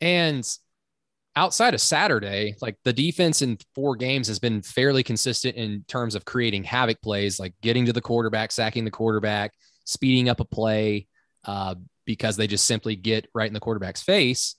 And 0.00 0.48
outside 1.34 1.74
of 1.74 1.80
Saturday, 1.80 2.54
like 2.62 2.76
the 2.84 2.92
defense 2.92 3.42
in 3.42 3.58
four 3.74 3.96
games 3.96 4.28
has 4.28 4.38
been 4.38 4.62
fairly 4.62 5.02
consistent 5.02 5.56
in 5.56 5.84
terms 5.88 6.14
of 6.14 6.24
creating 6.24 6.62
havoc 6.62 7.02
plays, 7.02 7.40
like 7.40 7.54
getting 7.60 7.86
to 7.86 7.92
the 7.92 8.00
quarterback, 8.00 8.52
sacking 8.52 8.84
the 8.84 8.92
quarterback, 8.92 9.52
speeding 9.84 10.28
up 10.28 10.38
a 10.38 10.44
play, 10.44 11.08
uh, 11.44 11.74
because 12.04 12.36
they 12.36 12.46
just 12.46 12.66
simply 12.66 12.94
get 12.94 13.26
right 13.34 13.48
in 13.48 13.54
the 13.54 13.58
quarterback's 13.58 14.02
face. 14.02 14.54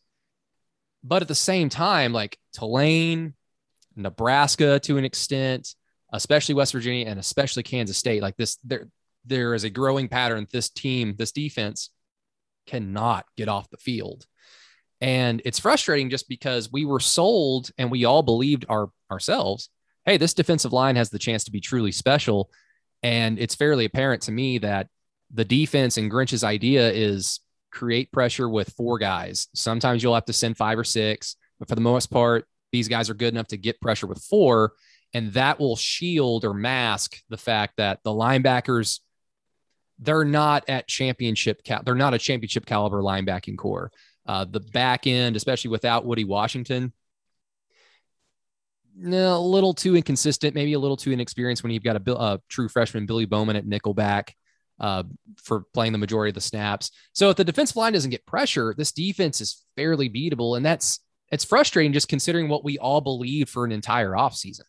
But 1.02 1.22
at 1.22 1.30
the 1.30 1.34
same 1.34 1.70
time, 1.70 2.12
like 2.12 2.38
Tulane, 2.52 3.36
Nebraska 3.96 4.82
to 4.82 4.98
an 4.98 5.06
extent, 5.06 5.74
especially 6.12 6.56
West 6.56 6.74
Virginia 6.74 7.08
and 7.08 7.20
especially 7.22 7.64
Kansas 7.64 7.98
State, 7.98 8.22
like 8.22 8.36
this, 8.36 8.58
there, 8.66 8.90
there 9.26 9.54
is 9.54 9.64
a 9.64 9.70
growing 9.70 10.08
pattern. 10.08 10.48
This 10.52 10.70
team, 10.70 11.16
this 11.18 11.32
defense 11.32 11.90
cannot 12.68 13.26
get 13.38 13.48
off 13.50 13.70
the 13.70 13.78
field. 13.78 14.26
And 15.02 15.42
it's 15.46 15.60
frustrating 15.60 16.10
just 16.10 16.30
because 16.30 16.72
we 16.72 16.86
were 16.86 17.00
sold 17.00 17.70
and 17.78 17.92
we 17.92 18.06
all 18.06 18.24
believed 18.24 18.66
our 18.70 18.90
ourselves, 19.12 19.70
hey, 20.06 20.18
this 20.18 20.34
defensive 20.34 20.74
line 20.74 20.96
has 20.96 21.10
the 21.10 21.20
chance 21.20 21.44
to 21.44 21.52
be 21.52 21.60
truly 21.60 21.92
special. 21.92 22.50
And 23.04 23.38
it's 23.38 23.56
fairly 23.56 23.86
apparent 23.86 24.24
to 24.24 24.32
me 24.32 24.58
that 24.60 24.88
the 25.34 25.46
defense 25.46 25.98
and 25.98 26.10
Grinch's 26.10 26.44
idea 26.44 26.92
is 26.92 27.40
create 27.72 28.12
pressure 28.12 28.50
with 28.50 28.74
four 28.74 28.98
guys. 28.98 29.48
Sometimes 29.54 30.02
you'll 30.02 30.16
have 30.16 30.26
to 30.26 30.34
send 30.34 30.58
five 30.58 30.80
or 30.80 30.84
six, 30.84 31.36
but 31.60 31.68
for 31.68 31.76
the 31.76 31.82
most 31.82 32.08
part, 32.08 32.46
these 32.72 32.88
guys 32.88 33.10
are 33.10 33.16
good 33.16 33.34
enough 33.34 33.48
to 33.48 33.58
get 33.58 33.82
pressure 33.82 34.08
with 34.08 34.24
four. 34.24 34.74
And 35.14 35.34
that 35.34 35.60
will 35.60 35.76
shield 35.76 36.46
or 36.46 36.54
mask 36.54 37.18
the 37.30 37.38
fact 37.38 37.76
that 37.78 38.00
the 38.04 38.12
linebackers, 38.12 39.00
they're 40.00 40.26
not 40.26 40.64
at 40.68 40.88
championship, 40.88 41.64
cal- 41.64 41.84
they're 41.84 41.96
not 41.96 42.14
a 42.14 42.20
championship 42.20 42.66
caliber 42.66 43.02
linebacking 43.02 43.58
corps. 43.58 43.92
Uh, 44.26 44.46
the 44.46 44.60
back 44.60 45.08
end, 45.08 45.36
especially 45.36 45.70
without 45.70 46.06
Woody 46.06 46.24
Washington, 46.24 46.94
no, 48.98 49.38
a 49.38 49.40
little 49.40 49.74
too 49.74 49.96
inconsistent, 49.96 50.56
maybe 50.56 50.74
a 50.74 50.80
little 50.80 50.98
too 50.98 51.12
inexperienced 51.12 51.64
when 51.64 51.72
you've 51.72 51.84
got 51.84 51.96
a, 51.98 52.16
a 52.16 52.42
true 52.48 52.70
freshman, 52.70 53.06
Billy 53.06 53.26
Bowman 53.26 53.56
at 53.58 53.66
nickelback 53.66 54.30
uh, 54.80 55.04
for 55.44 55.66
playing 55.74 55.92
the 55.92 55.98
majority 55.98 56.30
of 56.30 56.36
the 56.36 56.42
snaps. 56.42 56.92
So 57.14 57.30
if 57.30 57.36
the 57.36 57.44
defensive 57.44 57.76
line 57.76 57.94
doesn't 57.94 58.12
get 58.12 58.26
pressure, 58.26 58.74
this 58.78 58.92
defense 58.92 59.42
is 59.42 59.64
fairly 59.76 60.10
beatable. 60.10 60.56
And 60.56 60.66
that's, 60.66 61.02
it's 61.32 61.44
frustrating 61.44 61.92
just 61.92 62.08
considering 62.08 62.48
what 62.48 62.64
we 62.64 62.78
all 62.78 63.02
believed 63.02 63.50
for 63.50 63.66
an 63.66 63.72
entire 63.72 64.12
offseason. 64.12 64.62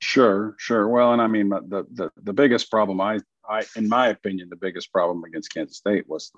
Sure, 0.00 0.54
sure. 0.58 0.88
Well, 0.88 1.12
and 1.12 1.22
I 1.22 1.28
mean, 1.28 1.48
the 1.48 1.86
the 1.92 2.10
the 2.20 2.32
biggest 2.32 2.70
problem, 2.72 3.00
I, 3.00 3.20
I, 3.48 3.64
in 3.76 3.88
my 3.88 4.08
opinion, 4.08 4.48
the 4.48 4.56
biggest 4.56 4.92
problem 4.92 5.24
against 5.24 5.52
Kansas 5.52 5.76
State 5.76 6.08
was 6.08 6.32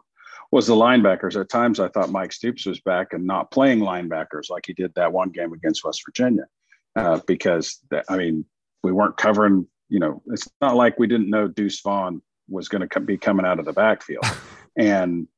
was 0.50 0.66
the 0.66 0.74
linebackers. 0.74 1.40
At 1.40 1.48
times, 1.48 1.80
I 1.80 1.88
thought 1.88 2.10
Mike 2.10 2.32
Stoops 2.32 2.66
was 2.66 2.80
back 2.80 3.12
and 3.12 3.26
not 3.26 3.50
playing 3.50 3.80
linebackers 3.80 4.50
like 4.50 4.64
he 4.66 4.72
did 4.72 4.92
that 4.94 5.12
one 5.12 5.30
game 5.30 5.52
against 5.52 5.84
West 5.84 6.02
Virginia, 6.06 6.44
uh, 6.96 7.20
because 7.26 7.78
that, 7.90 8.04
I 8.08 8.16
mean, 8.16 8.44
we 8.82 8.92
weren't 8.92 9.16
covering. 9.16 9.66
You 9.88 10.00
know, 10.00 10.22
it's 10.26 10.48
not 10.60 10.76
like 10.76 10.98
we 10.98 11.06
didn't 11.06 11.30
know 11.30 11.48
Deuce 11.48 11.80
Vaughn 11.80 12.22
was 12.48 12.68
going 12.68 12.86
to 12.88 13.00
be 13.00 13.16
coming 13.16 13.46
out 13.46 13.58
of 13.58 13.64
the 13.64 13.72
backfield, 13.72 14.24
and 14.76 15.28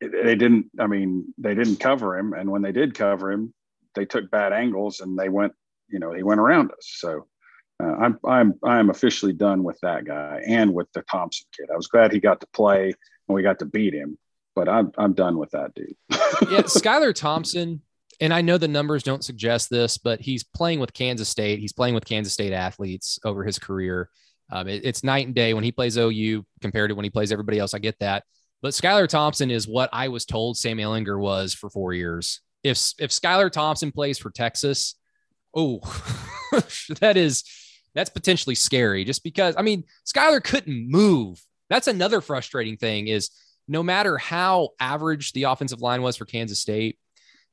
they 0.00 0.34
didn't. 0.34 0.66
I 0.78 0.86
mean, 0.86 1.32
they 1.38 1.54
didn't 1.54 1.76
cover 1.76 2.18
him, 2.18 2.32
and 2.32 2.50
when 2.50 2.62
they 2.62 2.72
did 2.72 2.94
cover 2.94 3.30
him, 3.30 3.54
they 3.94 4.04
took 4.04 4.30
bad 4.30 4.52
angles 4.52 5.00
and 5.00 5.18
they 5.18 5.28
went. 5.28 5.52
You 5.88 5.98
know, 5.98 6.12
he 6.12 6.22
went 6.22 6.40
around 6.40 6.72
us. 6.72 6.90
So 6.96 7.26
uh, 7.82 7.86
I'm 7.86 8.18
I'm 8.26 8.54
I'm 8.62 8.90
officially 8.90 9.32
done 9.32 9.62
with 9.64 9.78
that 9.82 10.04
guy 10.04 10.42
and 10.46 10.72
with 10.72 10.90
the 10.92 11.02
Thompson 11.10 11.46
kid. 11.56 11.66
I 11.72 11.76
was 11.76 11.86
glad 11.88 12.12
he 12.12 12.20
got 12.20 12.40
to 12.40 12.46
play 12.52 12.86
and 13.28 13.34
we 13.34 13.42
got 13.42 13.58
to 13.60 13.64
beat 13.66 13.94
him, 13.94 14.18
but 14.54 14.68
I'm 14.68 14.92
I'm 14.96 15.12
done 15.12 15.38
with 15.38 15.50
that 15.50 15.74
dude. 15.74 15.94
yeah, 16.50 16.62
Skylar 16.62 17.14
Thompson, 17.14 17.82
and 18.20 18.32
I 18.32 18.42
know 18.42 18.58
the 18.58 18.68
numbers 18.68 19.02
don't 19.02 19.24
suggest 19.24 19.70
this, 19.70 19.98
but 19.98 20.20
he's 20.20 20.44
playing 20.44 20.78
with 20.80 20.92
Kansas 20.92 21.28
State. 21.28 21.58
He's 21.58 21.72
playing 21.72 21.94
with 21.94 22.04
Kansas 22.04 22.32
State 22.32 22.52
athletes 22.52 23.18
over 23.24 23.44
his 23.44 23.58
career. 23.58 24.08
Um, 24.52 24.68
it- 24.68 24.84
it's 24.84 25.02
night 25.02 25.26
and 25.26 25.34
day 25.34 25.52
when 25.54 25.64
he 25.64 25.72
plays 25.72 25.96
OU 25.96 26.44
compared 26.60 26.90
to 26.90 26.94
when 26.94 27.04
he 27.04 27.10
plays 27.10 27.32
everybody 27.32 27.58
else. 27.58 27.74
I 27.74 27.78
get 27.80 27.98
that, 27.98 28.22
but 28.62 28.72
Skylar 28.72 29.08
Thompson 29.08 29.50
is 29.50 29.66
what 29.66 29.90
I 29.92 30.08
was 30.08 30.24
told 30.24 30.56
Sam 30.56 30.76
Ehlinger 30.78 31.18
was 31.18 31.54
for 31.54 31.70
four 31.70 31.92
years. 31.92 32.40
If 32.62 32.92
if 33.00 33.10
Skylar 33.10 33.50
Thompson 33.50 33.90
plays 33.90 34.18
for 34.18 34.30
Texas, 34.30 34.94
oh, 35.56 35.80
that 37.00 37.16
is 37.16 37.42
that's 37.94 38.10
potentially 38.10 38.54
scary. 38.54 39.04
Just 39.04 39.22
because 39.22 39.54
I 39.56 39.62
mean, 39.62 39.84
Skylar 40.06 40.42
couldn't 40.42 40.90
move. 40.90 41.42
That's 41.70 41.88
another 41.88 42.20
frustrating 42.20 42.76
thing 42.76 43.08
is 43.08 43.30
no 43.66 43.82
matter 43.82 44.18
how 44.18 44.70
average 44.78 45.32
the 45.32 45.44
offensive 45.44 45.80
line 45.80 46.02
was 46.02 46.16
for 46.16 46.26
Kansas 46.26 46.58
State, 46.60 46.98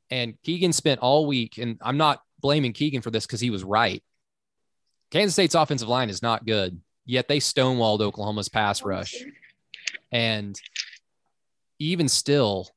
and 0.10 0.34
Keegan 0.43 0.73
spent 0.73 0.99
all 0.99 1.25
week, 1.25 1.58
and 1.58 1.80
I'm 1.82 1.97
not 1.97 2.21
blaming 2.41 2.73
Keegan 2.73 3.01
for 3.01 3.12
this 3.12 3.25
because 3.25 3.39
he 3.39 3.49
was 3.49 3.63
right. 3.63 4.04
Kansas 5.12 5.34
State's 5.34 5.56
offensive 5.56 5.88
line 5.88 6.10
is 6.10 6.21
not 6.21 6.45
good, 6.45 6.82
yet 7.06 7.27
they 7.27 7.39
stonewalled 7.39 8.01
Oklahoma's 8.01 8.49
pass 8.49 8.84
rush. 8.84 9.15
And 10.12 10.60
even 11.80 12.10
still, 12.10 12.67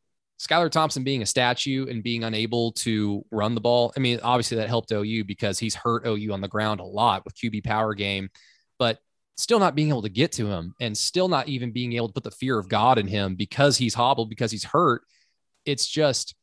Skylar 0.46 0.70
Thompson 0.70 1.04
being 1.04 1.22
a 1.22 1.26
statue 1.26 1.86
and 1.88 2.02
being 2.02 2.24
unable 2.24 2.72
to 2.72 3.24
run 3.30 3.54
the 3.54 3.60
ball. 3.60 3.92
I 3.96 4.00
mean, 4.00 4.20
obviously 4.22 4.58
that 4.58 4.68
helped 4.68 4.92
OU 4.92 5.24
because 5.24 5.58
he's 5.58 5.74
hurt 5.74 6.06
OU 6.06 6.32
on 6.32 6.40
the 6.40 6.48
ground 6.48 6.80
a 6.80 6.84
lot 6.84 7.24
with 7.24 7.34
QB 7.34 7.64
power 7.64 7.94
game, 7.94 8.28
but 8.78 8.98
still 9.36 9.58
not 9.58 9.74
being 9.74 9.88
able 9.88 10.02
to 10.02 10.08
get 10.10 10.32
to 10.32 10.46
him 10.46 10.74
and 10.80 10.96
still 10.96 11.28
not 11.28 11.48
even 11.48 11.72
being 11.72 11.94
able 11.94 12.08
to 12.08 12.12
put 12.12 12.24
the 12.24 12.30
fear 12.30 12.58
of 12.58 12.68
God 12.68 12.98
in 12.98 13.06
him 13.06 13.36
because 13.36 13.78
he's 13.78 13.94
hobbled, 13.94 14.28
because 14.28 14.50
he's 14.50 14.64
hurt. 14.64 15.02
It's 15.64 15.86
just, 15.86 16.34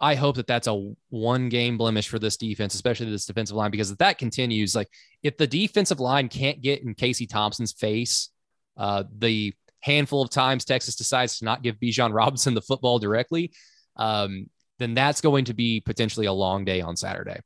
I 0.00 0.14
hope 0.14 0.36
that 0.36 0.46
that's 0.46 0.66
a 0.66 0.92
one 1.10 1.50
game 1.50 1.76
blemish 1.76 2.08
for 2.08 2.18
this 2.18 2.38
defense, 2.38 2.74
especially 2.74 3.10
this 3.10 3.26
defensive 3.26 3.56
line, 3.56 3.70
because 3.70 3.90
if 3.90 3.98
that 3.98 4.18
continues, 4.18 4.74
like 4.74 4.88
if 5.22 5.36
the 5.36 5.46
defensive 5.46 6.00
line 6.00 6.28
can't 6.28 6.62
get 6.62 6.82
in 6.82 6.94
Casey 6.94 7.26
Thompson's 7.26 7.72
face, 7.72 8.30
uh, 8.76 9.04
the 9.18 9.54
handful 9.84 10.22
of 10.22 10.30
times 10.30 10.64
Texas 10.64 10.96
decides 10.96 11.38
to 11.38 11.44
not 11.44 11.62
give 11.62 11.76
Bijan 11.76 12.12
Robinson 12.12 12.54
the 12.54 12.62
football 12.62 12.98
directly, 12.98 13.52
um, 13.96 14.48
then 14.78 14.94
that's 14.94 15.20
going 15.20 15.44
to 15.46 15.54
be 15.54 15.80
potentially 15.80 16.26
a 16.26 16.32
long 16.32 16.64
day 16.64 16.80
on 16.80 16.96
Saturday. 16.96 17.40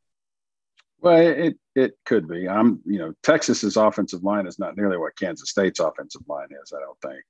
Well, 1.01 1.19
it 1.19 1.57
it 1.75 1.93
could 2.05 2.29
be. 2.29 2.49
I'm 2.49 2.81
you 2.85 2.99
know 2.99 3.13
Texas's 3.23 3.77
offensive 3.77 4.25
line 4.25 4.47
is 4.47 4.59
not 4.59 4.77
nearly 4.77 4.97
what 4.97 5.19
Kansas 5.19 5.51
State's 5.51 5.81
offensive 5.81 6.23
line 6.29 6.49
is. 6.63 6.73
I 6.73 6.81
don't 6.81 7.01
think. 7.01 7.25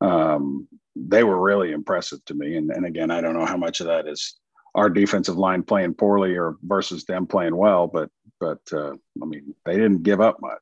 Um, 0.00 0.68
they 0.96 1.22
were 1.22 1.40
really 1.40 1.72
impressive 1.72 2.24
to 2.26 2.34
me, 2.34 2.56
and 2.56 2.70
and 2.70 2.86
again, 2.86 3.10
I 3.10 3.20
don't 3.20 3.34
know 3.34 3.46
how 3.46 3.56
much 3.56 3.80
of 3.80 3.86
that 3.86 4.06
is 4.06 4.38
our 4.74 4.88
defensive 4.88 5.36
line 5.36 5.62
playing 5.62 5.94
poorly 5.94 6.36
or 6.36 6.56
versus 6.62 7.04
them 7.04 7.26
playing 7.26 7.56
well, 7.56 7.86
but 7.86 8.10
but 8.40 8.60
uh, 8.72 8.92
I 9.22 9.26
mean 9.26 9.54
they 9.64 9.74
didn't 9.74 10.02
give 10.02 10.20
up 10.20 10.38
much. 10.40 10.60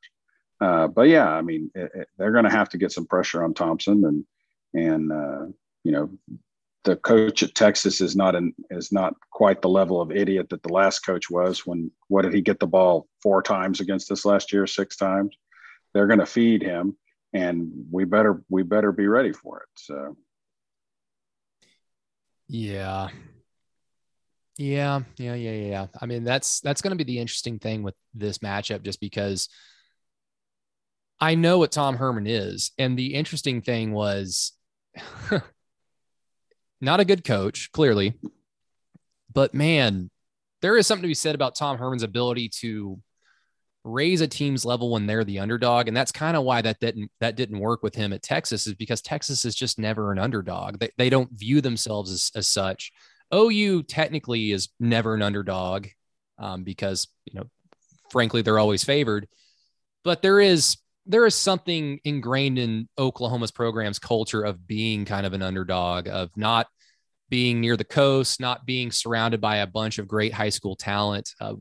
Uh, 0.60 0.88
but 0.88 1.08
yeah, 1.08 1.28
I 1.28 1.42
mean 1.42 1.70
it, 1.74 1.90
it, 1.94 2.08
they're 2.18 2.32
going 2.32 2.44
to 2.44 2.50
have 2.50 2.68
to 2.70 2.78
get 2.78 2.92
some 2.92 3.06
pressure 3.06 3.42
on 3.42 3.54
Thompson, 3.54 4.04
and 4.04 4.24
and 4.74 5.12
uh, 5.12 5.46
you 5.84 5.92
know 5.92 6.10
the 6.84 6.96
coach 6.96 7.42
at 7.42 7.54
Texas 7.54 8.00
is 8.00 8.16
not 8.16 8.34
an 8.34 8.54
is 8.70 8.92
not 8.92 9.14
quite 9.30 9.62
the 9.62 9.68
level 9.68 10.00
of 10.00 10.12
idiot 10.12 10.48
that 10.50 10.62
the 10.62 10.72
last 10.72 11.00
coach 11.00 11.30
was. 11.30 11.66
When 11.66 11.90
what 12.08 12.22
did 12.22 12.34
he 12.34 12.40
get 12.40 12.60
the 12.60 12.66
ball 12.66 13.06
four 13.22 13.42
times 13.42 13.80
against 13.80 14.10
us 14.12 14.24
last 14.24 14.52
year? 14.52 14.66
Six 14.66 14.96
times. 14.96 15.34
They're 15.92 16.06
going 16.06 16.20
to 16.20 16.26
feed 16.26 16.62
him, 16.62 16.96
and 17.32 17.70
we 17.90 18.04
better 18.04 18.42
we 18.48 18.62
better 18.62 18.92
be 18.92 19.06
ready 19.06 19.32
for 19.32 19.58
it. 19.58 19.68
So. 19.76 20.16
Yeah. 22.48 23.08
Yeah, 24.58 25.02
yeah, 25.16 25.34
yeah, 25.34 25.52
yeah. 25.52 25.86
I 26.02 26.06
mean, 26.06 26.24
that's 26.24 26.60
that's 26.60 26.82
going 26.82 26.90
to 26.90 27.02
be 27.02 27.10
the 27.10 27.18
interesting 27.18 27.58
thing 27.58 27.82
with 27.82 27.94
this 28.12 28.38
matchup, 28.38 28.82
just 28.82 29.00
because 29.00 29.48
I 31.20 31.34
know 31.34 31.58
what 31.58 31.72
Tom 31.72 31.96
Herman 31.96 32.26
is, 32.26 32.72
and 32.78 32.98
the 32.98 33.14
interesting 33.14 33.60
thing 33.60 33.92
was 33.92 34.52
not 36.80 37.00
a 37.00 37.04
good 37.04 37.24
coach, 37.24 37.70
clearly, 37.72 38.14
but 39.32 39.52
man, 39.54 40.10
there 40.62 40.76
is 40.76 40.86
something 40.86 41.02
to 41.02 41.08
be 41.08 41.14
said 41.14 41.34
about 41.34 41.54
Tom 41.54 41.78
Herman's 41.78 42.02
ability 42.02 42.48
to 42.60 43.00
raise 43.84 44.20
a 44.20 44.28
team's 44.28 44.64
level 44.64 44.90
when 44.90 45.06
they're 45.06 45.24
the 45.24 45.38
underdog, 45.38 45.88
and 45.88 45.96
that's 45.96 46.12
kind 46.12 46.36
of 46.36 46.44
why 46.44 46.62
that 46.62 46.80
didn't 46.80 47.10
that 47.20 47.36
didn't 47.36 47.60
work 47.60 47.82
with 47.82 47.94
him 47.94 48.12
at 48.12 48.22
Texas, 48.22 48.66
is 48.66 48.74
because 48.74 49.00
Texas 49.02 49.44
is 49.44 49.54
just 49.54 49.78
never 49.78 50.12
an 50.12 50.18
underdog. 50.18 50.78
They 50.78 50.90
they 50.96 51.10
don't 51.10 51.30
view 51.32 51.60
themselves 51.60 52.10
as, 52.10 52.30
as 52.34 52.46
such. 52.46 52.92
OU 53.34 53.84
technically 53.84 54.52
is 54.52 54.70
never 54.80 55.14
an 55.14 55.22
underdog 55.22 55.86
um, 56.38 56.64
because 56.64 57.08
you 57.26 57.38
know, 57.38 57.46
frankly, 58.10 58.42
they're 58.42 58.58
always 58.58 58.84
favored. 58.84 59.28
But 60.02 60.22
there 60.22 60.40
is 60.40 60.78
there 61.10 61.26
is 61.26 61.34
something 61.34 62.00
ingrained 62.04 62.58
in 62.58 62.88
Oklahoma's 62.98 63.50
program's 63.50 63.98
culture 63.98 64.42
of 64.42 64.66
being 64.66 65.04
kind 65.04 65.26
of 65.26 65.32
an 65.32 65.42
underdog, 65.42 66.08
of 66.08 66.30
not 66.36 66.68
being 67.28 67.60
near 67.60 67.76
the 67.76 67.84
coast, 67.84 68.40
not 68.40 68.64
being 68.64 68.92
surrounded 68.92 69.40
by 69.40 69.56
a 69.56 69.66
bunch 69.66 69.98
of 69.98 70.06
great 70.06 70.32
high 70.32 70.48
school 70.48 70.76
talent, 70.76 71.34
uh, 71.40 71.54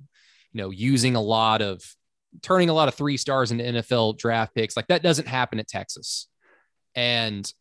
you 0.51 0.61
know, 0.61 0.69
using 0.69 1.15
a 1.15 1.21
lot 1.21 1.61
of 1.61 1.81
turning 2.43 2.69
a 2.69 2.73
lot 2.73 2.87
of 2.87 2.93
three 2.93 3.17
stars 3.17 3.51
into 3.51 3.63
NFL 3.63 4.17
draft 4.17 4.53
picks. 4.53 4.77
Like 4.77 4.87
that 4.87 5.01
doesn't 5.01 5.27
happen 5.27 5.59
at 5.59 5.67
Texas. 5.67 6.27
And 6.95 7.51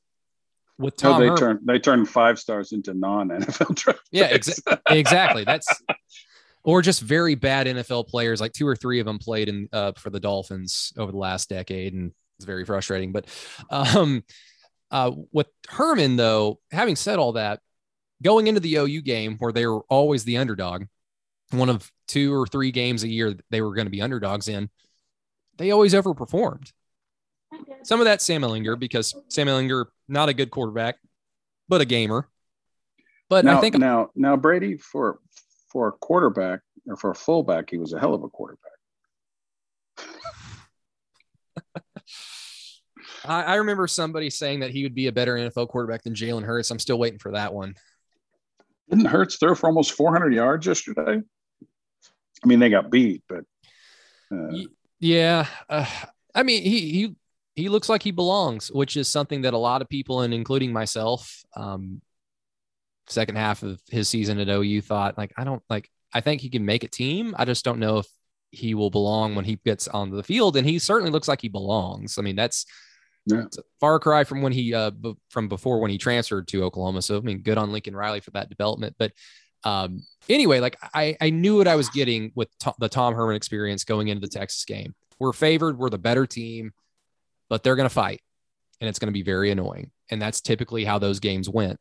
with 0.78 0.97
Tom, 0.97 1.12
no, 1.12 1.18
they 1.20 1.26
Herman, 1.26 1.39
turn 1.39 1.61
they 1.64 1.78
turn 1.78 2.05
five 2.05 2.39
stars 2.39 2.72
into 2.72 2.93
non 2.95 3.28
NFL 3.28 3.74
draft. 3.74 4.09
Yeah, 4.11 4.30
exa- 4.30 4.80
exactly. 4.91 5.45
That's 5.45 5.68
or 6.69 6.83
just 6.83 7.01
very 7.01 7.35
bad 7.35 7.66
NFL 7.66 8.09
players. 8.09 8.43
Like 8.43 8.53
two 8.53 8.69
or 8.69 8.77
three 8.77 9.01
of 9.01 9.07
them 9.07 9.19
played 9.19 9.49
in 9.49 9.71
uh, 9.73 9.93
for 9.93 10.11
the 10.11 10.21
Dolphins 10.21 10.93
over 10.99 11.11
the 11.11 11.16
last 11.16 11.49
decade, 11.49 11.95
and 11.95 12.12
it's 12.37 12.45
very 12.45 12.66
frustrating. 12.66 13.11
But 13.11 13.25
um, 13.71 14.23
uh, 14.91 15.12
with 15.33 15.47
Herman, 15.66 16.16
though, 16.16 16.61
having 16.71 16.95
said 16.95 17.19
all 17.19 17.33
that, 17.33 17.61
going 18.23 18.49
into 18.49 18.61
the 18.61 18.75
OU 18.75 19.01
game 19.01 19.37
where 19.39 19.51
they 19.51 19.66
were 19.66 19.81
always 19.89 20.25
the 20.25 20.37
underdog, 20.37 20.85
one 21.53 21.71
of 21.71 21.91
two 22.07 22.35
or 22.35 22.47
three 22.47 22.71
games 22.71 23.03
a 23.03 23.09
year 23.09 23.35
they 23.49 23.62
were 23.62 23.75
going 23.75 23.87
to 23.87 23.91
be 23.91 24.03
underdogs 24.03 24.47
in, 24.47 24.69
they 25.57 25.71
always 25.71 25.95
overperformed. 25.95 26.71
Some 27.83 28.01
of 28.01 28.05
that 28.05 28.21
Sam 28.21 28.43
Ehlinger 28.43 28.79
because 28.79 29.14
Sam 29.29 29.47
Ehlinger 29.47 29.87
not 30.07 30.29
a 30.29 30.35
good 30.35 30.51
quarterback, 30.51 30.97
but 31.66 31.81
a 31.81 31.87
gamer. 31.87 32.29
But 33.31 33.47
now, 33.47 33.57
I 33.57 33.61
think 33.62 33.79
now 33.79 34.11
now 34.14 34.37
Brady 34.37 34.77
for 34.77 35.19
for 35.71 35.89
a 35.89 35.93
quarterback 35.93 36.61
or 36.87 36.97
for 36.97 37.11
a 37.11 37.14
fullback, 37.14 37.71
he 37.71 37.79
was 37.79 37.93
a 37.93 38.01
hell 38.01 38.14
of 38.14 38.23
a 38.23 38.29
quarterback. 38.29 38.73
I, 43.25 43.43
I, 43.43 43.55
remember 43.57 43.87
somebody 43.87 44.31
saying 44.31 44.61
that 44.61 44.71
he 44.71 44.85
would 44.85 44.95
be 44.95 45.09
a 45.09 45.12
better 45.12 45.35
NFL 45.35 45.69
quarterback 45.69 46.03
than 46.03 46.14
Jalen 46.14 46.45
Hurts. 46.45 46.71
I'm 46.71 46.79
still 46.79 46.99
waiting 46.99 47.19
for 47.19 47.33
that 47.33 47.53
one. 47.53 47.75
Didn't 48.89 49.07
Hurts 49.07 49.37
throw 49.37 49.55
for 49.55 49.66
almost 49.66 49.93
400 49.93 50.33
yards 50.33 50.66
yesterday? 50.66 51.21
I 52.43 52.47
mean, 52.47 52.61
they 52.61 52.71
got 52.71 52.91
beat, 52.91 53.23
but 53.29 53.45
uh, 54.33 54.53
yeah. 55.01 55.47
Uh, 55.69 55.87
I 56.35 56.43
mean, 56.43 56.62
he 56.62 56.81
he 56.91 57.16
he 57.57 57.69
looks 57.69 57.89
like 57.89 58.03
he 58.03 58.12
belongs, 58.12 58.71
which 58.71 58.97
is 58.97 59.09
something 59.09 59.43
that 59.43 59.55
a 59.55 59.59
lot 59.59 59.83
of 59.83 59.89
people, 59.89 60.21
and 60.21 60.33
including 60.33 60.73
myself, 60.73 61.45
um, 61.57 62.01
second 63.09 63.37
half 63.37 63.63
of 63.63 63.81
his 63.91 64.09
season 64.09 64.39
at 64.39 64.49
OU 64.49 64.83
thought 64.83 65.17
like 65.17 65.33
I 65.37 65.45
don't 65.45 65.63
like 65.69 65.91
I 66.13 66.21
think 66.21 66.41
he 66.41 66.49
can 66.49 66.65
make 66.65 66.85
a 66.85 66.89
team. 66.89 67.35
I 67.39 67.45
just 67.45 67.65
don't 67.65 67.79
know 67.79 67.99
if 67.99 68.07
he 68.51 68.75
will 68.75 68.91
belong 68.91 69.35
when 69.35 69.45
he 69.45 69.57
gets 69.65 69.89
onto 69.89 70.17
the 70.17 70.23
field, 70.23 70.57
and 70.57 70.67
he 70.67 70.79
certainly 70.79 71.11
looks 71.11 71.29
like 71.29 71.43
he 71.43 71.49
belongs. 71.49 72.17
I 72.19 72.23
mean, 72.23 72.37
that's 72.37 72.65
yeah. 73.27 73.43
a 73.43 73.63
far 73.79 73.99
cry 73.99 74.25
from 74.25 74.41
when 74.41 74.53
he 74.53 74.73
uh 74.73 74.91
b- 74.91 75.17
from 75.31 75.49
before 75.49 75.81
when 75.81 75.91
he 75.91 75.99
transferred 75.99 76.49
to 76.49 76.65
Oklahoma. 76.65 77.03
So 77.03 77.19
I 77.19 77.21
mean, 77.21 77.43
good 77.43 77.59
on 77.59 77.73
Lincoln 77.73 77.97
Riley 77.97 78.21
for 78.21 78.31
that 78.33 78.49
development. 78.49 78.97
But 78.99 79.13
um, 79.65 80.03
anyway, 80.29 80.61
like 80.61 80.79
I 80.95 81.17
I 81.21 81.31
knew 81.31 81.57
what 81.57 81.69
I 81.69 81.77
was 81.77 81.89
getting 81.91 82.33
with 82.35 82.49
to- 82.61 82.75
the 82.79 82.89
Tom 82.89 83.15
Herman 83.15 83.37
experience 83.37 83.85
going 83.85 84.09
into 84.09 84.21
the 84.21 84.29
Texas 84.29 84.65
game. 84.65 84.95
We're 85.19 85.33
favored. 85.33 85.79
We're 85.79 85.91
the 85.91 85.99
better 85.99 86.27
team 86.27 86.73
but 87.49 87.63
they're 87.63 87.77
going 87.77 87.89
to 87.89 87.95
fight 87.95 88.21
and 88.81 88.89
it's 88.89 88.99
going 88.99 89.09
to 89.09 89.13
be 89.13 89.23
very 89.23 89.51
annoying. 89.51 89.91
And 90.11 90.21
that's 90.21 90.41
typically 90.41 90.85
how 90.85 90.99
those 90.99 91.21
games 91.21 91.49
went. 91.49 91.79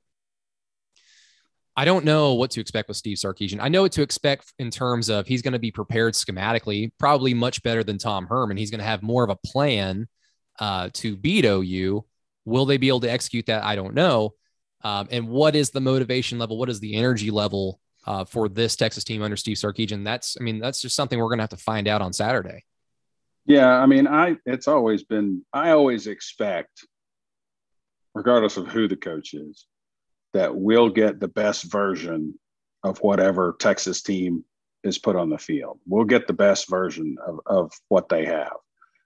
I 1.77 1.85
don't 1.85 2.05
know 2.05 2.33
what 2.33 2.49
to 2.51 2.59
expect 2.59 2.87
with 2.87 2.97
Steve 2.97 3.17
Sarkisian. 3.17 3.59
I 3.61 3.69
know 3.69 3.83
what 3.83 3.91
to 3.93 4.01
expect 4.01 4.51
in 4.57 4.71
terms 4.71 5.09
of 5.09 5.27
he's 5.27 5.43
going 5.43 5.53
to 5.53 5.59
be 5.59 5.69
prepared 5.69 6.15
schematically, 6.15 6.91
probably 6.97 7.35
much 7.35 7.61
better 7.61 7.83
than 7.83 7.99
Tom 7.99 8.25
Herman. 8.25 8.57
He's 8.57 8.71
going 8.71 8.79
to 8.79 8.85
have 8.85 9.03
more 9.03 9.23
of 9.23 9.29
a 9.29 9.35
plan 9.35 10.07
uh, 10.59 10.89
to 10.93 11.15
beat 11.15 11.45
OU. 11.45 12.03
Will 12.45 12.65
they 12.65 12.77
be 12.77 12.87
able 12.87 13.01
to 13.01 13.11
execute 13.11 13.45
that? 13.45 13.63
I 13.63 13.75
don't 13.75 13.93
know. 13.93 14.33
Um, 14.83 15.07
and 15.11 15.27
what 15.27 15.55
is 15.55 15.69
the 15.69 15.79
motivation 15.79 16.39
level? 16.39 16.57
What 16.57 16.69
is 16.69 16.79
the 16.79 16.95
energy 16.95 17.29
level 17.29 17.79
uh, 18.07 18.25
for 18.25 18.49
this 18.49 18.75
Texas 18.75 19.03
team 19.03 19.21
under 19.21 19.37
Steve 19.37 19.57
Sarkisian? 19.57 20.03
That's, 20.03 20.35
I 20.39 20.43
mean, 20.43 20.57
that's 20.57 20.81
just 20.81 20.95
something 20.95 21.19
we're 21.19 21.27
going 21.27 21.37
to 21.39 21.43
have 21.43 21.49
to 21.51 21.57
find 21.57 21.87
out 21.87 22.01
on 22.01 22.11
Saturday. 22.11 22.63
Yeah, 23.45 23.69
I 23.69 23.85
mean, 23.85 24.07
I 24.07 24.35
it's 24.45 24.67
always 24.67 25.03
been 25.03 25.45
I 25.53 25.69
always 25.71 26.07
expect, 26.07 26.85
regardless 28.13 28.57
of 28.57 28.67
who 28.67 28.89
the 28.89 28.97
coach 28.97 29.33
is, 29.33 29.65
that 30.33 30.55
we'll 30.55 30.89
get 30.89 31.19
the 31.19 31.27
best 31.27 31.71
version 31.71 32.37
of 32.83 32.99
whatever 32.99 33.55
Texas 33.59 34.01
team 34.01 34.43
is 34.83 34.97
put 34.97 35.15
on 35.15 35.29
the 35.29 35.37
field. 35.37 35.79
We'll 35.87 36.05
get 36.05 36.27
the 36.27 36.33
best 36.33 36.69
version 36.69 37.17
of, 37.25 37.39
of 37.45 37.71
what 37.89 38.09
they 38.09 38.25
have. 38.25 38.53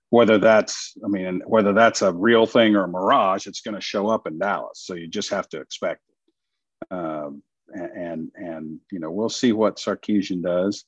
Whether 0.10 0.38
that's, 0.38 0.94
I 1.06 1.08
mean, 1.08 1.42
whether 1.46 1.72
that's 1.72 2.02
a 2.02 2.12
real 2.12 2.46
thing 2.46 2.76
or 2.76 2.84
a 2.84 2.88
mirage, 2.88 3.48
it's 3.48 3.62
going 3.62 3.76
to 3.76 3.82
show 3.82 4.08
up 4.08 4.28
in 4.28 4.38
Dallas. 4.38 4.82
So 4.84 4.94
you 4.94 5.08
just 5.08 5.30
have 5.30 5.48
to 5.50 5.62
expect 5.62 6.02
it. 6.10 6.94
Um, 6.94 7.44
and 7.74 8.32
and 8.36 8.80
you 8.92 9.00
know, 9.00 9.12
we'll 9.12 9.30
see 9.30 9.54
what 9.54 9.78
Sarkisian 9.78 10.44
does 10.44 10.84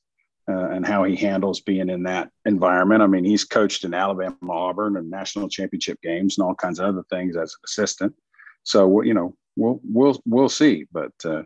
uh, 0.48 0.70
and 0.70 0.86
how 0.86 1.04
he 1.04 1.16
handles 1.16 1.60
being 1.60 1.88
in 1.88 2.02
that 2.04 2.30
environment. 2.44 3.02
I 3.02 3.06
mean, 3.06 3.24
he's 3.24 3.44
coached 3.44 3.84
in 3.84 3.94
Alabama, 3.94 4.36
Auburn, 4.50 4.96
and 4.96 5.10
national 5.10 5.48
championship 5.48 6.00
games, 6.02 6.38
and 6.38 6.46
all 6.46 6.54
kinds 6.54 6.78
of 6.78 6.86
other 6.86 7.04
things 7.10 7.36
as 7.36 7.52
an 7.52 7.60
assistant. 7.64 8.14
So 8.62 9.00
you 9.02 9.14
know, 9.14 9.36
we'll 9.56 9.80
we'll 9.84 10.20
we'll 10.24 10.48
see. 10.48 10.86
But 10.92 11.12
uh, 11.24 11.42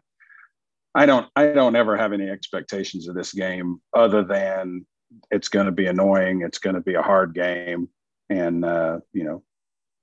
I 0.94 1.06
don't 1.06 1.28
I 1.36 1.46
don't 1.46 1.76
ever 1.76 1.96
have 1.96 2.12
any 2.12 2.28
expectations 2.28 3.08
of 3.08 3.14
this 3.14 3.32
game 3.32 3.80
other 3.94 4.24
than 4.24 4.86
it's 5.30 5.48
going 5.48 5.66
to 5.66 5.72
be 5.72 5.86
annoying. 5.86 6.42
It's 6.42 6.58
going 6.58 6.74
to 6.74 6.80
be 6.82 6.94
a 6.94 7.02
hard 7.02 7.34
game, 7.34 7.88
and 8.28 8.64
uh, 8.64 9.00
you 9.12 9.24
know, 9.24 9.42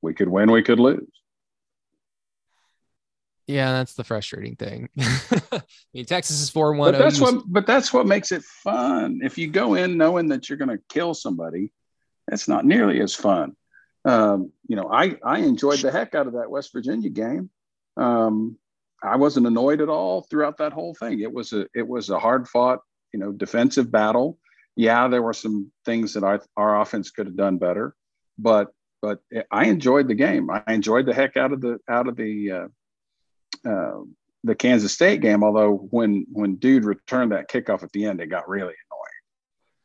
we 0.02 0.14
could 0.14 0.30
win, 0.30 0.52
we 0.52 0.64
could 0.64 0.80
lose. 0.80 1.08
Yeah, 3.48 3.74
that's 3.74 3.94
the 3.94 4.04
frustrating 4.04 4.56
thing. 4.56 4.90
I 5.00 5.62
mean, 5.94 6.06
Texas 6.06 6.42
is 6.42 6.50
four 6.50 6.74
one. 6.74 6.94
But 6.94 6.98
that's 6.98 7.22
what. 7.22 7.44
But 7.46 7.68
that's 7.68 7.94
what 7.94 8.08
makes 8.08 8.32
it 8.32 8.44
fun. 8.44 9.20
If 9.24 9.38
you 9.38 9.48
go 9.48 9.76
in 9.76 9.98
knowing 9.98 10.30
that 10.30 10.50
you're 10.50 10.58
going 10.58 10.76
to 10.76 10.82
kill 10.90 11.14
somebody, 11.14 11.72
that's 12.28 12.48
not 12.48 12.66
nearly 12.66 13.02
as 13.02 13.14
fun. 13.14 13.56
Um, 14.04 14.52
you 14.68 14.76
know, 14.76 14.90
I 14.92 15.18
I 15.24 15.40
enjoyed 15.40 15.80
the 15.80 15.92
heck 15.92 16.16
out 16.16 16.28
of 16.28 16.34
that 16.34 16.50
West 16.50 16.74
Virginia 16.74 17.10
game. 17.10 17.50
Um, 17.98 18.58
I 19.04 19.18
wasn't 19.18 19.48
annoyed 19.48 19.82
at 19.82 19.90
all 19.90 20.22
throughout 20.22 20.58
that 20.58 20.74
whole 20.74 20.94
thing. 20.96 21.20
It 21.22 21.32
was 21.32 21.54
a 21.54 21.68
it 21.76 21.88
was 21.88 22.10
a 22.10 22.20
hard 22.20 22.48
fought, 22.48 22.80
you 23.14 23.20
know, 23.20 23.32
defensive 23.32 23.92
battle. 23.92 24.40
Yeah, 24.76 25.08
there 25.08 25.22
were 25.22 25.34
some 25.34 25.72
things 25.86 26.14
that 26.14 26.24
our 26.24 26.42
our 26.58 26.82
offense 26.82 27.12
could 27.12 27.28
have 27.28 27.38
done 27.38 27.58
better, 27.58 27.96
but 28.38 28.70
but 29.02 29.20
I 29.52 29.66
enjoyed 29.66 30.08
the 30.08 30.16
game. 30.16 30.50
I 30.50 30.64
enjoyed 30.68 31.06
the 31.06 31.14
heck 31.14 31.38
out 31.38 31.54
of 31.54 31.62
the 31.62 31.80
out 31.88 32.08
of 32.08 32.16
the 32.16 32.52
uh, 32.52 33.70
uh, 33.70 34.02
the 34.44 34.56
Kansas 34.56 34.94
State 34.94 35.22
game. 35.22 35.44
Although 35.44 35.76
when 35.92 36.26
when 36.32 36.56
dude 36.56 36.86
returned 36.86 37.32
that 37.32 37.50
kickoff 37.50 37.84
at 37.84 37.92
the 37.92 38.06
end, 38.06 38.20
it 38.20 38.28
got 38.28 38.50
really 38.50 38.74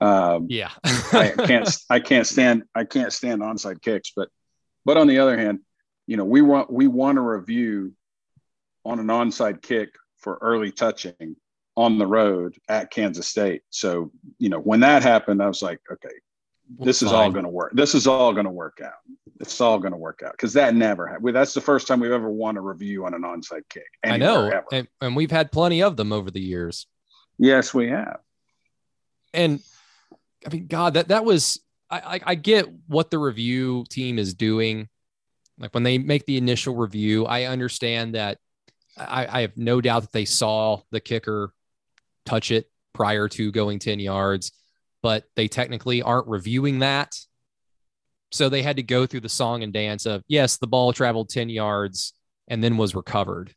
annoying. 0.00 0.12
Um, 0.12 0.46
yeah, 0.48 0.70
I 0.84 1.34
can't 1.36 1.76
I 1.90 2.00
can't 2.00 2.26
stand 2.26 2.62
I 2.74 2.84
can't 2.84 3.12
stand 3.12 3.42
onside 3.42 3.82
kicks. 3.82 4.12
But 4.16 4.28
but 4.84 4.96
on 4.96 5.06
the 5.06 5.18
other 5.18 5.36
hand, 5.36 5.60
you 6.06 6.16
know 6.16 6.24
we 6.24 6.40
want 6.40 6.72
we 6.72 6.86
want 6.86 7.16
to 7.16 7.22
review 7.22 7.92
on 8.84 8.98
an 8.98 9.06
onside 9.06 9.62
kick 9.62 9.90
for 10.18 10.38
early 10.40 10.70
touching 10.70 11.36
on 11.76 11.98
the 11.98 12.06
road 12.06 12.56
at 12.68 12.90
Kansas 12.90 13.26
State. 13.26 13.62
So 13.70 14.10
you 14.38 14.48
know 14.48 14.58
when 14.58 14.80
that 14.80 15.02
happened, 15.02 15.42
I 15.42 15.46
was 15.48 15.62
like, 15.62 15.80
okay, 15.90 16.14
this 16.78 17.02
is 17.02 17.12
all 17.12 17.30
going 17.30 17.44
to 17.44 17.50
work. 17.50 17.72
This 17.74 17.94
is 17.94 18.06
all 18.06 18.32
going 18.32 18.44
to 18.44 18.50
work 18.50 18.80
out. 18.84 18.92
it's 19.40 19.60
all 19.60 19.78
going 19.78 19.92
to 19.92 19.98
work 19.98 20.20
out 20.24 20.32
because 20.32 20.52
that 20.52 20.74
never 20.74 21.06
happened. 21.06 21.34
That's 21.34 21.54
the 21.54 21.60
first 21.60 21.86
time 21.86 22.00
we've 22.00 22.12
ever 22.12 22.30
won 22.30 22.56
a 22.56 22.60
review 22.60 23.06
on 23.06 23.14
an 23.14 23.22
onside 23.22 23.62
kick. 23.68 23.86
I 24.04 24.16
know, 24.16 24.62
and, 24.70 24.86
and 25.00 25.16
we've 25.16 25.30
had 25.30 25.50
plenty 25.50 25.82
of 25.82 25.96
them 25.96 26.12
over 26.12 26.30
the 26.30 26.40
years. 26.40 26.86
Yes, 27.38 27.72
we 27.72 27.88
have. 27.88 28.20
And 29.32 29.60
I 30.46 30.50
mean, 30.50 30.66
God, 30.66 30.94
that 30.94 31.08
that 31.08 31.24
was 31.24 31.60
I, 31.90 31.98
I, 31.98 32.20
I 32.26 32.34
get 32.34 32.66
what 32.86 33.10
the 33.10 33.18
review 33.18 33.84
team 33.88 34.18
is 34.18 34.34
doing. 34.34 34.88
Like 35.58 35.74
when 35.74 35.82
they 35.82 35.98
make 35.98 36.24
the 36.26 36.36
initial 36.36 36.74
review, 36.76 37.26
I 37.26 37.44
understand 37.44 38.14
that. 38.14 38.38
I, 39.00 39.38
I 39.38 39.40
have 39.42 39.56
no 39.56 39.80
doubt 39.80 40.02
that 40.02 40.12
they 40.12 40.24
saw 40.24 40.80
the 40.90 41.00
kicker 41.00 41.52
touch 42.26 42.50
it 42.50 42.70
prior 42.92 43.28
to 43.28 43.52
going 43.52 43.78
10 43.78 44.00
yards, 44.00 44.52
but 45.02 45.24
they 45.36 45.48
technically 45.48 46.02
aren't 46.02 46.28
reviewing 46.28 46.80
that. 46.80 47.16
So 48.32 48.48
they 48.48 48.62
had 48.62 48.76
to 48.76 48.82
go 48.82 49.06
through 49.06 49.20
the 49.20 49.28
song 49.28 49.62
and 49.62 49.72
dance 49.72 50.06
of, 50.06 50.22
yes, 50.28 50.58
the 50.58 50.66
ball 50.66 50.92
traveled 50.92 51.30
10 51.30 51.48
yards 51.48 52.12
and 52.48 52.62
then 52.62 52.76
was 52.76 52.94
recovered. 52.94 53.54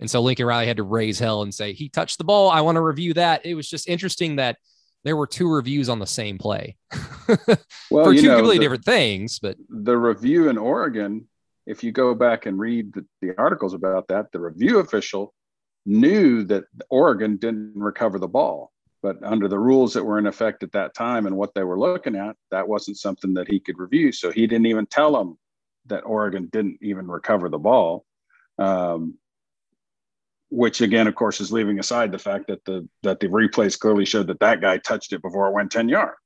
And 0.00 0.08
so 0.08 0.20
Lincoln 0.20 0.46
Riley 0.46 0.66
had 0.66 0.76
to 0.76 0.84
raise 0.84 1.18
hell 1.18 1.42
and 1.42 1.52
say, 1.52 1.72
he 1.72 1.88
touched 1.88 2.18
the 2.18 2.24
ball. 2.24 2.50
I 2.50 2.60
want 2.60 2.76
to 2.76 2.82
review 2.82 3.14
that. 3.14 3.44
It 3.44 3.54
was 3.54 3.68
just 3.68 3.88
interesting 3.88 4.36
that 4.36 4.56
there 5.04 5.16
were 5.16 5.26
two 5.26 5.50
reviews 5.50 5.88
on 5.88 5.98
the 5.98 6.06
same 6.06 6.38
play 6.38 6.76
well, 7.90 8.04
for 8.04 8.14
two 8.14 8.22
know, 8.22 8.36
completely 8.36 8.58
the, 8.58 8.64
different 8.64 8.84
things. 8.84 9.38
But 9.38 9.56
the 9.68 9.96
review 9.96 10.48
in 10.48 10.58
Oregon, 10.58 11.26
if 11.68 11.84
you 11.84 11.92
go 11.92 12.14
back 12.14 12.46
and 12.46 12.58
read 12.58 12.94
the, 12.94 13.04
the 13.20 13.34
articles 13.38 13.74
about 13.74 14.08
that, 14.08 14.32
the 14.32 14.40
review 14.40 14.78
official 14.78 15.34
knew 15.84 16.42
that 16.44 16.64
Oregon 16.88 17.36
didn't 17.36 17.72
recover 17.76 18.18
the 18.18 18.26
ball. 18.26 18.72
But 19.02 19.22
under 19.22 19.46
the 19.46 19.58
rules 19.58 19.94
that 19.94 20.02
were 20.02 20.18
in 20.18 20.26
effect 20.26 20.62
at 20.62 20.72
that 20.72 20.94
time 20.94 21.26
and 21.26 21.36
what 21.36 21.54
they 21.54 21.62
were 21.62 21.78
looking 21.78 22.16
at, 22.16 22.36
that 22.50 22.66
wasn't 22.66 22.96
something 22.96 23.34
that 23.34 23.48
he 23.48 23.60
could 23.60 23.78
review. 23.78 24.10
So 24.12 24.32
he 24.32 24.46
didn't 24.46 24.66
even 24.66 24.86
tell 24.86 25.12
them 25.12 25.38
that 25.86 26.00
Oregon 26.00 26.48
didn't 26.50 26.78
even 26.80 27.06
recover 27.06 27.48
the 27.48 27.58
ball. 27.58 28.04
Um, 28.58 29.18
which 30.50 30.80
again, 30.80 31.06
of 31.06 31.14
course, 31.14 31.40
is 31.40 31.52
leaving 31.52 31.78
aside 31.78 32.10
the 32.10 32.18
fact 32.18 32.48
that 32.48 32.64
the 32.64 32.88
that 33.02 33.20
the 33.20 33.28
replays 33.28 33.78
clearly 33.78 34.06
showed 34.06 34.28
that 34.28 34.40
that 34.40 34.62
guy 34.62 34.78
touched 34.78 35.12
it 35.12 35.20
before 35.20 35.46
it 35.46 35.52
went 35.52 35.70
ten 35.70 35.90
yards. 35.90 36.16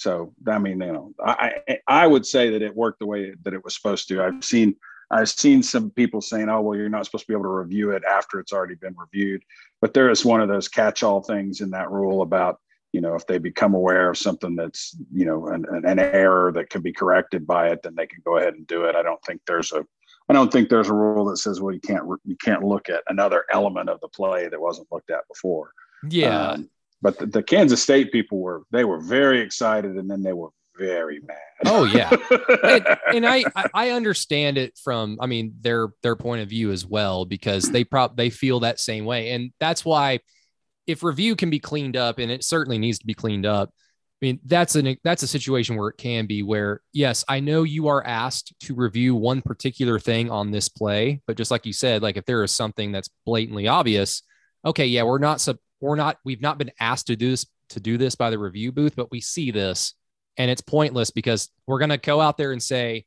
So 0.00 0.32
I 0.48 0.58
mean, 0.58 0.80
you 0.80 0.92
know, 0.92 1.12
I 1.22 1.78
I 1.86 2.06
would 2.06 2.24
say 2.24 2.48
that 2.50 2.62
it 2.62 2.74
worked 2.74 3.00
the 3.00 3.06
way 3.06 3.34
that 3.44 3.52
it 3.52 3.62
was 3.62 3.74
supposed 3.74 4.08
to. 4.08 4.24
I've 4.24 4.42
seen 4.42 4.74
I've 5.10 5.28
seen 5.28 5.62
some 5.62 5.90
people 5.90 6.22
saying, 6.22 6.48
"Oh, 6.48 6.62
well, 6.62 6.78
you're 6.78 6.88
not 6.88 7.04
supposed 7.04 7.24
to 7.24 7.28
be 7.28 7.34
able 7.34 7.44
to 7.44 7.48
review 7.50 7.90
it 7.90 8.02
after 8.04 8.40
it's 8.40 8.52
already 8.52 8.76
been 8.76 8.96
reviewed," 8.96 9.42
but 9.82 9.92
there 9.92 10.08
is 10.08 10.24
one 10.24 10.40
of 10.40 10.48
those 10.48 10.68
catch-all 10.68 11.20
things 11.20 11.60
in 11.60 11.68
that 11.72 11.90
rule 11.90 12.22
about 12.22 12.60
you 12.92 13.02
know 13.02 13.14
if 13.14 13.26
they 13.26 13.36
become 13.36 13.74
aware 13.74 14.08
of 14.08 14.16
something 14.16 14.56
that's 14.56 14.96
you 15.12 15.26
know 15.26 15.48
an, 15.48 15.66
an 15.84 15.98
error 15.98 16.50
that 16.50 16.70
can 16.70 16.80
be 16.80 16.94
corrected 16.94 17.46
by 17.46 17.68
it, 17.68 17.82
then 17.82 17.94
they 17.94 18.06
can 18.06 18.22
go 18.24 18.38
ahead 18.38 18.54
and 18.54 18.66
do 18.66 18.84
it. 18.84 18.96
I 18.96 19.02
don't 19.02 19.22
think 19.26 19.42
there's 19.46 19.72
a 19.72 19.84
I 20.30 20.32
don't 20.32 20.50
think 20.50 20.70
there's 20.70 20.88
a 20.88 20.94
rule 20.94 21.26
that 21.26 21.36
says, 21.36 21.60
well, 21.60 21.74
you 21.74 21.80
can't 21.80 22.04
you 22.24 22.36
can't 22.36 22.64
look 22.64 22.88
at 22.88 23.02
another 23.08 23.44
element 23.52 23.90
of 23.90 24.00
the 24.00 24.08
play 24.08 24.48
that 24.48 24.58
wasn't 24.58 24.90
looked 24.90 25.10
at 25.10 25.28
before. 25.28 25.72
Yeah. 26.08 26.52
Um, 26.52 26.70
but 27.02 27.18
the, 27.18 27.26
the, 27.26 27.42
Kansas 27.42 27.82
State 27.82 28.12
people 28.12 28.40
were 28.40 28.62
they 28.70 28.84
were 28.84 29.00
very 29.00 29.40
excited, 29.40 29.96
and 29.96 30.10
then 30.10 30.22
they 30.22 30.32
were 30.32 30.50
very 30.76 31.20
mad. 31.20 31.36
Oh 31.66 31.84
yeah, 31.84 32.10
and, 32.62 32.86
and 33.14 33.26
I 33.26 33.44
I 33.74 33.90
understand 33.90 34.58
it 34.58 34.78
from 34.82 35.18
I 35.20 35.26
mean 35.26 35.54
their 35.60 35.88
their 36.02 36.16
point 36.16 36.42
of 36.42 36.48
view 36.48 36.72
as 36.72 36.86
well 36.86 37.24
because 37.24 37.70
they 37.70 37.84
prop 37.84 38.16
they 38.16 38.30
feel 38.30 38.60
that 38.60 38.80
same 38.80 39.04
way, 39.04 39.30
and 39.30 39.52
that's 39.60 39.84
why 39.84 40.20
if 40.86 41.02
review 41.02 41.36
can 41.36 41.50
be 41.50 41.60
cleaned 41.60 41.96
up, 41.96 42.18
and 42.18 42.30
it 42.30 42.44
certainly 42.44 42.78
needs 42.78 42.98
to 42.98 43.06
be 43.06 43.14
cleaned 43.14 43.46
up 43.46 43.70
I 44.22 44.26
mean, 44.26 44.40
that's 44.44 44.74
an 44.74 44.96
that's 45.02 45.22
a 45.22 45.26
situation 45.26 45.76
where 45.76 45.88
it 45.88 45.96
can 45.96 46.26
be 46.26 46.42
where 46.42 46.82
yes, 46.92 47.24
I 47.26 47.40
know 47.40 47.62
you 47.62 47.88
are 47.88 48.06
asked 48.06 48.52
to 48.60 48.74
review 48.74 49.14
one 49.14 49.40
particular 49.40 49.98
thing 49.98 50.30
on 50.30 50.50
this 50.50 50.68
play, 50.68 51.22
but 51.26 51.38
just 51.38 51.50
like 51.50 51.64
you 51.64 51.72
said, 51.72 52.02
like 52.02 52.18
if 52.18 52.26
there 52.26 52.42
is 52.42 52.54
something 52.54 52.92
that's 52.92 53.08
blatantly 53.24 53.66
obvious, 53.66 54.22
okay, 54.64 54.84
yeah, 54.84 55.04
we're 55.04 55.18
not 55.18 55.40
sub 55.40 55.56
we're 55.80 55.96
not 55.96 56.18
we've 56.24 56.40
not 56.40 56.58
been 56.58 56.70
asked 56.80 57.06
to 57.08 57.16
do 57.16 57.30
this 57.30 57.46
to 57.70 57.80
do 57.80 57.96
this 57.96 58.14
by 58.14 58.30
the 58.30 58.38
review 58.38 58.72
booth, 58.72 58.96
but 58.96 59.10
we 59.10 59.20
see 59.20 59.50
this 59.50 59.94
and 60.36 60.50
it's 60.50 60.60
pointless 60.60 61.10
because 61.10 61.48
we're 61.66 61.78
going 61.78 61.90
to 61.90 61.98
go 61.98 62.20
out 62.20 62.36
there 62.36 62.52
and 62.52 62.62
say 62.62 63.04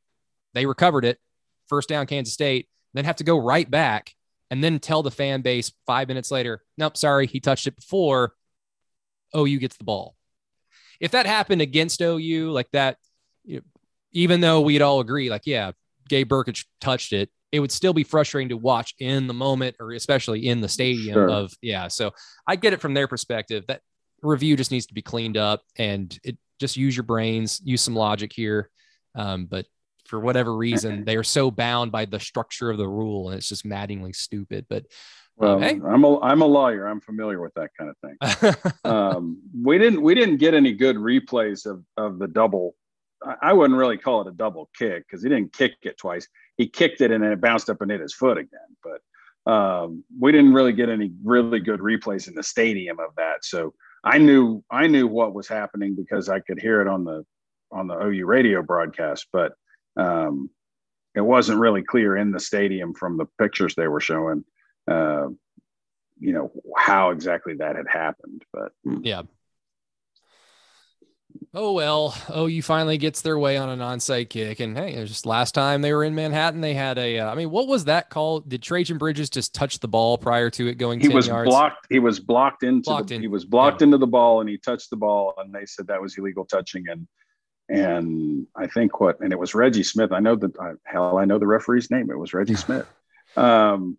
they 0.54 0.66
recovered 0.66 1.04
it, 1.04 1.18
first 1.68 1.88
down 1.88 2.06
Kansas 2.06 2.32
State, 2.32 2.68
then 2.94 3.04
have 3.04 3.16
to 3.16 3.24
go 3.24 3.36
right 3.36 3.70
back 3.70 4.14
and 4.50 4.62
then 4.62 4.78
tell 4.78 5.02
the 5.02 5.10
fan 5.10 5.42
base 5.42 5.72
5 5.86 6.08
minutes 6.08 6.30
later, 6.30 6.62
nope, 6.78 6.96
sorry, 6.96 7.26
he 7.26 7.40
touched 7.40 7.66
it 7.66 7.76
before. 7.76 8.34
Oh, 9.32 9.46
OU 9.46 9.58
gets 9.58 9.76
the 9.76 9.84
ball 9.84 10.16
if 11.00 11.12
that 11.12 11.26
happened 11.26 11.60
against 11.60 12.00
OU 12.00 12.50
like 12.52 12.70
that, 12.72 12.98
you 13.44 13.56
know, 13.56 13.62
even 14.12 14.40
though 14.40 14.60
we'd 14.60 14.82
all 14.82 15.00
agree, 15.00 15.28
like, 15.28 15.42
yeah, 15.44 15.72
Gabe 16.08 16.30
Brkic 16.30 16.64
touched 16.80 17.12
it, 17.12 17.30
it 17.54 17.60
would 17.60 17.70
still 17.70 17.92
be 17.92 18.02
frustrating 18.02 18.48
to 18.48 18.56
watch 18.56 18.96
in 18.98 19.28
the 19.28 19.32
moment 19.32 19.76
or 19.78 19.92
especially 19.92 20.48
in 20.48 20.60
the 20.60 20.68
stadium 20.68 21.14
sure. 21.14 21.30
of, 21.30 21.52
yeah. 21.62 21.86
So 21.86 22.10
I 22.48 22.56
get 22.56 22.72
it 22.72 22.80
from 22.80 22.94
their 22.94 23.06
perspective 23.06 23.62
that 23.68 23.80
review 24.22 24.56
just 24.56 24.72
needs 24.72 24.86
to 24.86 24.94
be 24.94 25.02
cleaned 25.02 25.36
up 25.36 25.62
and 25.78 26.18
it 26.24 26.36
just 26.58 26.76
use 26.76 26.96
your 26.96 27.04
brains, 27.04 27.60
use 27.62 27.80
some 27.80 27.94
logic 27.94 28.32
here. 28.34 28.70
Um, 29.14 29.46
but 29.46 29.66
for 30.06 30.18
whatever 30.18 30.56
reason, 30.56 31.04
they 31.04 31.14
are 31.14 31.22
so 31.22 31.48
bound 31.48 31.92
by 31.92 32.06
the 32.06 32.18
structure 32.18 32.72
of 32.72 32.78
the 32.78 32.88
rule 32.88 33.28
and 33.28 33.38
it's 33.38 33.48
just 33.48 33.64
maddeningly 33.64 34.14
stupid. 34.14 34.66
But 34.68 34.86
well, 35.36 35.60
hey. 35.60 35.80
I'm 35.86 36.02
a 36.02 36.20
I'm 36.22 36.42
a 36.42 36.46
lawyer. 36.46 36.88
I'm 36.88 37.00
familiar 37.00 37.40
with 37.40 37.54
that 37.54 37.70
kind 37.78 37.90
of 37.90 37.96
thing. 38.02 38.72
um, 38.84 39.42
we 39.62 39.78
didn't 39.78 40.02
we 40.02 40.16
didn't 40.16 40.38
get 40.38 40.54
any 40.54 40.72
good 40.72 40.96
replays 40.96 41.66
of 41.66 41.84
of 41.96 42.18
the 42.18 42.26
double. 42.26 42.74
I, 43.40 43.52
wouldn't 43.52 43.78
really 43.78 43.96
call 43.96 44.22
it 44.22 44.28
a 44.28 44.32
double 44.32 44.70
kick 44.76 45.06
because 45.06 45.22
he 45.22 45.28
didn't 45.28 45.52
kick 45.52 45.74
it 45.82 45.98
twice. 45.98 46.28
He 46.56 46.68
kicked 46.68 47.00
it 47.00 47.10
and 47.10 47.22
then 47.22 47.32
it 47.32 47.40
bounced 47.40 47.70
up 47.70 47.80
and 47.80 47.90
hit 47.90 48.00
his 48.00 48.14
foot 48.14 48.38
again. 48.38 48.76
But 48.82 49.50
um, 49.50 50.04
we 50.18 50.32
didn't 50.32 50.54
really 50.54 50.72
get 50.72 50.88
any 50.88 51.12
really 51.22 51.60
good 51.60 51.80
replays 51.80 52.28
in 52.28 52.34
the 52.34 52.42
stadium 52.42 52.98
of 53.00 53.14
that. 53.16 53.44
So 53.44 53.74
I 54.02 54.18
knew 54.18 54.62
I 54.70 54.86
knew 54.86 55.06
what 55.06 55.34
was 55.34 55.48
happening 55.48 55.94
because 55.94 56.28
I 56.28 56.40
could 56.40 56.60
hear 56.60 56.80
it 56.80 56.88
on 56.88 57.04
the 57.04 57.24
on 57.72 57.86
the 57.86 57.98
OU 57.98 58.26
radio 58.26 58.62
broadcast, 58.62 59.26
but 59.32 59.54
um, 59.96 60.50
it 61.14 61.20
wasn't 61.20 61.60
really 61.60 61.82
clear 61.82 62.16
in 62.16 62.30
the 62.30 62.40
stadium 62.40 62.94
from 62.94 63.16
the 63.16 63.26
pictures 63.38 63.74
they 63.74 63.88
were 63.88 64.00
showing 64.00 64.44
uh, 64.88 65.28
you 66.18 66.32
know 66.32 66.50
how 66.76 67.10
exactly 67.10 67.54
that 67.54 67.76
had 67.76 67.86
happened 67.88 68.44
but 68.52 68.72
yeah 69.02 69.22
oh 71.54 71.72
well 71.72 72.14
you 72.48 72.62
finally 72.62 72.98
gets 72.98 73.20
their 73.20 73.38
way 73.38 73.56
on 73.56 73.68
an 73.68 73.78
onside 73.78 74.28
kick 74.28 74.60
and 74.60 74.76
hey 74.76 74.94
it 74.94 75.00
was 75.00 75.08
just 75.08 75.26
last 75.26 75.54
time 75.54 75.82
they 75.82 75.92
were 75.92 76.04
in 76.04 76.14
manhattan 76.14 76.60
they 76.60 76.74
had 76.74 76.98
a. 76.98 77.20
Uh, 77.20 77.30
I 77.30 77.34
mean 77.34 77.50
what 77.50 77.68
was 77.68 77.84
that 77.84 78.10
called 78.10 78.48
did 78.48 78.62
Trejan 78.62 78.98
Bridges 78.98 79.30
just 79.30 79.54
touch 79.54 79.78
the 79.78 79.88
ball 79.88 80.18
prior 80.18 80.50
to 80.50 80.66
it 80.66 80.74
going 80.76 81.00
he 81.00 81.08
was 81.08 81.26
yards? 81.28 81.48
blocked 81.48 81.86
he 81.90 81.98
was 81.98 82.20
blocked 82.20 82.62
into 82.62 82.90
blocked 82.90 83.08
the, 83.08 83.16
in, 83.16 83.20
he 83.20 83.28
was 83.28 83.44
blocked 83.44 83.80
yeah. 83.80 83.86
into 83.86 83.98
the 83.98 84.06
ball 84.06 84.40
and 84.40 84.48
he 84.48 84.58
touched 84.58 84.90
the 84.90 84.96
ball 84.96 85.34
and 85.38 85.52
they 85.54 85.66
said 85.66 85.86
that 85.86 86.00
was 86.00 86.16
illegal 86.18 86.44
touching 86.44 86.84
and 86.88 87.06
and 87.68 88.46
i 88.56 88.66
think 88.66 89.00
what 89.00 89.20
and 89.20 89.32
it 89.32 89.38
was 89.38 89.54
reggie 89.54 89.82
smith 89.82 90.12
i 90.12 90.20
know 90.20 90.36
that 90.36 90.52
hell 90.84 91.18
i 91.18 91.24
know 91.24 91.38
the 91.38 91.46
referee's 91.46 91.90
name 91.90 92.10
it 92.10 92.18
was 92.18 92.34
reggie 92.34 92.54
smith 92.56 92.86
um 93.36 93.96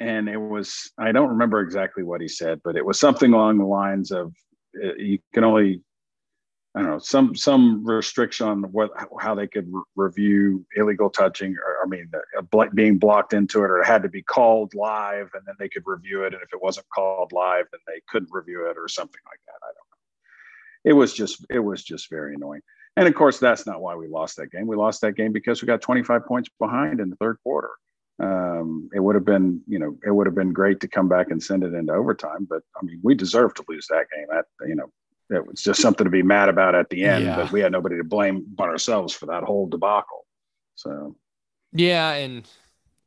and 0.00 0.28
it 0.28 0.38
was 0.38 0.90
I 0.98 1.12
don't 1.12 1.28
remember 1.28 1.60
exactly 1.60 2.02
what 2.02 2.22
he 2.22 2.28
said, 2.28 2.62
but 2.64 2.74
it 2.74 2.84
was 2.84 2.98
something 2.98 3.34
along 3.34 3.58
the 3.58 3.66
lines 3.66 4.10
of 4.10 4.34
uh, 4.82 4.94
you 4.94 5.18
can 5.34 5.44
only 5.44 5.82
I 6.74 6.82
don't 6.82 6.90
know 6.90 6.98
some 7.00 7.34
some 7.34 7.84
restriction 7.84 8.46
on 8.46 8.62
what 8.70 8.90
how 9.18 9.34
they 9.34 9.48
could 9.48 9.66
re- 9.72 9.82
review 9.96 10.64
illegal 10.76 11.10
touching 11.10 11.56
or 11.56 11.84
I 11.84 11.88
mean 11.88 12.10
uh, 12.38 12.66
being 12.74 12.98
blocked 12.98 13.32
into 13.32 13.64
it 13.64 13.70
or 13.70 13.80
it 13.80 13.86
had 13.86 14.04
to 14.04 14.08
be 14.08 14.22
called 14.22 14.72
live 14.74 15.30
and 15.34 15.42
then 15.46 15.56
they 15.58 15.68
could 15.68 15.82
review 15.84 16.22
it 16.22 16.32
and 16.32 16.42
if 16.42 16.52
it 16.52 16.62
wasn't 16.62 16.86
called 16.94 17.32
live 17.32 17.66
then 17.72 17.80
they 17.88 18.00
couldn't 18.08 18.30
review 18.30 18.66
it 18.70 18.76
or 18.78 18.86
something 18.86 19.20
like 19.26 19.40
that 19.46 19.58
I 19.64 19.66
don't 19.66 19.74
know 19.74 20.90
it 20.90 20.92
was 20.92 21.12
just 21.12 21.44
it 21.50 21.58
was 21.58 21.82
just 21.82 22.08
very 22.08 22.34
annoying 22.34 22.62
and 22.96 23.08
of 23.08 23.14
course 23.16 23.40
that's 23.40 23.66
not 23.66 23.80
why 23.80 23.96
we 23.96 24.06
lost 24.06 24.36
that 24.36 24.52
game 24.52 24.68
we 24.68 24.76
lost 24.76 25.00
that 25.00 25.16
game 25.16 25.32
because 25.32 25.60
we 25.60 25.66
got 25.66 25.82
25 25.82 26.24
points 26.24 26.50
behind 26.60 27.00
in 27.00 27.10
the 27.10 27.16
third 27.16 27.38
quarter 27.42 27.70
um, 28.20 28.90
it 28.94 29.00
would 29.00 29.14
have 29.14 29.24
been, 29.24 29.62
you 29.66 29.78
know, 29.78 29.96
it 30.04 30.10
would 30.10 30.26
have 30.26 30.34
been 30.34 30.52
great 30.52 30.80
to 30.80 30.88
come 30.88 31.08
back 31.08 31.30
and 31.30 31.42
send 31.42 31.64
it 31.64 31.72
into 31.72 31.94
overtime. 31.94 32.46
But 32.48 32.62
I 32.76 32.84
mean, 32.84 33.00
we 33.02 33.14
deserve 33.14 33.54
to 33.54 33.64
lose 33.66 33.86
that 33.88 34.06
game. 34.14 34.26
That 34.28 34.44
you 34.68 34.74
know, 34.74 34.92
it 35.30 35.46
was 35.46 35.62
just 35.62 35.80
something 35.80 36.04
to 36.04 36.10
be 36.10 36.22
mad 36.22 36.48
about 36.48 36.74
at 36.74 36.90
the 36.90 37.04
end. 37.04 37.24
Yeah. 37.24 37.36
But 37.36 37.52
we 37.52 37.60
had 37.60 37.72
nobody 37.72 37.96
to 37.96 38.04
blame 38.04 38.44
but 38.54 38.68
ourselves 38.68 39.14
for 39.14 39.26
that 39.26 39.44
whole 39.44 39.66
debacle. 39.66 40.26
So, 40.74 41.16
yeah, 41.72 42.12
and 42.12 42.48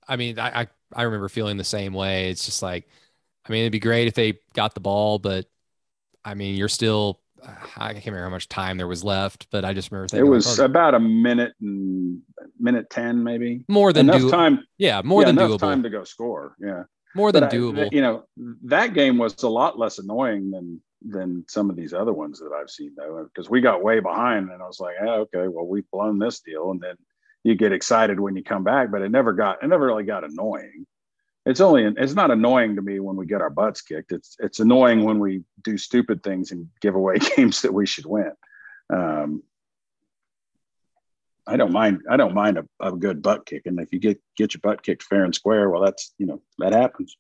I 0.08 0.16
mean, 0.16 0.40
I 0.40 0.62
I, 0.62 0.68
I 0.94 1.04
remember 1.04 1.30
feeling 1.30 1.58
the 1.58 1.64
same 1.64 1.94
way. 1.94 2.30
It's 2.30 2.46
just 2.46 2.62
like, 2.62 2.88
I 3.46 3.52
mean, 3.52 3.62
it'd 3.62 3.72
be 3.72 3.80
great 3.80 4.08
if 4.08 4.14
they 4.14 4.40
got 4.54 4.74
the 4.74 4.80
ball, 4.80 5.20
but 5.20 5.46
I 6.24 6.34
mean, 6.34 6.56
you're 6.56 6.70
still 6.70 7.20
I 7.78 7.94
can't 7.94 8.06
remember 8.06 8.24
how 8.24 8.30
much 8.30 8.48
time 8.48 8.78
there 8.78 8.88
was 8.88 9.04
left, 9.04 9.48
but 9.52 9.66
I 9.66 9.74
just 9.74 9.92
remember 9.92 10.08
thinking, 10.08 10.26
it 10.26 10.30
was 10.30 10.60
oh, 10.60 10.66
about 10.66 10.94
a 10.94 11.00
minute 11.00 11.54
and 11.62 12.22
minute 12.60 12.90
ten, 12.90 13.24
maybe 13.24 13.66
more 13.68 13.92
than 13.92 14.10
enough 14.10 14.22
do- 14.22 14.32
time. 14.32 14.66
Yeah, 14.78 15.02
more 15.04 15.22
yeah, 15.22 15.28
than 15.28 15.38
enough 15.40 15.52
doable. 15.52 15.60
time 15.60 15.84
to 15.84 15.90
go 15.90 16.04
score. 16.04 16.56
Yeah, 16.60 16.84
more 17.16 17.32
than 17.32 17.42
but 17.42 17.52
doable. 17.52 17.86
I, 17.86 17.90
you 17.92 18.02
know, 18.02 18.24
that 18.64 18.94
game 18.94 19.18
was 19.18 19.42
a 19.44 19.50
lot 19.50 19.78
less 19.78 20.00
annoying 20.00 20.52
than 20.52 20.82
than 21.04 21.46
some 21.48 21.70
of 21.70 21.76
these 21.76 21.94
other 21.94 22.14
ones 22.14 22.40
that 22.40 22.52
I've 22.52 22.70
seen 22.70 22.94
though, 22.96 23.28
because 23.34 23.50
we 23.50 23.62
got 23.62 23.84
way 23.84 24.00
behind, 24.00 24.50
and 24.50 24.62
I 24.62 24.68
was 24.68 24.80
like, 24.80 24.96
oh, 25.02 25.28
okay, 25.34 25.48
well 25.48 25.66
we've 25.66 25.90
blown 25.92 26.20
this 26.20 26.40
deal, 26.40 26.72
and 26.72 26.82
then 26.82 26.96
you 27.44 27.56
get 27.56 27.74
excited 27.74 28.20
when 28.20 28.36
you 28.36 28.44
come 28.44 28.64
back, 28.64 28.92
but 28.92 29.02
it 29.02 29.10
never 29.10 29.34
got 29.34 29.64
it 29.64 29.68
never 29.68 29.86
really 29.86 30.06
got 30.06 30.24
annoying. 30.24 30.86
It's 31.46 31.60
only 31.60 31.84
it's 31.86 32.14
not 32.14 32.32
annoying 32.32 32.78
to 32.78 32.82
me 32.82 33.00
when 33.00 33.18
we 33.18 33.26
get 33.26 33.42
our 33.42 33.50
butts 33.50 33.82
kicked. 33.82 34.12
It's 34.12 34.38
it's 34.40 34.60
annoying 34.60 35.04
when 35.04 35.20
we 35.20 35.44
do 35.62 35.78
stupid 35.78 36.24
things 36.24 36.52
and 36.52 36.70
give 36.82 36.96
away 36.96 37.18
games 37.36 37.62
that 37.64 37.74
we 37.74 37.86
should 37.86 38.06
win. 38.06 38.32
Um, 38.90 39.44
I 41.46 41.58
don't 41.58 41.74
mind. 41.74 42.04
I 42.10 42.16
don't 42.16 42.34
mind 42.34 42.58
a, 42.58 42.66
a 42.80 42.94
good 42.94 43.22
butt 43.22 43.46
kick, 43.46 43.64
and 43.66 43.80
if 43.80 43.92
you 43.92 44.00
get 44.00 44.22
get 44.38 44.54
your 44.54 44.62
butt 44.62 44.82
kicked 44.82 45.04
fair 45.04 45.26
and 45.26 45.36
square, 45.36 45.70
well, 45.70 45.84
that's 45.84 46.14
you 46.18 46.26
know 46.26 46.42
that 46.60 46.72
happens. 46.72 47.18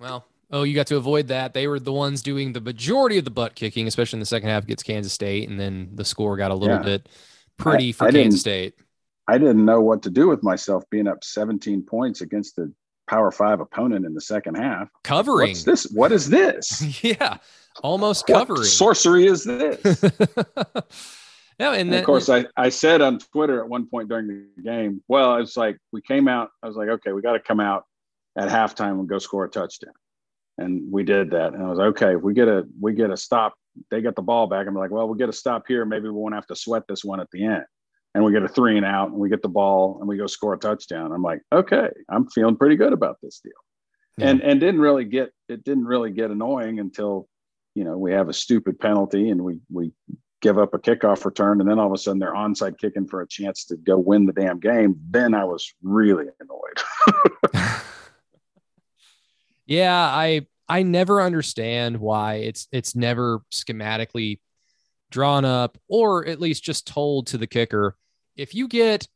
Well, 0.00 0.26
oh, 0.50 0.62
you 0.62 0.74
got 0.74 0.86
to 0.88 0.96
avoid 0.96 1.28
that. 1.28 1.54
They 1.54 1.66
were 1.66 1.80
the 1.80 1.92
ones 1.92 2.22
doing 2.22 2.52
the 2.52 2.60
majority 2.60 3.18
of 3.18 3.24
the 3.24 3.30
butt 3.30 3.54
kicking, 3.54 3.86
especially 3.86 4.16
in 4.16 4.20
the 4.20 4.26
second 4.26 4.48
half 4.48 4.64
against 4.64 4.84
Kansas 4.84 5.12
State, 5.12 5.48
and 5.48 5.58
then 5.58 5.90
the 5.94 6.04
score 6.04 6.36
got 6.36 6.50
a 6.50 6.54
little 6.54 6.76
yeah. 6.76 6.82
bit 6.82 7.08
pretty 7.56 7.90
I, 7.90 7.92
for 7.92 8.08
I 8.08 8.12
Kansas 8.12 8.40
State. 8.40 8.74
I 9.28 9.38
didn't 9.38 9.64
know 9.64 9.80
what 9.80 10.02
to 10.04 10.10
do 10.10 10.28
with 10.28 10.42
myself 10.42 10.84
being 10.90 11.08
up 11.08 11.24
17 11.24 11.82
points 11.82 12.20
against 12.20 12.56
the 12.56 12.72
Power 13.08 13.30
Five 13.30 13.60
opponent 13.60 14.04
in 14.04 14.14
the 14.14 14.20
second 14.20 14.56
half. 14.56 14.88
Covering 15.04 15.50
What's 15.50 15.64
this? 15.64 15.84
What 15.92 16.12
is 16.12 16.28
this? 16.28 17.02
yeah, 17.04 17.38
almost 17.82 18.26
covering. 18.26 18.60
What 18.60 18.66
sorcery 18.66 19.26
is 19.26 19.44
this? 19.44 20.02
No, 21.58 21.72
and, 21.72 21.88
and 21.88 21.98
of 21.98 22.04
course, 22.04 22.28
I, 22.28 22.46
I 22.56 22.68
said 22.68 23.00
on 23.00 23.18
Twitter 23.18 23.60
at 23.60 23.68
one 23.68 23.86
point 23.86 24.08
during 24.08 24.26
the 24.26 24.62
game, 24.62 25.02
well, 25.08 25.36
it's 25.36 25.56
like 25.56 25.78
we 25.90 26.02
came 26.02 26.28
out. 26.28 26.50
I 26.62 26.66
was 26.66 26.76
like, 26.76 26.88
okay, 26.88 27.12
we 27.12 27.22
got 27.22 27.32
to 27.32 27.40
come 27.40 27.60
out 27.60 27.86
at 28.36 28.48
halftime 28.50 29.00
and 29.00 29.08
go 29.08 29.18
score 29.18 29.44
a 29.44 29.48
touchdown, 29.48 29.94
and 30.58 30.90
we 30.90 31.02
did 31.02 31.30
that. 31.30 31.54
And 31.54 31.62
I 31.62 31.68
was 31.68 31.78
like, 31.78 31.88
okay, 31.88 32.16
if 32.16 32.22
we 32.22 32.34
get 32.34 32.48
a 32.48 32.66
we 32.80 32.94
get 32.94 33.10
a 33.10 33.16
stop, 33.16 33.54
they 33.90 34.00
get 34.00 34.16
the 34.16 34.22
ball 34.22 34.46
back. 34.46 34.66
I'm 34.66 34.74
like, 34.74 34.90
well, 34.90 35.06
we'll 35.06 35.14
get 35.14 35.28
a 35.28 35.32
stop 35.32 35.64
here. 35.68 35.84
Maybe 35.84 36.04
we 36.04 36.10
won't 36.10 36.34
have 36.34 36.46
to 36.46 36.56
sweat 36.56 36.84
this 36.88 37.04
one 37.04 37.20
at 37.20 37.30
the 37.30 37.44
end. 37.44 37.64
And 38.14 38.24
we 38.24 38.32
get 38.32 38.42
a 38.42 38.48
three 38.48 38.78
and 38.78 38.86
out, 38.86 39.10
and 39.10 39.18
we 39.18 39.28
get 39.28 39.42
the 39.42 39.48
ball, 39.48 39.98
and 40.00 40.08
we 40.08 40.16
go 40.16 40.26
score 40.26 40.54
a 40.54 40.58
touchdown. 40.58 41.12
I'm 41.12 41.22
like, 41.22 41.42
okay, 41.52 41.88
I'm 42.08 42.26
feeling 42.30 42.56
pretty 42.56 42.76
good 42.76 42.94
about 42.94 43.18
this 43.22 43.40
deal. 43.40 43.52
Yeah. 44.16 44.30
And 44.30 44.40
and 44.42 44.58
didn't 44.58 44.80
really 44.80 45.04
get 45.04 45.32
it 45.48 45.64
didn't 45.64 45.84
really 45.84 46.10
get 46.10 46.30
annoying 46.30 46.80
until 46.80 47.28
you 47.74 47.84
know 47.84 47.98
we 47.98 48.12
have 48.12 48.30
a 48.30 48.32
stupid 48.32 48.80
penalty 48.80 49.28
and 49.28 49.42
we 49.42 49.60
we 49.70 49.92
give 50.40 50.58
up 50.58 50.72
a 50.72 50.78
kickoff 50.78 51.24
return, 51.24 51.60
and 51.60 51.68
then 51.68 51.78
all 51.78 51.86
of 51.86 51.92
a 51.92 51.98
sudden 51.98 52.18
they're 52.18 52.32
onside 52.32 52.78
kicking 52.78 53.06
for 53.06 53.20
a 53.20 53.28
chance 53.28 53.64
to 53.66 53.76
go 53.76 53.98
win 53.98 54.26
the 54.26 54.32
damn 54.32 54.60
game, 54.60 54.96
then 55.10 55.34
I 55.34 55.44
was 55.44 55.74
really 55.82 56.26
annoyed. 56.40 57.72
yeah, 59.66 59.94
I 59.94 60.46
I 60.68 60.82
never 60.82 61.20
understand 61.20 61.98
why 61.98 62.34
it's 62.36 62.68
it's 62.72 62.94
never 62.96 63.40
schematically 63.52 64.40
drawn 65.10 65.44
up 65.44 65.78
or 65.88 66.26
at 66.26 66.40
least 66.40 66.64
just 66.64 66.86
told 66.86 67.28
to 67.28 67.38
the 67.38 67.46
kicker. 67.46 67.96
If 68.36 68.54
you 68.54 68.68
get 68.68 69.06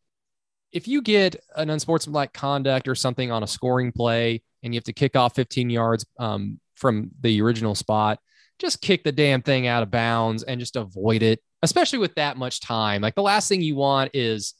if 0.73 0.87
you 0.87 1.03
get 1.03 1.37
an 1.57 1.71
unsportsmanlike 1.71 2.33
conduct 2.33 2.87
or 2.87 2.95
something 2.95 3.33
on 3.33 3.43
a 3.43 3.47
scoring 3.47 3.91
play 3.91 4.43
and 4.63 4.73
you 4.73 4.79
have 4.79 4.85
to 4.85 4.93
kick 4.93 5.17
off 5.17 5.35
15 5.35 5.69
yards 5.69 6.07
um, 6.19 6.61
from 6.77 7.11
the 7.21 7.43
original 7.43 7.75
spot, 7.75 8.21
just 8.61 8.81
kick 8.81 9.03
the 9.03 9.11
damn 9.11 9.43
thing 9.43 9.67
out 9.67 9.83
of 9.83 9.91
bounds 9.91 10.45
and 10.45 10.61
just 10.61 10.77
avoid 10.77 11.23
it, 11.23 11.41
especially 11.63 11.99
with 11.99 12.15
that 12.15 12.37
much 12.37 12.61
time. 12.61 13.03
Like 13.03 13.17
the 13.17 13.23
last 13.23 13.49
thing 13.49 13.63
you 13.63 13.75
want 13.75 14.13
is 14.15 14.55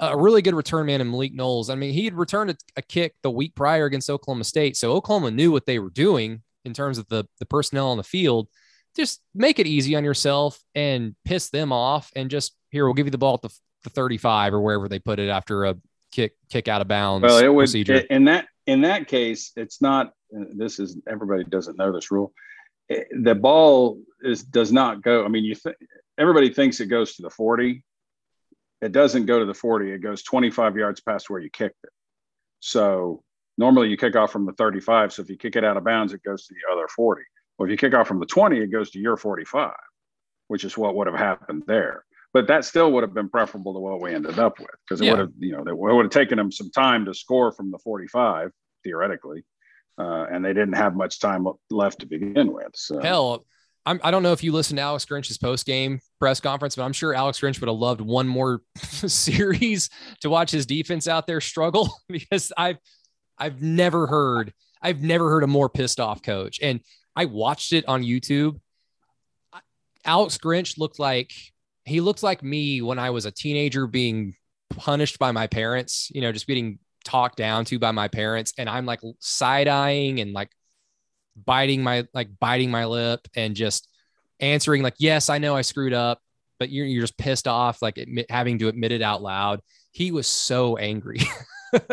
a 0.00 0.16
really 0.16 0.40
good 0.40 0.54
return 0.54 0.86
man 0.86 1.00
in 1.00 1.10
Malik 1.10 1.34
Knowles. 1.34 1.68
I 1.68 1.74
mean, 1.74 1.92
he 1.92 2.04
had 2.04 2.14
returned 2.14 2.50
a, 2.50 2.56
a, 2.76 2.82
kick 2.82 3.14
the 3.22 3.30
week 3.30 3.54
prior 3.54 3.84
against 3.84 4.08
Oklahoma 4.08 4.44
State. 4.44 4.76
So 4.76 4.92
Oklahoma 4.92 5.30
knew 5.30 5.52
what 5.52 5.66
they 5.66 5.78
were 5.78 5.90
doing 5.90 6.42
in 6.64 6.72
terms 6.72 6.96
of 6.96 7.06
the, 7.08 7.26
the 7.38 7.46
personnel 7.46 7.90
on 7.90 7.98
the 7.98 8.02
field. 8.02 8.48
Just 8.96 9.20
make 9.34 9.58
it 9.58 9.66
easy 9.66 9.94
on 9.94 10.02
yourself 10.02 10.58
and 10.74 11.14
piss 11.24 11.50
them 11.50 11.70
off. 11.70 12.10
And 12.16 12.30
just 12.30 12.56
here, 12.70 12.86
we'll 12.86 12.94
give 12.94 13.06
you 13.06 13.12
the 13.12 13.18
ball 13.18 13.34
at 13.34 13.42
the, 13.42 13.54
the 13.84 13.90
35 13.90 14.54
or 14.54 14.60
wherever 14.60 14.88
they 14.88 14.98
put 14.98 15.18
it 15.18 15.28
after 15.28 15.66
a 15.66 15.76
kick, 16.12 16.32
kick 16.48 16.66
out 16.66 16.80
of 16.80 16.88
bounds. 16.88 17.22
Well, 17.22 17.38
it 17.38 17.48
was 17.48 17.74
in 17.74 18.24
that, 18.24 18.46
in 18.66 18.80
that 18.80 19.06
case, 19.06 19.52
it's 19.54 19.82
not, 19.82 20.12
uh, 20.34 20.44
this 20.54 20.78
is 20.78 20.96
everybody 21.08 21.44
doesn't 21.44 21.76
know 21.76 21.92
this 21.92 22.10
rule 22.10 22.32
eh, 22.88 23.04
the 23.20 23.34
ball 23.34 24.00
is 24.22 24.42
does 24.44 24.72
not 24.72 25.02
go. 25.02 25.24
I 25.24 25.28
mean, 25.28 25.44
you 25.44 25.54
think 25.54 25.76
everybody 26.18 26.52
thinks 26.52 26.80
it 26.80 26.86
goes 26.86 27.16
to 27.16 27.22
the 27.22 27.30
40. 27.30 27.82
It 28.80 28.92
doesn't 28.92 29.26
go 29.26 29.38
to 29.38 29.44
the 29.44 29.54
40. 29.54 29.92
It 29.92 29.98
goes 29.98 30.22
25 30.22 30.76
yards 30.76 31.00
past 31.00 31.28
where 31.28 31.40
you 31.40 31.50
kicked 31.50 31.82
it. 31.84 31.90
So 32.60 33.22
normally 33.58 33.88
you 33.88 33.96
kick 33.96 34.16
off 34.16 34.32
from 34.32 34.46
the 34.46 34.52
35. 34.52 35.12
So 35.12 35.22
if 35.22 35.30
you 35.30 35.36
kick 35.36 35.56
it 35.56 35.64
out 35.64 35.76
of 35.76 35.84
bounds, 35.84 36.12
it 36.12 36.22
goes 36.22 36.46
to 36.46 36.54
the 36.54 36.72
other 36.72 36.88
40. 36.88 37.22
Well, 37.58 37.66
if 37.66 37.70
you 37.70 37.76
kick 37.76 37.94
off 37.94 38.08
from 38.08 38.20
the 38.20 38.26
20, 38.26 38.58
it 38.58 38.68
goes 38.68 38.90
to 38.92 38.98
your 38.98 39.16
45, 39.16 39.72
which 40.48 40.64
is 40.64 40.78
what 40.78 40.94
would 40.96 41.06
have 41.06 41.16
happened 41.16 41.64
there. 41.66 42.04
But 42.32 42.46
that 42.46 42.64
still 42.64 42.92
would 42.92 43.02
have 43.02 43.12
been 43.12 43.28
preferable 43.28 43.74
to 43.74 43.80
what 43.80 44.00
we 44.00 44.14
ended 44.14 44.38
up 44.38 44.58
with 44.58 44.68
because 44.86 45.00
it 45.00 45.06
yeah. 45.06 45.12
would 45.12 45.20
have, 45.20 45.32
you 45.38 45.52
know, 45.52 45.64
it 45.66 45.76
would 45.76 46.04
have 46.04 46.12
taken 46.12 46.38
them 46.38 46.52
some 46.52 46.70
time 46.70 47.04
to 47.06 47.14
score 47.14 47.52
from 47.52 47.70
the 47.70 47.78
45 47.78 48.50
theoretically 48.84 49.44
uh, 50.00 50.26
and 50.30 50.44
they 50.44 50.52
didn't 50.52 50.74
have 50.74 50.94
much 50.94 51.20
time 51.20 51.46
left 51.70 52.00
to 52.00 52.06
begin 52.06 52.52
with. 52.52 52.70
So. 52.74 53.00
Hell, 53.00 53.44
I'm, 53.90 54.00
I 54.04 54.12
do 54.12 54.18
not 54.18 54.22
know 54.22 54.32
if 54.32 54.44
you 54.44 54.52
listened 54.52 54.78
to 54.78 54.82
Alex 54.82 55.04
Grinch's 55.04 55.36
post 55.36 55.66
game 55.66 55.98
press 56.20 56.38
conference, 56.38 56.76
but 56.76 56.84
I'm 56.84 56.92
sure 56.92 57.12
Alex 57.12 57.40
Grinch 57.40 57.60
would 57.60 57.68
have 57.68 57.76
loved 57.76 58.00
one 58.00 58.28
more 58.28 58.62
series 58.76 59.90
to 60.20 60.30
watch 60.30 60.52
his 60.52 60.64
defense 60.64 61.08
out 61.08 61.26
there 61.26 61.40
struggle 61.40 61.92
because 62.08 62.52
I've 62.56 62.78
I've 63.36 63.60
never 63.60 64.06
heard 64.06 64.52
I've 64.80 65.02
never 65.02 65.28
heard 65.28 65.42
a 65.42 65.48
more 65.48 65.68
pissed 65.68 65.98
off 65.98 66.22
coach. 66.22 66.60
And 66.62 66.80
I 67.16 67.24
watched 67.24 67.72
it 67.72 67.84
on 67.88 68.04
YouTube. 68.04 68.60
Alex 70.04 70.38
Grinch 70.38 70.78
looked 70.78 71.00
like 71.00 71.32
he 71.84 72.00
looked 72.00 72.22
like 72.22 72.44
me 72.44 72.82
when 72.82 73.00
I 73.00 73.10
was 73.10 73.26
a 73.26 73.32
teenager 73.32 73.88
being 73.88 74.36
punished 74.70 75.18
by 75.18 75.32
my 75.32 75.48
parents, 75.48 76.12
you 76.14 76.20
know, 76.20 76.30
just 76.30 76.46
getting 76.46 76.78
talked 77.04 77.38
down 77.38 77.64
to 77.64 77.80
by 77.80 77.90
my 77.90 78.06
parents 78.06 78.52
and 78.56 78.68
I'm 78.68 78.86
like 78.86 79.00
side 79.18 79.66
eyeing 79.66 80.20
and 80.20 80.32
like 80.32 80.50
biting 81.36 81.82
my 81.82 82.06
like 82.12 82.28
biting 82.38 82.70
my 82.70 82.86
lip 82.86 83.26
and 83.34 83.54
just 83.54 83.88
answering 84.40 84.82
like 84.82 84.94
yes 84.98 85.28
I 85.28 85.38
know 85.38 85.56
I 85.56 85.62
screwed 85.62 85.92
up 85.92 86.20
but 86.58 86.70
you're, 86.70 86.86
you're 86.86 87.02
just 87.02 87.16
pissed 87.16 87.48
off 87.48 87.80
like 87.80 87.98
admit, 87.98 88.26
having 88.30 88.58
to 88.58 88.68
admit 88.68 88.92
it 88.92 89.00
out 89.00 89.22
loud. 89.22 89.60
He 89.92 90.12
was 90.12 90.26
so 90.26 90.76
angry. 90.76 91.20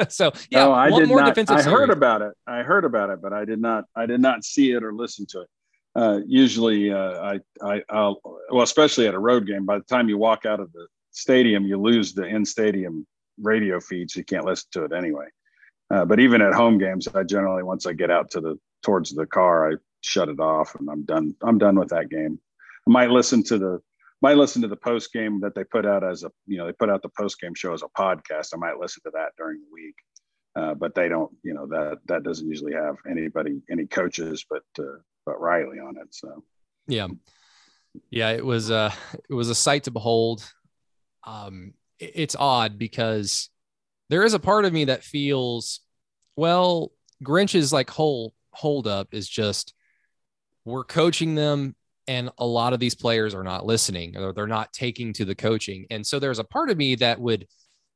So 0.09 0.31
yeah 0.49 0.65
no, 0.65 0.73
I 0.73 0.89
did 0.89 1.07
not, 1.07 1.37
I 1.51 1.61
heard 1.61 1.91
about 1.91 2.23
it. 2.23 2.33
I 2.47 2.63
heard 2.63 2.83
about 2.83 3.11
it 3.11 3.21
but 3.21 3.31
I 3.31 3.45
did 3.45 3.61
not 3.61 3.83
I 3.95 4.07
did 4.07 4.19
not 4.19 4.43
see 4.43 4.71
it 4.71 4.83
or 4.83 4.91
listen 4.91 5.27
to 5.27 5.41
it. 5.41 5.47
Uh, 5.95 6.19
usually 6.25 6.91
uh, 6.91 7.21
I, 7.21 7.39
I 7.61 7.83
I'll 7.87 8.19
well 8.49 8.63
especially 8.63 9.07
at 9.07 9.13
a 9.13 9.19
road 9.19 9.45
game 9.45 9.67
by 9.67 9.77
the 9.77 9.83
time 9.83 10.09
you 10.09 10.17
walk 10.17 10.47
out 10.47 10.59
of 10.59 10.73
the 10.73 10.87
stadium 11.11 11.67
you 11.67 11.79
lose 11.79 12.15
the 12.15 12.23
in 12.23 12.43
stadium 12.43 13.05
radio 13.39 13.79
feed, 13.79 14.11
so 14.11 14.19
you 14.19 14.25
can't 14.25 14.45
listen 14.45 14.67
to 14.71 14.83
it 14.83 14.91
anyway. 14.91 15.25
Uh, 15.89 16.05
but 16.05 16.19
even 16.19 16.41
at 16.41 16.53
home 16.53 16.77
games, 16.77 17.07
I 17.07 17.23
generally 17.23 17.63
once 17.63 17.85
I 17.85 17.93
get 17.93 18.11
out 18.11 18.31
to 18.31 18.41
the 18.41 18.59
towards 18.83 19.11
the 19.11 19.25
car, 19.25 19.71
I 19.71 19.75
shut 20.01 20.29
it 20.29 20.39
off 20.39 20.75
and 20.75 20.89
I'm 20.89 21.03
done. 21.03 21.35
I'm 21.43 21.57
done 21.57 21.77
with 21.77 21.89
that 21.89 22.09
game. 22.09 22.39
I 22.87 22.91
might 22.91 23.09
listen 23.09 23.43
to 23.43 23.57
the 23.57 23.81
might 24.21 24.37
listen 24.37 24.63
to 24.63 24.67
the 24.67 24.75
post 24.75 25.13
game 25.13 25.39
that 25.41 25.53
they 25.53 25.63
put 25.63 25.85
out 25.85 26.03
as 26.03 26.23
a 26.23 26.31
you 26.47 26.57
know 26.57 26.65
they 26.65 26.73
put 26.73 26.89
out 26.89 27.01
the 27.01 27.09
post 27.09 27.39
game 27.39 27.53
show 27.55 27.73
as 27.73 27.83
a 27.83 28.01
podcast. 28.01 28.49
I 28.53 28.57
might 28.57 28.79
listen 28.79 29.03
to 29.03 29.11
that 29.13 29.29
during 29.37 29.59
the 29.59 29.67
week, 29.71 29.95
uh, 30.55 30.73
but 30.73 30.95
they 30.95 31.07
don't 31.07 31.31
you 31.43 31.53
know 31.53 31.67
that 31.67 31.99
that 32.07 32.23
doesn't 32.23 32.47
usually 32.47 32.73
have 32.73 32.95
anybody 33.09 33.61
any 33.71 33.85
coaches 33.85 34.45
but 34.49 34.63
uh, 34.79 34.97
but 35.25 35.39
Riley 35.39 35.79
on 35.79 35.97
it. 35.97 36.07
So 36.11 36.43
yeah, 36.87 37.07
yeah, 38.09 38.31
it 38.31 38.45
was 38.45 38.71
uh 38.71 38.91
it 39.29 39.33
was 39.33 39.49
a 39.49 39.55
sight 39.55 39.83
to 39.83 39.91
behold. 39.91 40.49
Um, 41.25 41.73
it's 41.99 42.35
odd 42.37 42.77
because 42.77 43.49
there 44.09 44.23
is 44.23 44.33
a 44.33 44.39
part 44.39 44.65
of 44.65 44.73
me 44.73 44.85
that 44.85 45.03
feels, 45.03 45.81
well, 46.35 46.91
Grinch's 47.23 47.73
like 47.73 47.89
whole 47.89 48.33
hold 48.57 48.87
up 48.87 49.09
is 49.13 49.27
just 49.27 49.73
we're 50.65 50.83
coaching 50.83 51.35
them 51.35 51.75
and 52.07 52.29
a 52.37 52.45
lot 52.45 52.73
of 52.73 52.79
these 52.79 52.95
players 52.95 53.33
are 53.33 53.43
not 53.43 53.65
listening 53.65 54.17
or 54.17 54.33
they're 54.33 54.47
not 54.47 54.73
taking 54.73 55.13
to 55.13 55.25
the 55.25 55.35
coaching. 55.35 55.85
And 55.89 56.05
so 56.05 56.19
there's 56.19 56.39
a 56.39 56.43
part 56.43 56.69
of 56.69 56.77
me 56.77 56.95
that 56.95 57.19
would 57.19 57.47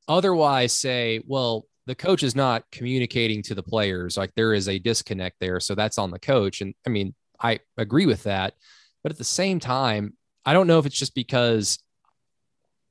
otherwise 0.08 0.74
say, 0.74 1.22
well, 1.26 1.66
the 1.88 1.96
coach 1.96 2.22
is 2.24 2.36
not 2.36 2.64
communicating 2.72 3.42
to 3.44 3.56
the 3.56 3.64
players. 3.64 4.18
Like 4.18 4.34
there 4.36 4.54
is 4.54 4.68
a 4.68 4.80
disconnect 4.80 5.38
there. 5.40 5.60
So 5.60 5.76
that's 5.76 5.98
on 5.98 6.12
the 6.12 6.20
coach. 6.20 6.62
And 6.62 6.76
I 6.86 6.90
mean, 6.90 7.16
I 7.40 7.60
agree 7.78 8.06
with 8.06 8.24
that. 8.24 8.54
But 9.04 9.12
at 9.12 9.18
the 9.18 9.24
same 9.24 9.60
time, 9.60 10.14
I 10.46 10.54
don't 10.54 10.68
know 10.68 10.80
if 10.80 10.86
it's 10.86 10.98
just 10.98 11.16
because 11.16 11.80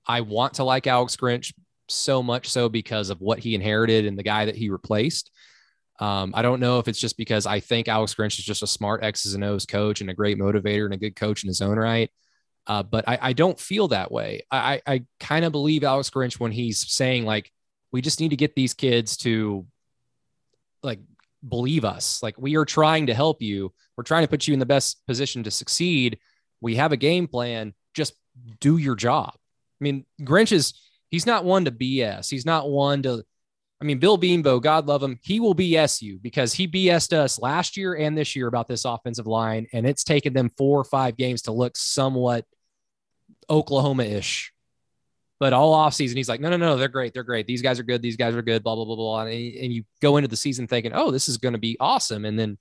I 0.07 0.23
want 0.23 0.55
to 0.55 0.65
like 0.65 0.87
Alex 0.87 1.17
Grinch 1.17 1.53
so 1.89 2.23
much 2.23 2.49
so 2.49 2.69
because 2.69 3.11
of 3.11 3.21
what 3.21 3.39
he 3.39 3.55
inherited 3.55 4.07
and 4.07 4.19
the 4.19 4.23
guy 4.23 4.47
that 4.47 4.57
he 4.57 4.71
replaced. 4.71 5.31
Um, 6.01 6.33
I 6.35 6.43
don't 6.43 6.61
know 6.61 6.79
if 6.79 6.89
it's 6.89 6.99
just 6.99 7.17
because 7.17 7.47
I 7.47 7.61
think 7.61 7.87
Alex 7.87 8.15
Grinch 8.15 8.39
is 8.39 8.45
just 8.45 8.63
a 8.63 8.67
smart 8.67 9.05
X's 9.05 9.35
and 9.35 9.45
O's 9.45 9.67
coach 9.67 10.01
and 10.01 10.09
a 10.09 10.15
great 10.15 10.39
motivator 10.39 10.87
and 10.87 10.95
a 10.95 10.99
good 10.99 11.15
coach 11.15 11.45
in 11.45 11.49
his 11.49 11.61
own 11.61 11.79
right. 11.79 12.11
Uh, 12.67 12.83
but 12.83 13.07
I, 13.09 13.19
I, 13.21 13.33
don't 13.33 13.59
feel 13.59 13.89
that 13.89 14.13
way. 14.13 14.43
I, 14.51 14.81
I 14.87 15.05
kind 15.19 15.45
of 15.45 15.53
believe 15.53 15.83
Alex 15.83 16.11
Grinch 16.11 16.39
when 16.39 16.53
he's 16.53 16.91
saying 16.91 17.25
like, 17.25 17.51
we 17.91 18.01
just 18.01 18.21
need 18.21 18.29
to 18.31 18.37
get 18.37 18.55
these 18.55 18.75
kids 18.75 19.17
to 19.19 19.67
like 20.83 21.01
believe 21.47 21.85
us. 21.85 22.23
Like 22.23 22.37
we 22.39 22.57
are 22.57 22.65
trying 22.65 23.07
to 23.07 23.15
help 23.15 23.43
you. 23.43 23.73
We're 23.97 24.05
trying 24.05 24.25
to 24.25 24.29
put 24.29 24.47
you 24.47 24.55
in 24.55 24.61
the 24.61 24.67
best 24.67 25.05
position 25.07 25.43
to 25.45 25.51
succeed. 25.51 26.19
We 26.61 26.77
have 26.77 26.93
a 26.93 26.97
game 26.97 27.27
plan. 27.27 27.75
Just 27.95 28.15
do 28.61 28.77
your 28.77 28.95
job. 28.95 29.33
I 29.35 29.85
mean, 29.85 30.05
Grinch 30.23 30.53
is 30.53 30.75
he's 31.09 31.27
not 31.27 31.45
one 31.45 31.65
to 31.65 31.71
BS. 31.71 32.31
He's 32.31 32.47
not 32.47 32.71
one 32.71 33.03
to 33.03 33.25
I 33.81 33.87
mean, 33.87 33.99
Bill 33.99 34.19
Bedenbaugh, 34.19 34.63
God 34.63 34.87
love 34.87 35.03
him, 35.03 35.19
he 35.23 35.41
will 35.41 35.55
BS 35.55 36.03
you 36.03 36.19
because 36.19 36.53
he 36.53 36.69
BS'd 36.69 37.15
us 37.15 37.41
last 37.41 37.79
year 37.79 37.95
and 37.95 38.17
this 38.17 38.37
year 38.37 38.47
about 38.47 38.69
this 38.69 38.85
offensive 38.85 39.27
line, 39.27 39.67
and 39.73 39.87
it's 39.87 40.05
taken 40.05 40.35
them 40.35 40.51
four 40.59 40.79
or 40.79 40.85
five 40.85 41.17
games 41.17 41.43
to 41.43 41.53
look 41.53 41.77
somewhat 41.77 42.45
Oklahoma-ish. 43.49 44.53
But 45.39 45.55
all 45.55 45.75
offseason, 45.75 46.17
he's 46.17 46.29
like, 46.29 46.43
no, 46.43 46.51
no, 46.51 46.59
no, 46.59 46.77
they're 46.77 46.89
great. 46.89 47.15
They're 47.15 47.23
great. 47.23 47.47
These 47.47 47.63
guys 47.63 47.81
are 47.81 47.83
good. 47.83 48.03
These 48.03 48.19
guys 48.19 48.35
are 48.35 48.43
good, 48.43 48.63
blah, 48.63 48.75
blah, 48.75 48.85
blah, 48.85 48.97
blah. 48.97 49.21
And, 49.23 49.31
and 49.31 49.73
you 49.73 49.85
go 50.03 50.19
into 50.19 50.29
the 50.29 50.37
season 50.37 50.67
thinking, 50.67 50.93
oh, 50.95 51.11
this 51.11 51.29
is 51.29 51.39
going 51.39 51.55
to 51.55 51.59
be 51.59 51.79
awesome. 51.81 52.27
And 52.27 52.39
then 52.39 52.59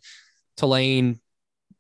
Tulane, 0.56 1.20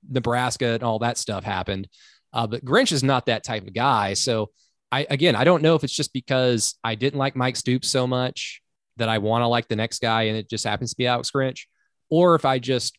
Nebraska, 0.09 0.73
and 0.73 0.83
all 0.83 0.99
that 0.99 1.17
stuff 1.17 1.45
happened. 1.45 1.87
Uh, 2.33 2.47
but 2.47 2.65
Grinch 2.65 2.91
is 2.91 3.03
not 3.03 3.27
that 3.27 3.45
type 3.45 3.65
of 3.65 3.73
guy. 3.73 4.13
So 4.13 4.49
I, 4.91 5.07
again, 5.09 5.37
I 5.37 5.45
don't 5.45 5.63
know 5.63 5.75
if 5.75 5.85
it's 5.85 5.95
just 5.95 6.11
because 6.11 6.75
I 6.83 6.95
didn't 6.95 7.17
like 7.17 7.37
Mike 7.37 7.55
Stoops 7.55 7.87
so 7.87 8.05
much 8.05 8.61
that 8.99 9.09
I 9.09 9.17
want 9.17 9.41
to 9.41 9.47
like 9.47 9.67
the 9.67 9.75
next 9.75 10.01
guy 10.01 10.23
and 10.23 10.37
it 10.37 10.49
just 10.49 10.65
happens 10.65 10.91
to 10.91 10.97
be 10.97 11.07
Alex 11.07 11.31
Grinch, 11.31 11.65
or 12.09 12.35
if 12.35 12.45
I 12.45 12.59
just 12.59 12.97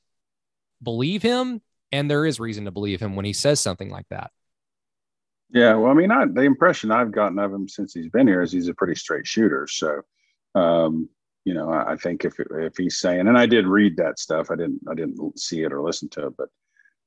believe 0.82 1.22
him 1.22 1.60
and 1.92 2.10
there 2.10 2.26
is 2.26 2.40
reason 2.40 2.64
to 2.66 2.70
believe 2.70 3.00
him 3.00 3.16
when 3.16 3.24
he 3.24 3.32
says 3.32 3.60
something 3.60 3.90
like 3.90 4.06
that. 4.10 4.30
Yeah, 5.52 5.74
well, 5.74 5.90
I 5.90 5.94
mean, 5.94 6.12
I, 6.12 6.26
the 6.26 6.42
impression 6.42 6.92
I've 6.92 7.10
gotten 7.10 7.38
of 7.38 7.52
him 7.52 7.68
since 7.68 7.92
he's 7.92 8.08
been 8.08 8.28
here 8.28 8.42
is 8.42 8.52
he's 8.52 8.68
a 8.68 8.74
pretty 8.74 8.94
straight 8.94 9.26
shooter. 9.26 9.66
So, 9.68 10.02
um, 10.54 11.08
you 11.44 11.54
know, 11.54 11.70
I, 11.70 11.92
I 11.92 11.96
think 11.96 12.24
if 12.24 12.34
if 12.38 12.76
he's 12.76 13.00
saying, 13.00 13.26
and 13.26 13.36
I 13.36 13.46
did 13.46 13.66
read 13.66 13.96
that 13.96 14.20
stuff, 14.20 14.50
I 14.50 14.56
didn't 14.56 14.80
I 14.88 14.94
didn't 14.94 15.38
see 15.38 15.62
it 15.62 15.72
or 15.72 15.82
listen 15.82 16.08
to 16.10 16.28
it, 16.28 16.34
but 16.36 16.48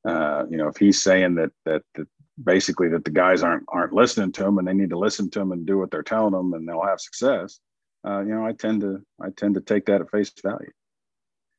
uh, 0.06 0.46
you 0.50 0.58
know, 0.58 0.68
if 0.68 0.76
he's 0.76 1.02
saying 1.02 1.36
that 1.36 1.52
that 1.66 1.84
that 1.96 2.08
basically 2.44 2.90
that 2.90 3.06
the 3.06 3.12
guys 3.12 3.44
aren't 3.44 3.64
aren't 3.70 3.94
listening 3.94 4.32
to 4.34 4.46
him 4.46 4.58
and 4.58 4.68
they 4.68 4.74
need 4.74 4.90
to 4.90 5.00
listen 5.00 5.30
to 5.30 5.40
him 5.40 5.52
and 5.52 5.66
do 5.66 5.78
what 5.78 5.92
they're 5.92 6.04
telling 6.04 6.34
them 6.34 6.54
and 6.54 6.68
they'll 6.68 6.82
have 6.84 7.00
success, 7.00 7.60
uh, 8.06 8.22
you 8.22 8.36
know, 8.36 8.46
I 8.46 8.54
tend 8.54 8.82
to 8.82 9.02
I 9.22 9.30
tend 9.30 9.56
to 9.56 9.62
take 9.62 9.86
that 9.86 10.02
at 10.02 10.12
face 10.12 10.32
value. 10.44 10.72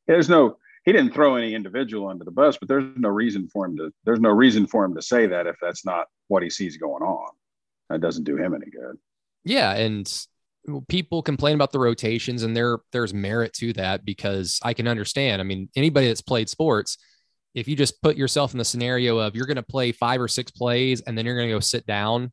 There's 0.07 0.29
no 0.29 0.57
he 0.85 0.91
didn't 0.91 1.13
throw 1.13 1.35
any 1.35 1.55
individual 1.55 2.07
under 2.07 2.23
the 2.23 2.31
bus, 2.31 2.57
but 2.57 2.67
there's 2.67 2.85
no 2.95 3.09
reason 3.09 3.47
for 3.47 3.65
him 3.65 3.77
to 3.77 3.91
there's 4.03 4.19
no 4.19 4.29
reason 4.29 4.67
for 4.67 4.85
him 4.85 4.95
to 4.95 5.01
say 5.01 5.27
that 5.27 5.47
if 5.47 5.55
that's 5.61 5.85
not 5.85 6.07
what 6.27 6.43
he 6.43 6.49
sees 6.49 6.77
going 6.77 7.03
on. 7.03 7.29
That 7.89 8.01
doesn't 8.01 8.23
do 8.23 8.37
him 8.37 8.53
any 8.53 8.69
good. 8.69 8.97
Yeah, 9.43 9.73
and 9.73 10.11
people 10.87 11.21
complain 11.21 11.55
about 11.55 11.71
the 11.71 11.79
rotations, 11.79 12.43
and 12.43 12.55
there 12.55 12.79
there's 12.91 13.13
merit 13.13 13.53
to 13.53 13.73
that 13.73 14.05
because 14.05 14.59
I 14.63 14.73
can 14.73 14.87
understand. 14.87 15.41
I 15.41 15.43
mean, 15.43 15.69
anybody 15.75 16.07
that's 16.07 16.21
played 16.21 16.49
sports, 16.49 16.97
if 17.53 17.67
you 17.67 17.75
just 17.75 18.01
put 18.01 18.17
yourself 18.17 18.53
in 18.53 18.59
the 18.59 18.65
scenario 18.65 19.17
of 19.17 19.35
you're 19.35 19.45
going 19.45 19.55
to 19.55 19.63
play 19.63 19.91
five 19.91 20.21
or 20.21 20.27
six 20.27 20.51
plays, 20.51 21.01
and 21.01 21.17
then 21.17 21.25
you're 21.25 21.37
going 21.37 21.49
to 21.49 21.55
go 21.55 21.59
sit 21.59 21.85
down, 21.85 22.23
and 22.23 22.31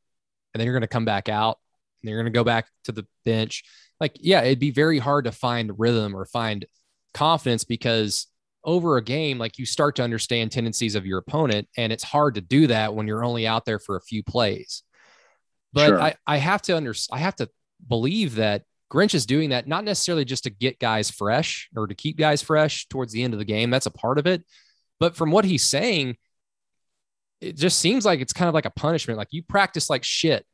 then 0.60 0.64
you're 0.66 0.74
going 0.74 0.82
to 0.82 0.88
come 0.88 1.04
back 1.04 1.28
out, 1.28 1.58
and 2.02 2.10
you're 2.10 2.18
going 2.18 2.32
to 2.32 2.38
go 2.38 2.44
back 2.44 2.66
to 2.84 2.92
the 2.92 3.06
bench 3.24 3.64
like, 4.02 4.16
yeah, 4.20 4.42
it'd 4.42 4.58
be 4.58 4.72
very 4.72 4.98
hard 4.98 5.26
to 5.26 5.32
find 5.32 5.78
rhythm 5.78 6.16
or 6.16 6.24
find 6.24 6.66
confidence 7.14 7.62
because 7.62 8.26
over 8.64 8.96
a 8.96 9.02
game, 9.02 9.38
like 9.38 9.60
you 9.60 9.64
start 9.64 9.94
to 9.96 10.02
understand 10.02 10.50
tendencies 10.50 10.96
of 10.96 11.06
your 11.06 11.18
opponent, 11.18 11.68
and 11.76 11.92
it's 11.92 12.02
hard 12.02 12.34
to 12.34 12.40
do 12.40 12.66
that 12.66 12.96
when 12.96 13.06
you're 13.06 13.24
only 13.24 13.46
out 13.46 13.64
there 13.64 13.78
for 13.78 13.94
a 13.94 14.00
few 14.00 14.24
plays. 14.24 14.82
But 15.72 15.86
sure. 15.86 16.02
I, 16.02 16.14
I 16.26 16.38
have 16.38 16.62
to 16.62 16.76
under, 16.76 16.92
I 17.12 17.18
have 17.18 17.36
to 17.36 17.48
believe 17.86 18.34
that 18.34 18.64
Grinch 18.92 19.14
is 19.14 19.24
doing 19.24 19.50
that 19.50 19.68
not 19.68 19.84
necessarily 19.84 20.24
just 20.24 20.44
to 20.44 20.50
get 20.50 20.80
guys 20.80 21.08
fresh 21.08 21.70
or 21.76 21.86
to 21.86 21.94
keep 21.94 22.18
guys 22.18 22.42
fresh 22.42 22.88
towards 22.88 23.12
the 23.12 23.22
end 23.22 23.34
of 23.34 23.38
the 23.38 23.44
game. 23.44 23.70
That's 23.70 23.86
a 23.86 23.90
part 23.92 24.18
of 24.18 24.26
it. 24.26 24.42
But 24.98 25.14
from 25.14 25.30
what 25.30 25.44
he's 25.44 25.62
saying, 25.62 26.16
it 27.40 27.56
just 27.56 27.78
seems 27.78 28.04
like 28.04 28.18
it's 28.18 28.32
kind 28.32 28.48
of 28.48 28.54
like 28.54 28.66
a 28.66 28.70
punishment. 28.70 29.16
Like 29.16 29.28
you 29.30 29.44
practice 29.44 29.88
like 29.88 30.02
shit. 30.02 30.44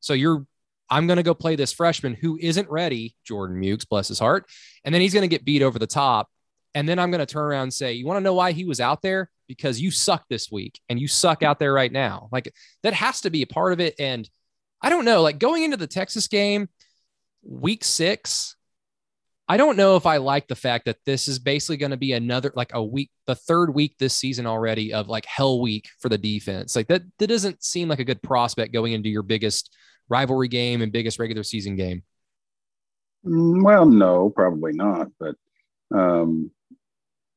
So 0.00 0.12
you're 0.12 0.46
I'm 0.90 1.06
going 1.06 1.18
to 1.18 1.22
go 1.22 1.34
play 1.34 1.56
this 1.56 1.72
freshman 1.72 2.14
who 2.14 2.38
isn't 2.40 2.70
ready, 2.70 3.14
Jordan 3.24 3.60
Mukes, 3.60 3.88
bless 3.88 4.08
his 4.08 4.18
heart. 4.18 4.46
And 4.84 4.94
then 4.94 5.02
he's 5.02 5.12
going 5.12 5.22
to 5.22 5.28
get 5.28 5.44
beat 5.44 5.62
over 5.62 5.78
the 5.78 5.86
top. 5.86 6.28
And 6.74 6.88
then 6.88 6.98
I'm 6.98 7.10
going 7.10 7.20
to 7.20 7.26
turn 7.26 7.44
around 7.44 7.64
and 7.64 7.74
say, 7.74 7.94
You 7.94 8.06
want 8.06 8.18
to 8.18 8.24
know 8.24 8.34
why 8.34 8.52
he 8.52 8.64
was 8.64 8.80
out 8.80 9.02
there? 9.02 9.30
Because 9.46 9.80
you 9.80 9.90
suck 9.90 10.24
this 10.28 10.50
week 10.50 10.80
and 10.88 11.00
you 11.00 11.08
suck 11.08 11.42
out 11.42 11.58
there 11.58 11.72
right 11.72 11.90
now. 11.90 12.28
Like 12.30 12.52
that 12.82 12.94
has 12.94 13.22
to 13.22 13.30
be 13.30 13.42
a 13.42 13.46
part 13.46 13.72
of 13.72 13.80
it. 13.80 13.94
And 13.98 14.28
I 14.82 14.90
don't 14.90 15.04
know, 15.04 15.22
like 15.22 15.38
going 15.38 15.64
into 15.64 15.76
the 15.76 15.86
Texas 15.86 16.28
game, 16.28 16.68
week 17.42 17.84
six, 17.84 18.54
I 19.50 19.56
don't 19.56 19.78
know 19.78 19.96
if 19.96 20.04
I 20.04 20.18
like 20.18 20.46
the 20.46 20.54
fact 20.54 20.84
that 20.84 20.98
this 21.06 21.26
is 21.26 21.38
basically 21.38 21.78
going 21.78 21.90
to 21.90 21.96
be 21.96 22.12
another 22.12 22.52
like 22.54 22.72
a 22.74 22.84
week, 22.84 23.10
the 23.26 23.34
third 23.34 23.74
week 23.74 23.96
this 23.98 24.14
season 24.14 24.46
already 24.46 24.92
of 24.92 25.08
like 25.08 25.24
hell 25.24 25.60
week 25.60 25.88
for 26.00 26.10
the 26.10 26.18
defense. 26.18 26.76
Like 26.76 26.88
that, 26.88 27.02
that 27.18 27.28
doesn't 27.28 27.64
seem 27.64 27.88
like 27.88 27.98
a 27.98 28.04
good 28.04 28.22
prospect 28.22 28.74
going 28.74 28.92
into 28.92 29.08
your 29.08 29.22
biggest 29.22 29.74
rivalry 30.08 30.48
game 30.48 30.82
and 30.82 30.92
biggest 30.92 31.18
regular 31.18 31.42
season 31.42 31.76
game? 31.76 32.02
Mm, 33.24 33.62
well, 33.62 33.86
no, 33.86 34.30
probably 34.30 34.72
not. 34.72 35.08
But 35.18 35.36
um, 35.94 36.50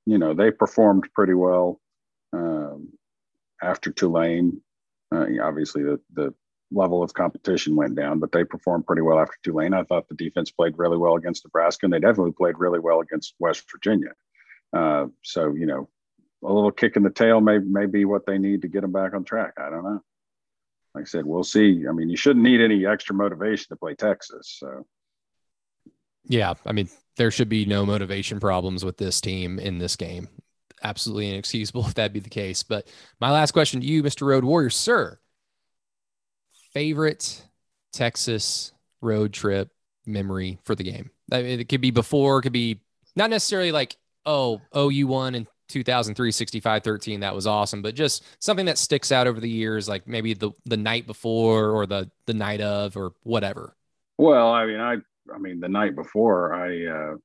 you 0.06 0.18
know, 0.18 0.34
they 0.34 0.52
performed 0.52 1.10
pretty 1.14 1.34
well 1.34 1.80
um, 2.34 2.90
after 3.62 3.92
Tulane. 3.92 4.62
Uh, 5.14 5.26
obviously, 5.42 5.84
the 5.84 6.00
the 6.14 6.34
level 6.74 7.04
of 7.04 7.14
competition 7.14 7.76
went 7.76 7.96
down, 7.96 8.20
but 8.20 8.32
they 8.32 8.46
performed 8.46 8.88
pretty 8.88 9.02
well 9.02 9.20
after 9.20 9.36
Tulane. 9.44 9.74
I 9.74 9.84
thought 9.84 10.08
the 10.08 10.16
defense 10.16 10.52
played 10.52 10.78
really 10.78 10.98
well 10.98 11.16
against 11.16 11.44
Nebraska, 11.44 11.86
and 11.86 11.94
they 11.94 12.00
definitely 12.00 12.32
played 12.32 12.58
really 12.58 12.80
well 12.80 13.02
against 13.02 13.36
West 13.40 13.66
Virginia. 13.70 14.12
Uh, 14.72 15.08
so, 15.22 15.54
you 15.54 15.66
know, 15.66 15.90
a 16.46 16.52
little 16.52 16.72
kick 16.72 16.96
in 16.96 17.04
the 17.04 17.10
tail 17.10 17.42
may, 17.42 17.58
may 17.58 17.88
be 17.88 18.06
what 18.06 18.26
they 18.26 18.38
need 18.38 18.62
to 18.62 18.70
get 18.70 18.84
them 18.84 18.94
back 18.94 19.14
on 19.14 19.26
track. 19.26 19.56
I 19.58 19.70
don't 19.70 19.84
know 19.84 20.02
like 20.94 21.04
I 21.04 21.06
said, 21.06 21.26
we'll 21.26 21.44
see. 21.44 21.86
I 21.88 21.94
mean, 21.94 22.10
you 22.10 22.18
shouldn't 22.18 22.44
need 22.44 22.62
any 22.62 22.86
extra 22.86 23.16
motivation 23.16 23.68
to 23.70 23.76
play 23.76 23.96
Texas. 23.96 24.58
So, 24.60 24.86
yeah, 26.26 26.54
I 26.66 26.74
mean, 26.74 26.90
there 27.18 27.32
should 27.32 27.50
be 27.50 27.66
no 27.66 27.86
motivation 27.86 28.40
problems 28.40 28.84
with 28.84 28.98
this 28.98 29.22
team 29.22 29.58
in 29.60 29.78
this 29.78 29.96
game. 29.96 30.28
Absolutely 30.84 31.30
inexcusable 31.30 31.86
if 31.88 31.94
that 31.96 32.14
be 32.14 32.20
the 32.20 32.30
case. 32.30 32.64
But 32.64 32.88
my 33.20 33.32
last 33.32 33.52
question 33.52 33.82
to 33.82 33.88
you, 33.88 34.04
Mr. 34.04 34.28
Road 34.28 34.44
Warrior, 34.44 34.70
sir, 34.70 35.20
favorite 36.74 37.44
Texas 37.94 38.74
road 39.02 39.34
trip 39.34 39.70
memory 40.06 40.60
for 40.64 40.76
the 40.76 40.84
game? 40.84 41.12
I 41.32 41.42
mean, 41.42 41.60
it 41.60 41.70
could 41.70 41.82
be 41.82 41.92
before, 41.92 42.40
it 42.40 42.44
could 42.44 42.54
be 42.54 42.82
not 43.16 43.30
necessarily 43.30 43.72
like, 43.72 43.96
oh, 44.26 44.62
OU 44.76 45.08
won 45.08 45.36
and 45.36 45.48
2003 45.72 46.32
65 46.32 46.84
13 46.84 47.22
that 47.22 47.34
was 47.34 47.48
awesome. 47.48 47.82
But 47.82 47.96
just 47.96 48.24
something 48.40 48.66
that 48.66 48.78
sticks 48.78 49.12
out 49.12 49.28
over 49.28 49.40
the 49.40 49.50
years 49.50 49.90
like 49.90 50.08
maybe 50.08 50.34
the 50.34 50.52
the 50.66 50.78
night 50.78 51.08
before 51.08 51.72
or 51.72 51.86
the 51.86 52.10
the 52.26 52.34
night 52.34 52.62
of 52.62 52.98
or 52.98 53.14
whatever. 53.24 53.76
Well 54.18 54.52
i 54.52 54.66
mean 54.66 54.80
i 54.80 54.98
i 55.34 55.38
mean 55.38 55.60
the 55.60 55.70
night 55.70 55.96
before 55.96 56.54
i 56.54 56.86
uh 56.86 57.16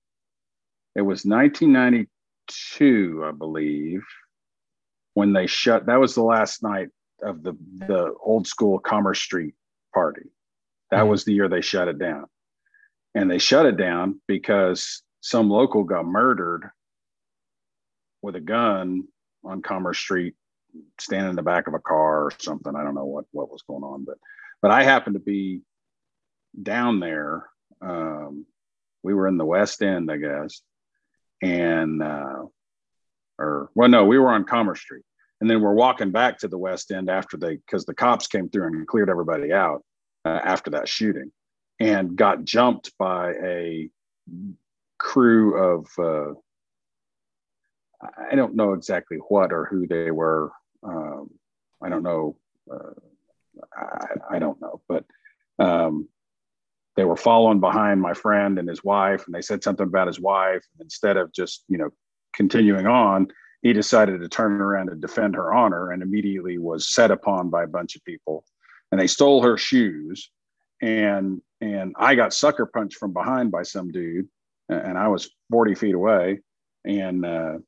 it 0.95 1.03
was 1.03 1.25
1992 1.25 3.25
i 3.27 3.33
believe 3.33 4.03
when 5.15 5.33
they 5.33 5.47
shut 5.47 5.87
that 5.87 6.01
was 6.01 6.15
the 6.15 6.23
last 6.23 6.63
night 6.63 6.89
of 7.23 7.43
the 7.43 7.55
the 7.79 8.15
old 8.23 8.47
school 8.47 8.79
commerce 8.79 9.21
street 9.21 9.55
party. 9.95 10.31
That 10.91 11.01
mm-hmm. 11.01 11.09
was 11.09 11.25
the 11.25 11.33
year 11.33 11.49
they 11.49 11.63
shut 11.63 11.89
it 11.89 11.99
down. 11.99 12.27
And 13.15 13.31
they 13.31 13.39
shut 13.39 13.67
it 13.67 13.79
down 13.79 14.21
because 14.29 15.03
some 15.21 15.49
local 15.49 15.85
got 15.85 16.05
murdered 16.05 16.71
with 18.27 18.37
a 18.37 18.41
gun 18.41 19.05
on 19.45 19.63
Commerce 19.63 19.99
Street, 19.99 20.35
standing 21.01 21.31
in 21.31 21.37
the 21.37 21.43
back 21.43 21.69
of 21.69 21.75
a 21.75 21.79
car 21.79 22.25
or 22.25 22.33
something. 22.39 22.75
I 22.75 22.83
don't 22.83 22.97
know 22.97 23.07
what 23.07 23.25
what 23.31 23.51
was 23.51 23.63
going 23.63 23.85
on, 23.85 24.05
but 24.05 24.19
but 24.61 24.73
I 24.73 24.83
happened 24.83 25.15
to 25.15 25.21
be 25.21 25.63
down 26.61 26.99
there. 26.99 27.49
Um, 27.81 28.45
we 29.05 29.15
were 29.15 29.29
in 29.29 29.39
the 29.39 29.45
West 29.45 29.81
End, 29.81 30.11
I 30.11 30.17
guess, 30.17 30.61
and 31.41 32.03
uh, 32.03 32.43
or 33.39 33.71
well, 33.77 33.89
no, 33.89 34.05
we 34.05 34.19
were 34.19 34.31
on 34.31 34.45
Commerce 34.45 34.81
Street, 34.81 35.05
and 35.41 35.49
then 35.49 35.63
we're 35.63 35.73
walking 35.73 36.11
back 36.11 36.39
to 36.39 36.49
the 36.49 36.59
West 36.59 36.91
End 36.91 37.09
after 37.09 37.37
they 37.37 37.57
because 37.57 37.87
the 37.87 37.95
cops 37.95 38.27
came 38.27 38.49
through 38.49 38.67
and 38.67 38.89
cleared 38.89 39.09
everybody 39.09 39.53
out 39.53 39.85
uh, 40.25 40.41
after 40.43 40.71
that 40.71 40.89
shooting, 40.89 41.31
and 41.79 42.17
got 42.17 42.43
jumped 42.43 42.91
by 42.99 43.35
a 43.35 43.89
crew 44.99 45.57
of 45.57 45.87
uh, 45.97 46.35
I 48.03 48.35
don't 48.35 48.55
know 48.55 48.73
exactly 48.73 49.19
what 49.29 49.53
or 49.53 49.65
who 49.65 49.87
they 49.87 50.11
were. 50.11 50.53
Um, 50.83 51.31
I 51.83 51.89
don't 51.89 52.03
know. 52.03 52.37
Uh, 52.71 52.93
I, 53.75 54.37
I, 54.37 54.39
don't 54.39 54.61
know, 54.61 54.83
but 54.89 55.05
um, 55.59 56.09
they 56.97 57.05
were 57.05 57.17
following 57.17 57.61
behind 57.61 58.01
my 58.01 58.13
friend 58.13 58.59
and 58.59 58.69
his 58.69 58.85
wife, 58.85 59.25
and 59.27 59.35
they 59.35 59.43
said 59.43 59.63
something 59.63 59.87
about 59.87 60.09
his 60.09 60.21
wife. 60.21 60.63
And 60.75 60.85
instead 60.85 61.17
of 61.17 61.33
just 61.33 61.65
you 61.69 61.79
know 61.79 61.91
continuing 62.35 62.87
on, 62.87 63.29
he 63.63 63.73
decided 63.73 64.21
to 64.21 64.29
turn 64.29 64.61
around 64.61 64.91
and 64.91 65.01
defend 65.01 65.35
her 65.37 65.55
honor, 65.55 65.93
and 65.93 66.03
immediately 66.03 66.59
was 66.59 66.89
set 66.89 67.11
upon 67.11 67.51
by 67.51 67.65
a 67.65 67.69
bunch 67.69 67.97
of 67.97 68.05
people, 68.05 68.45
and 68.93 69.01
they 69.01 69.07
stole 69.07 69.43
her 69.43 69.57
shoes, 69.57 70.31
and 70.83 71.41
and 71.61 71.95
I 71.99 72.15
got 72.15 72.35
sucker 72.35 72.67
punched 72.67 72.99
from 72.99 73.13
behind 73.13 73.51
by 73.51 73.63
some 73.63 73.91
dude, 73.91 74.29
and 74.69 74.99
I 74.99 75.09
was 75.09 75.31
40 75.51 75.75
feet 75.75 75.95
away 75.95 76.41
and 76.87 77.27
uh, 77.27 77.59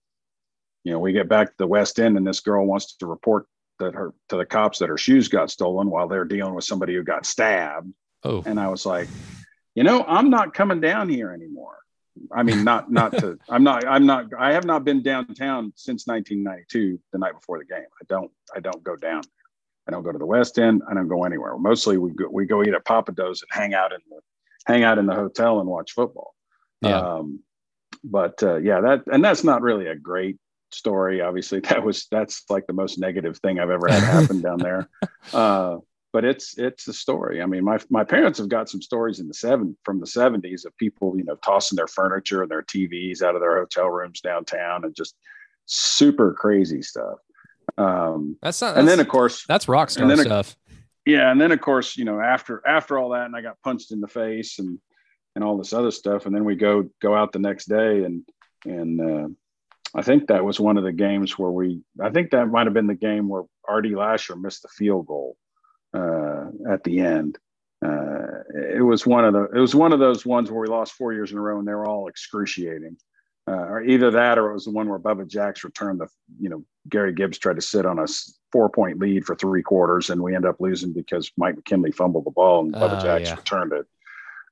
you 0.84 0.92
know 0.92 0.98
we 0.98 1.12
get 1.12 1.28
back 1.28 1.48
to 1.48 1.54
the 1.58 1.66
West 1.66 1.98
End, 1.98 2.16
and 2.16 2.26
this 2.26 2.40
girl 2.40 2.66
wants 2.66 2.96
to 2.96 3.06
report 3.06 3.46
that 3.78 3.94
her 3.94 4.12
to 4.28 4.36
the 4.36 4.46
cops 4.46 4.78
that 4.78 4.88
her 4.88 4.98
shoes 4.98 5.28
got 5.28 5.50
stolen 5.50 5.90
while 5.90 6.08
they're 6.08 6.24
dealing 6.24 6.54
with 6.54 6.64
somebody 6.64 6.94
who 6.94 7.02
got 7.02 7.26
stabbed. 7.26 7.92
Oh, 8.24 8.42
And 8.44 8.58
I 8.58 8.68
was 8.68 8.84
like, 8.84 9.08
you 9.74 9.84
know, 9.84 10.04
I'm 10.06 10.30
not 10.30 10.54
coming 10.54 10.80
down 10.80 11.08
here 11.08 11.32
anymore. 11.32 11.78
I 12.32 12.42
mean, 12.42 12.64
not 12.64 12.90
not 12.90 13.12
to. 13.18 13.38
I'm 13.48 13.62
not. 13.62 13.86
I'm 13.86 14.06
not. 14.06 14.26
I 14.38 14.52
have 14.52 14.64
not 14.64 14.84
been 14.84 15.02
downtown 15.02 15.72
since 15.76 16.06
1992. 16.06 16.98
The 17.12 17.18
night 17.18 17.34
before 17.34 17.58
the 17.58 17.64
game, 17.64 17.86
I 18.00 18.04
don't. 18.08 18.30
I 18.54 18.60
don't 18.60 18.82
go 18.82 18.96
down. 18.96 19.22
I 19.86 19.92
don't 19.92 20.02
go 20.02 20.12
to 20.12 20.18
the 20.18 20.26
West 20.26 20.58
End. 20.58 20.82
I 20.88 20.94
don't 20.94 21.08
go 21.08 21.24
anywhere. 21.24 21.56
Mostly, 21.58 21.96
we 21.96 22.10
go. 22.10 22.28
We 22.30 22.46
go 22.46 22.62
eat 22.62 22.74
at 22.74 22.84
Pappadeaux 22.84 23.28
and 23.28 23.50
hang 23.50 23.74
out 23.74 23.92
in 23.92 24.00
the 24.10 24.20
hang 24.66 24.82
out 24.82 24.98
in 24.98 25.06
the 25.06 25.14
hotel 25.14 25.60
and 25.60 25.68
watch 25.68 25.92
football. 25.92 26.34
Yeah. 26.82 26.98
Um, 26.98 27.40
but 28.04 28.42
uh, 28.42 28.56
yeah, 28.56 28.80
that 28.80 29.04
and 29.10 29.24
that's 29.24 29.44
not 29.44 29.62
really 29.62 29.86
a 29.86 29.96
great 29.96 30.38
story. 30.70 31.20
Obviously, 31.20 31.60
that 31.68 31.82
was 31.82 32.06
that's 32.10 32.44
like 32.48 32.66
the 32.66 32.72
most 32.72 32.98
negative 32.98 33.38
thing 33.38 33.58
I've 33.58 33.70
ever 33.70 33.88
had 33.88 34.02
happen 34.02 34.40
down 34.48 34.58
there. 34.58 34.88
Uh, 35.32 35.78
but 36.12 36.24
it's 36.24 36.56
it's 36.58 36.88
a 36.88 36.92
story. 36.92 37.42
I 37.42 37.46
mean, 37.46 37.64
my 37.64 37.78
my 37.90 38.04
parents 38.04 38.38
have 38.38 38.48
got 38.48 38.68
some 38.68 38.80
stories 38.80 39.20
in 39.20 39.28
the 39.28 39.34
seven 39.34 39.76
from 39.84 40.00
the 40.00 40.06
seventies 40.06 40.64
of 40.64 40.76
people, 40.76 41.16
you 41.16 41.24
know, 41.24 41.36
tossing 41.36 41.76
their 41.76 41.86
furniture 41.86 42.42
and 42.42 42.50
their 42.50 42.62
TVs 42.62 43.22
out 43.22 43.34
of 43.34 43.40
their 43.40 43.58
hotel 43.58 43.88
rooms 43.88 44.20
downtown 44.20 44.84
and 44.84 44.94
just 44.94 45.14
super 45.66 46.32
crazy 46.32 46.82
stuff. 46.82 47.18
Um, 47.76 48.36
that's 48.42 48.60
not. 48.62 48.78
and 48.78 48.88
then 48.88 49.00
of 49.00 49.08
course, 49.08 49.44
that's 49.46 49.68
rock 49.68 49.90
star 49.90 50.08
then 50.08 50.18
stuff. 50.18 50.56
yeah, 51.04 51.30
and 51.30 51.40
then 51.40 51.52
of 51.52 51.60
course, 51.60 51.96
you 51.96 52.04
know, 52.04 52.20
after 52.20 52.62
after 52.66 52.98
all 52.98 53.10
that, 53.10 53.26
and 53.26 53.36
I 53.36 53.42
got 53.42 53.60
punched 53.62 53.92
in 53.92 54.00
the 54.00 54.08
face 54.08 54.58
and 54.58 54.78
and 55.34 55.44
all 55.44 55.58
this 55.58 55.72
other 55.72 55.90
stuff, 55.90 56.26
and 56.26 56.34
then 56.34 56.44
we 56.44 56.56
go 56.56 56.88
go 57.00 57.14
out 57.14 57.32
the 57.32 57.38
next 57.38 57.66
day, 57.66 58.04
and 58.04 58.24
and 58.64 59.00
uh, 59.00 59.28
I 59.94 60.02
think 60.02 60.28
that 60.28 60.44
was 60.44 60.60
one 60.60 60.76
of 60.76 60.84
the 60.84 60.92
games 60.92 61.38
where 61.38 61.50
we, 61.50 61.80
I 62.02 62.10
think 62.10 62.30
that 62.30 62.46
might 62.46 62.66
have 62.66 62.74
been 62.74 62.86
the 62.86 62.94
game 62.94 63.28
where 63.28 63.44
R.D. 63.68 63.90
Lashar 63.90 64.40
missed 64.40 64.62
the 64.62 64.68
field 64.68 65.06
goal 65.06 65.36
uh, 65.94 66.46
at 66.70 66.84
the 66.84 67.00
end. 67.00 67.38
Uh, 67.84 68.42
it 68.74 68.84
was 68.84 69.06
one 69.06 69.24
of 69.24 69.32
the, 69.32 69.44
it 69.54 69.60
was 69.60 69.74
one 69.74 69.92
of 69.92 69.98
those 70.00 70.26
ones 70.26 70.50
where 70.50 70.60
we 70.60 70.66
lost 70.68 70.92
four 70.92 71.12
years 71.12 71.32
in 71.32 71.38
a 71.38 71.40
row, 71.40 71.58
and 71.58 71.66
they 71.66 71.72
were 71.72 71.86
all 71.86 72.08
excruciating. 72.08 72.96
Uh, 73.48 73.52
or 73.66 73.82
either 73.82 74.10
that, 74.10 74.36
or 74.38 74.50
it 74.50 74.52
was 74.52 74.66
the 74.66 74.70
one 74.70 74.90
where 74.90 74.98
Bubba 74.98 75.26
Jacks 75.26 75.64
returned 75.64 76.00
the, 76.00 76.08
you 76.38 76.50
know, 76.50 76.62
Gary 76.90 77.14
Gibbs 77.14 77.38
tried 77.38 77.56
to 77.56 77.62
sit 77.62 77.86
on 77.86 77.98
a 77.98 78.04
four 78.52 78.68
point 78.68 78.98
lead 78.98 79.24
for 79.24 79.34
three 79.36 79.62
quarters, 79.62 80.10
and 80.10 80.20
we 80.20 80.34
end 80.36 80.44
up 80.44 80.56
losing 80.60 80.92
because 80.92 81.32
Mike 81.38 81.56
McKinley 81.56 81.92
fumbled 81.92 82.26
the 82.26 82.30
ball 82.30 82.60
and 82.60 82.74
Bubba 82.74 82.98
Oh, 82.98 83.02
Jacks 83.02 83.30
yeah. 83.30 83.36
returned 83.36 83.72
it. 83.72 83.86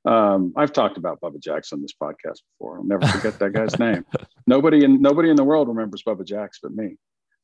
Um, 0.07 0.53
I've 0.55 0.71
talked 0.71 0.97
about 0.97 1.19
Bubba 1.19 1.39
Jacks 1.39 1.73
on 1.73 1.81
this 1.81 1.91
podcast 2.01 2.39
before. 2.53 2.77
I'll 2.77 2.85
never 2.85 3.05
forget 3.07 3.37
that 3.39 3.51
guy's 3.51 3.77
name. 3.77 4.05
Nobody 4.47 4.85
in 4.85 5.01
nobody 5.01 5.29
in 5.29 5.35
the 5.35 5.43
world 5.43 5.67
remembers 5.67 6.03
Bubba 6.03 6.25
Jacks 6.25 6.59
but 6.63 6.71
me, 6.71 6.95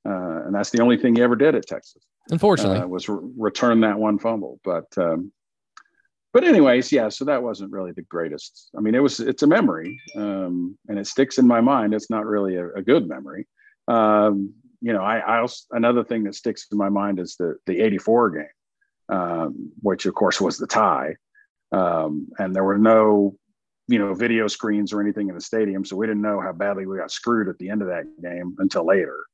uh, 0.07 0.45
and 0.45 0.55
that's 0.55 0.69
the 0.69 0.81
only 0.81 0.97
thing 0.97 1.15
he 1.15 1.21
ever 1.21 1.35
did 1.35 1.55
at 1.55 1.67
Texas 1.67 2.01
Unfortunately, 2.31 2.77
uh, 2.77 2.87
was 2.87 3.09
re- 3.09 3.19
return 3.37 3.81
that 3.81 3.99
one 3.99 4.17
fumble. 4.17 4.61
But 4.63 4.85
um, 4.97 5.33
but 6.31 6.45
anyways, 6.45 6.89
yeah. 6.91 7.09
So 7.09 7.25
that 7.25 7.43
wasn't 7.43 7.73
really 7.73 7.91
the 7.91 8.03
greatest. 8.03 8.69
I 8.77 8.79
mean, 8.79 8.95
it 8.95 9.03
was. 9.03 9.19
It's 9.19 9.43
a 9.43 9.47
memory, 9.47 9.99
um, 10.15 10.77
and 10.87 10.97
it 10.97 11.07
sticks 11.07 11.37
in 11.37 11.45
my 11.45 11.59
mind. 11.59 11.93
It's 11.93 12.09
not 12.09 12.25
really 12.25 12.55
a, 12.55 12.69
a 12.69 12.81
good 12.81 13.09
memory. 13.09 13.45
Um, 13.89 14.53
you 14.79 14.93
know, 14.93 15.01
I, 15.01 15.17
I 15.19 15.39
also 15.39 15.65
another 15.71 16.05
thing 16.05 16.23
that 16.23 16.35
sticks 16.35 16.67
in 16.71 16.77
my 16.77 16.89
mind 16.89 17.19
is 17.19 17.35
the 17.35 17.57
the 17.65 17.81
'84 17.81 18.29
game, 18.29 18.45
um, 19.09 19.71
which 19.81 20.05
of 20.05 20.15
course 20.15 20.39
was 20.39 20.57
the 20.57 20.67
tie, 20.67 21.15
um, 21.73 22.27
and 22.39 22.55
there 22.55 22.63
were 22.63 22.77
no 22.77 23.35
you 23.87 23.99
know 23.99 24.13
video 24.13 24.47
screens 24.47 24.93
or 24.93 25.01
anything 25.01 25.27
in 25.27 25.35
the 25.35 25.41
stadium, 25.41 25.83
so 25.83 25.95
we 25.95 26.07
didn't 26.07 26.21
know 26.21 26.39
how 26.39 26.53
badly 26.53 26.85
we 26.85 26.97
got 26.97 27.11
screwed 27.11 27.49
at 27.49 27.57
the 27.57 27.69
end 27.69 27.81
of 27.81 27.89
that 27.89 28.05
game 28.21 28.55
until 28.59 28.85
later. 28.85 29.25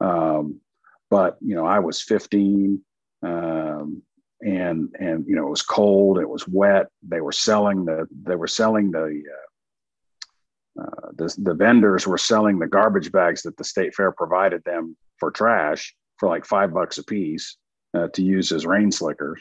Um, 0.00 0.60
but 1.10 1.36
you 1.40 1.54
know, 1.54 1.66
I 1.66 1.78
was 1.80 2.02
15, 2.02 2.80
um, 3.22 4.02
and 4.42 4.94
and 4.98 5.24
you 5.26 5.34
know, 5.34 5.46
it 5.46 5.50
was 5.50 5.62
cold, 5.62 6.18
it 6.18 6.28
was 6.28 6.46
wet. 6.46 6.86
They 7.02 7.20
were 7.20 7.32
selling 7.32 7.84
the 7.84 8.06
they 8.22 8.36
were 8.36 8.46
selling 8.46 8.90
the 8.90 9.22
uh, 10.78 10.82
uh, 10.82 11.10
the, 11.16 11.34
the 11.38 11.54
vendors 11.54 12.06
were 12.06 12.18
selling 12.18 12.58
the 12.58 12.66
garbage 12.66 13.10
bags 13.10 13.42
that 13.42 13.56
the 13.56 13.64
state 13.64 13.94
fair 13.94 14.12
provided 14.12 14.62
them 14.64 14.94
for 15.18 15.30
trash 15.30 15.94
for 16.18 16.28
like 16.28 16.44
five 16.44 16.72
bucks 16.72 16.98
a 16.98 17.04
piece 17.04 17.56
uh, 17.94 18.08
to 18.08 18.22
use 18.22 18.52
as 18.52 18.66
rain 18.66 18.92
slickers. 18.92 19.40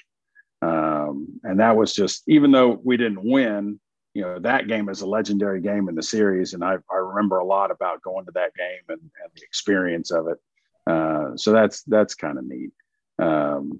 Um, 1.08 1.40
and 1.44 1.60
that 1.60 1.76
was 1.76 1.94
just 1.94 2.24
even 2.28 2.52
though 2.52 2.80
we 2.84 2.98
didn't 2.98 3.24
win, 3.24 3.80
you 4.14 4.22
know, 4.22 4.40
that 4.40 4.68
game 4.68 4.90
is 4.90 5.02
a 5.02 5.08
legendary 5.08 5.62
game 5.62 5.90
in 5.90 5.96
the 5.96 6.04
series, 6.04 6.54
and 6.54 6.64
I, 6.64 6.78
I 6.90 6.96
remember 6.96 7.40
a 7.40 7.46
lot 7.46 7.72
about 7.72 8.02
going 8.02 8.26
to 8.26 8.32
that 8.36 8.56
game 8.56 8.82
and, 8.90 9.02
and 9.02 9.32
the 9.36 9.44
experience 9.44 10.12
of 10.12 10.28
it. 10.28 10.38
Uh, 10.88 11.36
so 11.36 11.52
that's 11.52 11.84
that's 11.84 12.16
kind 12.16 12.38
of 12.38 12.46
neat. 12.46 12.72
Um, 13.20 13.80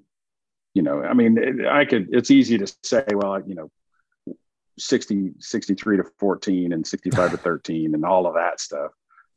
you 0.74 0.82
know, 0.82 1.02
I 1.02 1.14
mean, 1.14 1.38
it, 1.38 1.66
I 1.66 1.84
could. 1.86 2.08
It's 2.12 2.30
easy 2.30 2.58
to 2.58 2.66
say, 2.82 3.04
well, 3.14 3.40
you 3.46 3.54
know, 3.54 3.70
60, 4.78 5.32
63 5.38 5.96
to 5.98 6.04
14 6.18 6.72
and 6.72 6.86
65 6.86 7.30
to 7.30 7.36
13 7.38 7.94
and 7.94 8.04
all 8.04 8.26
of 8.26 8.34
that 8.34 8.60
stuff. 8.60 8.92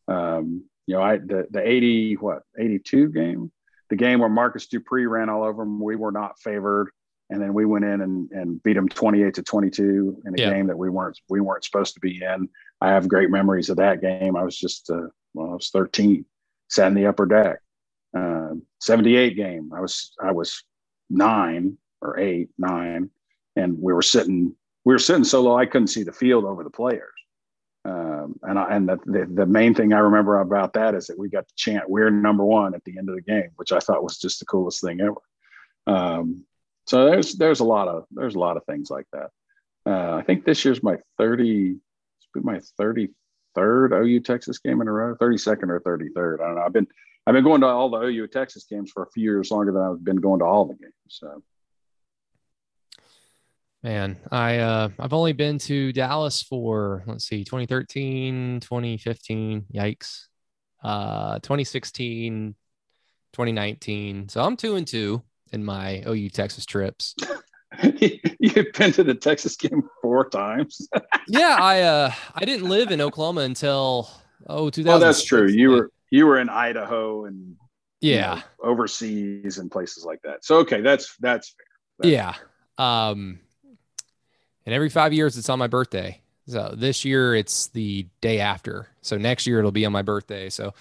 Um, 0.08 0.66
you 0.86 0.96
know, 0.96 1.02
I 1.02 1.18
the 1.18 1.48
the 1.52 1.66
80 1.66 2.16
what 2.16 2.42
82 2.58 3.10
game, 3.10 3.52
the 3.90 3.96
game 3.96 4.20
where 4.20 4.30
Marcus 4.30 4.68
Dupree 4.68 5.06
ran 5.06 5.30
all 5.30 5.44
over 5.44 5.64
them, 5.64 5.80
we 5.80 5.96
were 5.96 6.12
not 6.12 6.40
favored. 6.40 6.90
And 7.32 7.42
then 7.42 7.54
we 7.54 7.66
went 7.66 7.86
in 7.86 8.02
and, 8.02 8.32
and 8.32 8.64
beat 8.64 8.74
them 8.74 8.90
28 8.90 9.34
to 9.36 9.44
22 9.44 10.24
in 10.26 10.34
a 10.34 10.38
Yeah. 10.38 10.50
game 10.52 10.68
that 10.68 10.78
we 10.78 10.90
weren't 10.90 11.20
we 11.30 11.42
weren't 11.42 11.64
supposed 11.64 11.94
to 11.94 12.00
be 12.00 12.22
in. 12.24 12.50
I 12.82 12.90
have 12.90 13.08
great 13.08 13.30
memories 13.30 13.70
of 13.70 13.78
that 13.78 14.02
game. 14.02 14.36
I 14.36 14.44
was 14.44 14.58
just 14.58 14.90
uh, 14.90 15.08
well, 15.34 15.52
I 15.52 15.54
was 15.54 15.70
13, 15.70 16.26
sat 16.70 16.88
in 16.88 16.96
the 16.96 17.06
upper 17.06 17.26
deck. 17.26 17.60
Uh, 18.18 18.56
78 18.82 19.36
game. 19.36 19.72
I 19.76 19.80
was 19.82 20.14
I 20.20 20.32
was 20.32 20.64
nine 21.10 21.78
or 22.02 22.18
eight, 22.20 22.50
nine, 22.58 23.10
and 23.56 23.78
we 23.80 23.94
were 23.94 24.02
sitting 24.02 24.56
we 24.86 24.94
were 24.94 25.00
sitting 25.00 25.24
so 25.24 25.42
low 25.42 25.56
I 25.58 25.66
couldn't 25.68 25.90
see 25.90 26.04
the 26.04 26.12
field 26.12 26.46
over 26.46 26.64
the 26.64 26.70
players. 26.72 27.14
Um, 27.86 28.40
and 28.44 28.58
I, 28.60 28.76
and 28.76 28.90
the, 28.90 28.98
the 29.06 29.26
the 29.32 29.46
main 29.46 29.74
thing 29.76 29.94
I 29.94 30.00
remember 30.00 30.40
about 30.40 30.74
that 30.74 30.96
is 30.96 31.08
that 31.08 31.20
we 31.20 31.30
got 31.30 31.48
to 31.48 31.54
chant 31.56 31.90
"We're 31.90 32.10
number 32.10 32.44
one" 32.44 32.74
at 32.74 32.84
the 32.86 32.98
end 32.98 33.08
of 33.10 33.16
the 33.16 33.22
game, 33.22 33.50
which 33.58 33.72
I 33.72 33.80
thought 33.80 34.04
was 34.04 34.18
just 34.18 34.40
the 34.40 34.46
coolest 34.46 34.82
thing 34.82 35.00
ever. 35.02 35.22
Um, 35.88 36.44
so 36.90 37.06
there's 37.06 37.36
there's 37.36 37.60
a 37.60 37.64
lot 37.64 37.88
of 37.88 38.06
there's 38.10 38.34
a 38.34 38.40
lot 38.40 38.58
of 38.58 38.66
things 38.66 38.90
like 38.90 39.06
that. 39.14 39.30
Uh, 39.86 40.16
I 40.16 40.24
think 40.24 40.44
this 40.44 40.66
year's 40.66 40.82
my 40.82 40.98
30 41.20 41.78
it's 42.18 42.28
been 42.34 42.44
my 42.44 42.60
33rd 42.82 44.04
OU 44.04 44.20
Texas 44.22 44.58
game 44.58 44.82
in 44.82 44.88
a 44.88 44.92
row, 44.92 45.16
32nd 45.16 45.70
or 45.70 45.82
33rd. 45.82 46.42
I 46.42 46.48
don't 46.48 46.56
know. 46.56 46.62
I've 46.64 46.74
been 46.74 46.88
I've 47.28 47.36
been 47.36 47.44
going 47.44 47.62
to 47.62 47.68
all 47.68 47.92
the 47.92 48.00
OU 48.00 48.30
Texas 48.30 48.66
games 48.68 48.90
for 48.92 49.04
a 49.04 49.12
few 49.12 49.22
years 49.22 49.52
longer 49.52 49.72
than 49.72 49.84
I've 49.84 50.04
been 50.04 50.16
going 50.16 50.40
to 50.40 50.46
all 50.46 50.66
the 50.66 50.74
games. 50.74 50.94
So 51.10 51.44
man, 53.84 54.18
I 54.32 54.58
uh, 54.58 54.90
I've 54.98 55.14
only 55.14 55.34
been 55.34 55.60
to 55.60 55.94
Dallas 55.94 56.42
for 56.42 57.04
let's 57.06 57.28
see, 57.28 57.44
2013, 57.44 58.62
2015. 58.62 59.66
Yikes. 59.72 60.26
Uh, 60.84 61.36
2016, 61.40 62.56
2019. 63.34 64.30
So 64.30 64.42
I'm 64.42 64.58
two 64.58 64.76
and 64.76 64.88
two 64.88 65.22
in 65.52 65.64
my 65.64 66.04
OU 66.08 66.30
Texas 66.30 66.66
trips. 66.66 67.16
you've 67.84 68.74
been 68.74 68.92
to 68.94 69.04
the 69.04 69.16
Texas 69.16 69.56
game 69.56 69.84
four 70.02 70.30
times. 70.30 70.88
yeah, 71.28 71.58
I 71.60 71.82
uh 71.82 72.12
I 72.36 72.46
didn't 72.46 72.68
live 72.68 72.92
in 72.92 73.02
Oklahoma 73.02 73.42
until 73.42 74.10
oh 74.48 74.70
2000. 74.70 74.86
Well, 74.86 75.00
that's 75.00 75.24
true. 75.24 75.48
You 75.48 75.70
were 75.72 75.92
you 76.10 76.26
were 76.26 76.40
in 76.40 76.50
Idaho 76.50 77.26
and 77.26 77.56
you 78.02 78.16
yeah. 78.16 78.36
know, 78.36 78.42
overseas 78.64 79.58
and 79.58 79.70
places 79.70 80.06
like 80.06 80.22
that. 80.24 80.44
So 80.46 80.58
okay, 80.60 80.82
that's 80.82 81.16
that's 81.18 81.56
fair. 82.02 82.12
Yeah. 82.12 82.34
Um, 82.78 83.40
and 84.66 84.74
every 84.74 84.90
five 84.90 85.14
years 85.14 85.38
it's 85.38 85.50
on 85.50 85.60
my 85.60 85.68
birthday. 85.68 86.22
So 86.48 86.74
this 86.76 87.06
year 87.06 87.36
it's 87.36 87.68
the 87.68 88.08
day 88.22 88.40
after. 88.40 88.88
So 89.02 89.18
next 89.18 89.46
year 89.46 89.60
it'll 89.60 89.72
be 89.72 89.86
on 89.86 89.92
my 89.92 90.02
birthday. 90.02 90.50
So 90.50 90.74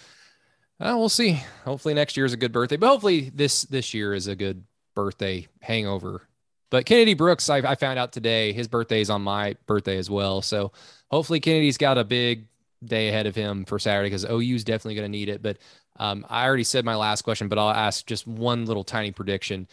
uh, 0.81 0.95
we'll 0.97 1.09
see. 1.09 1.43
Hopefully 1.65 1.95
next 1.95 2.17
year 2.17 2.27
is 2.27 2.33
a 2.33 2.37
good 2.37 2.53
birthday, 2.53 2.77
but 2.77 2.89
hopefully 2.89 3.31
this 3.35 3.63
this 3.63 3.95
year 3.95 4.15
is 4.15 4.27
a 4.27 4.37
good 4.37 4.65
birthday 4.95 5.47
hangover. 5.61 6.23
But 6.71 6.85
Kennedy 6.85 7.15
Brooks, 7.15 7.49
I, 7.49 7.59
I 7.59 7.75
found 7.75 7.99
out 7.99 8.13
today, 8.13 8.53
his 8.53 8.69
birthday 8.69 9.01
is 9.01 9.11
on 9.11 9.23
my 9.23 9.57
birthday 9.67 9.97
as 9.97 10.11
well. 10.11 10.43
So 10.43 10.73
hopefully 11.11 11.41
Kennedy's 11.41 11.79
got 11.79 11.99
a 11.99 12.05
big 12.05 12.47
day 12.85 13.09
ahead 13.09 13.27
of 13.27 13.35
him 13.35 13.65
for 13.65 13.79
Saturday 13.79 14.09
because 14.09 14.25
OU's 14.25 14.65
definitely 14.65 14.95
going 14.95 15.11
to 15.11 15.19
need 15.19 15.29
it. 15.29 15.43
But 15.43 15.59
um, 15.99 16.27
I 16.29 16.45
already 16.47 16.65
said 16.65 16.85
my 16.85 16.95
last 16.95 17.23
question, 17.23 17.49
but 17.49 17.59
I'll 17.59 17.71
ask 17.71 18.07
just 18.07 18.27
one 18.27 18.67
little 18.67 18.85
tiny 18.85 19.11
prediction. 19.11 19.67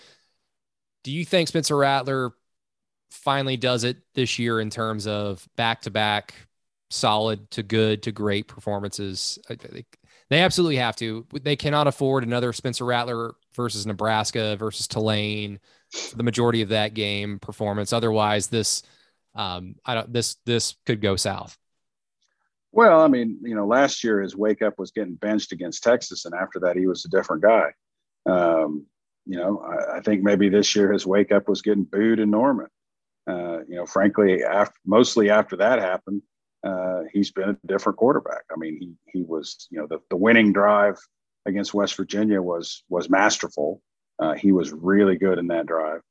Do 1.04 1.12
you 1.12 1.26
think 1.26 1.50
Spencer 1.50 1.78
Rattler 1.78 2.32
finally 3.12 3.58
does 3.58 3.84
it 3.84 3.98
this 4.16 4.40
year 4.40 4.60
in 4.60 4.70
terms 4.70 5.06
of 5.06 5.48
back 5.56 5.82
to 5.82 5.92
back 5.92 6.34
solid 6.90 7.52
to 7.52 7.64
good 7.64 8.04
to 8.04 8.12
great 8.12 8.48
performances? 8.48 9.38
I 9.50 9.56
think 9.56 9.86
They 10.30 10.42
absolutely 10.42 10.78
have 10.78 10.96
to. 10.98 11.26
They 11.32 11.56
cannot 11.56 11.88
afford 11.88 12.24
another 12.24 12.52
Spencer 12.52 12.86
Rattler 12.86 13.36
versus 13.56 13.86
Nebraska 13.86 14.56
versus 14.58 14.88
Tulane 14.88 15.60
the 16.16 16.24
majority 16.24 16.62
of 16.62 16.70
that 16.70 16.94
game 16.94 17.40
performance. 17.40 17.94
Otherwise, 17.94 18.48
this 18.48 18.84
um, 19.36 19.76
I 19.86 19.96
don't 19.96 20.12
this 20.12 20.38
this 20.46 20.76
could 20.86 21.02
go 21.02 21.16
south. 21.16 21.58
Well, 22.72 23.02
I 23.02 23.08
mean, 23.08 23.40
you 23.42 23.56
know, 23.56 23.66
last 23.66 24.04
year 24.04 24.22
his 24.22 24.36
wake 24.36 24.62
up 24.62 24.78
was 24.78 24.92
getting 24.92 25.16
benched 25.16 25.52
against 25.52 25.84
Texas, 25.84 26.26
and 26.26 26.34
after 26.34 26.60
that 26.62 26.76
he 26.76 26.88
was 26.88 27.06
a 27.06 27.10
different 27.10 27.42
guy. 27.44 27.72
Um, 28.26 28.86
you 29.26 29.38
know, 29.38 29.60
I, 29.60 29.98
I, 29.98 30.02
think 30.02 30.24
maybe 30.24 30.50
this 30.50 30.76
year 30.76 30.92
his 30.92 31.06
wake 31.06 31.32
up 31.32 31.48
was 31.48 31.62
getting 31.62 31.84
booed 31.84 32.20
in 32.20 32.32
Norman. 32.32 32.68
Uh, 33.28 33.60
you 33.68 33.76
know, 33.76 33.86
frankly, 33.86 34.44
after, 34.44 34.76
mostly 34.86 35.30
after 35.30 35.58
that 35.58 35.80
happened, 35.80 36.22
uh, 36.66 37.04
he's 37.14 37.32
been 37.32 37.50
a 37.50 37.68
different 37.68 37.98
quarterback. 37.98 38.44
I 38.52 38.58
mean, 38.58 38.78
he 38.80 38.94
he 39.12 39.24
was, 39.24 39.68
you 39.70 39.80
know, 39.80 39.88
the, 39.88 40.00
the 40.10 40.18
winning 40.18 40.52
drive 40.52 40.98
against 41.46 41.74
West 41.74 41.96
Virginia 41.96 42.42
was 42.42 42.84
was 42.90 43.10
masterful. 43.10 43.82
Uh, 44.20 44.34
he 44.34 44.52
was 44.52 44.72
really 44.72 45.18
good 45.18 45.38
in 45.38 45.48
that 45.48 45.68
drive. 45.68 46.02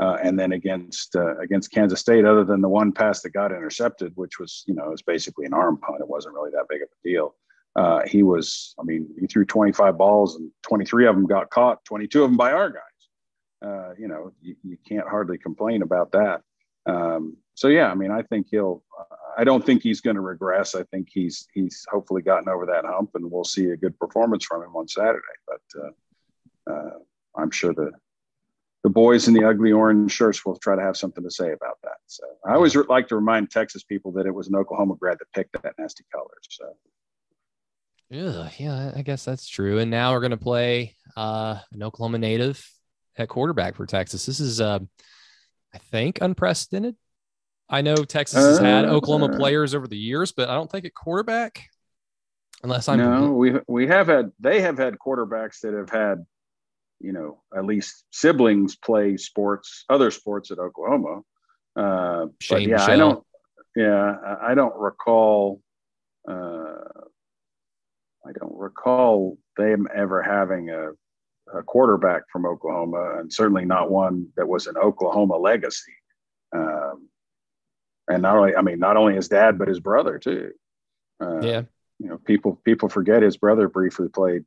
Uh, 0.00 0.16
and 0.22 0.38
then 0.38 0.52
against 0.52 1.14
uh, 1.14 1.36
against 1.38 1.70
Kansas 1.70 2.00
State, 2.00 2.24
other 2.24 2.44
than 2.44 2.60
the 2.60 2.68
one 2.68 2.92
pass 2.92 3.22
that 3.22 3.30
got 3.30 3.52
intercepted, 3.52 4.12
which 4.16 4.38
was 4.38 4.64
you 4.66 4.74
know 4.74 4.86
it 4.86 4.90
was 4.90 5.02
basically 5.02 5.46
an 5.46 5.54
arm 5.54 5.78
punt, 5.78 6.00
it 6.00 6.08
wasn't 6.08 6.34
really 6.34 6.50
that 6.50 6.66
big 6.68 6.82
of 6.82 6.88
a 6.88 7.08
deal. 7.08 7.34
Uh, 7.76 8.02
he 8.06 8.22
was, 8.22 8.74
I 8.78 8.84
mean, 8.84 9.08
he 9.18 9.26
threw 9.26 9.44
25 9.44 9.98
balls 9.98 10.36
and 10.36 10.48
23 10.62 11.08
of 11.08 11.16
them 11.16 11.26
got 11.26 11.50
caught, 11.50 11.84
22 11.86 12.22
of 12.22 12.30
them 12.30 12.36
by 12.36 12.52
our 12.52 12.70
guys. 12.70 12.80
Uh, 13.64 13.94
you 13.98 14.06
know, 14.06 14.32
you, 14.40 14.54
you, 14.62 14.76
can't 14.88 15.08
hardly 15.08 15.38
complain 15.38 15.82
about 15.82 16.12
that. 16.12 16.42
Um, 16.86 17.36
so 17.54 17.66
yeah, 17.66 17.90
I 17.90 17.94
mean, 17.94 18.12
I 18.12 18.22
think 18.22 18.46
he'll. 18.50 18.84
I 19.36 19.44
don't 19.44 19.64
think 19.64 19.82
he's 19.82 20.00
going 20.00 20.16
to 20.16 20.22
regress. 20.22 20.74
I 20.74 20.82
think 20.84 21.08
he's 21.10 21.48
he's 21.54 21.84
hopefully 21.90 22.22
gotten 22.22 22.48
over 22.48 22.66
that 22.66 22.84
hump, 22.84 23.10
and 23.14 23.30
we'll 23.30 23.44
see 23.44 23.66
a 23.66 23.76
good 23.76 23.98
performance 23.98 24.44
from 24.44 24.62
him 24.62 24.76
on 24.76 24.88
Saturday. 24.88 25.20
But 25.46 25.82
uh, 25.82 26.72
uh, 26.72 26.90
I'm 27.36 27.50
sure 27.50 27.72
the 27.74 27.92
the 28.84 28.90
boys 28.90 29.28
in 29.28 29.34
the 29.34 29.44
ugly 29.44 29.72
orange 29.72 30.12
shirts 30.12 30.44
will 30.44 30.56
try 30.56 30.76
to 30.76 30.82
have 30.82 30.96
something 30.96 31.24
to 31.24 31.30
say 31.30 31.52
about 31.52 31.78
that. 31.82 31.96
So 32.06 32.24
I 32.46 32.52
always 32.52 32.76
re- 32.76 32.84
like 32.88 33.08
to 33.08 33.16
remind 33.16 33.50
Texas 33.50 33.82
people 33.82 34.12
that 34.12 34.26
it 34.26 34.34
was 34.34 34.48
an 34.48 34.56
Oklahoma 34.56 34.94
grad 34.96 35.18
that 35.18 35.32
picked 35.32 35.60
that 35.62 35.74
nasty 35.78 36.04
color. 36.12 36.34
So. 36.48 36.76
Yeah, 38.10 38.50
yeah, 38.58 38.92
I 38.94 39.00
guess 39.00 39.24
that's 39.24 39.48
true. 39.48 39.78
And 39.78 39.90
now 39.90 40.12
we're 40.12 40.20
going 40.20 40.30
to 40.32 40.36
play 40.36 40.94
uh, 41.16 41.58
an 41.72 41.82
Oklahoma 41.82 42.18
native 42.18 42.64
at 43.16 43.28
quarterback 43.28 43.74
for 43.74 43.86
Texas. 43.86 44.26
This 44.26 44.38
is, 44.38 44.60
uh, 44.60 44.80
I 45.72 45.78
think, 45.78 46.18
unprecedented. 46.20 46.96
I 47.68 47.80
know 47.80 47.96
Texas 47.96 48.44
has 48.44 48.58
had 48.58 48.84
uh, 48.84 48.88
Oklahoma 48.88 49.36
players 49.36 49.74
over 49.74 49.86
the 49.88 49.96
years, 49.96 50.32
but 50.32 50.48
I 50.48 50.54
don't 50.54 50.70
think 50.70 50.84
at 50.84 50.94
quarterback, 50.94 51.62
unless 52.62 52.88
I'm 52.88 52.98
no, 52.98 53.32
we 53.32 53.54
we 53.66 53.86
have 53.86 54.06
had 54.06 54.32
they 54.38 54.60
have 54.60 54.76
had 54.76 54.96
quarterbacks 54.98 55.60
that 55.60 55.72
have 55.74 55.90
had 55.90 56.24
you 57.04 57.12
know, 57.12 57.42
at 57.54 57.66
least 57.66 58.04
siblings 58.10 58.76
play 58.76 59.18
sports, 59.18 59.84
other 59.90 60.10
sports 60.10 60.50
at 60.50 60.58
Oklahoma. 60.58 61.20
Uh, 61.76 62.26
but 62.48 62.62
yeah, 62.62 62.76
Michelle. 62.76 62.90
I 62.90 62.96
don't. 62.96 63.24
Yeah, 63.76 64.36
I 64.40 64.54
don't 64.54 64.74
recall. 64.76 65.60
Uh, 66.26 66.88
I 68.26 68.32
don't 68.38 68.56
recall 68.56 69.36
them 69.58 69.86
ever 69.94 70.22
having 70.22 70.70
a, 70.70 70.92
a, 71.52 71.62
quarterback 71.64 72.22
from 72.32 72.46
Oklahoma, 72.46 73.18
and 73.18 73.30
certainly 73.30 73.66
not 73.66 73.90
one 73.90 74.28
that 74.36 74.48
was 74.48 74.66
an 74.66 74.78
Oklahoma 74.78 75.36
legacy. 75.36 75.92
And 78.08 78.22
not 78.22 78.36
only, 78.36 78.54
I 78.54 78.62
mean, 78.62 78.78
not 78.78 78.96
only 78.96 79.14
his 79.14 79.28
dad, 79.28 79.58
but 79.58 79.68
his 79.68 79.80
brother 79.80 80.18
too. 80.18 80.52
Uh, 81.20 81.40
yeah, 81.40 81.62
you 81.98 82.08
know, 82.08 82.18
people 82.18 82.60
people 82.64 82.88
forget 82.88 83.22
his 83.22 83.36
brother 83.36 83.68
briefly 83.68 84.08
played 84.08 84.44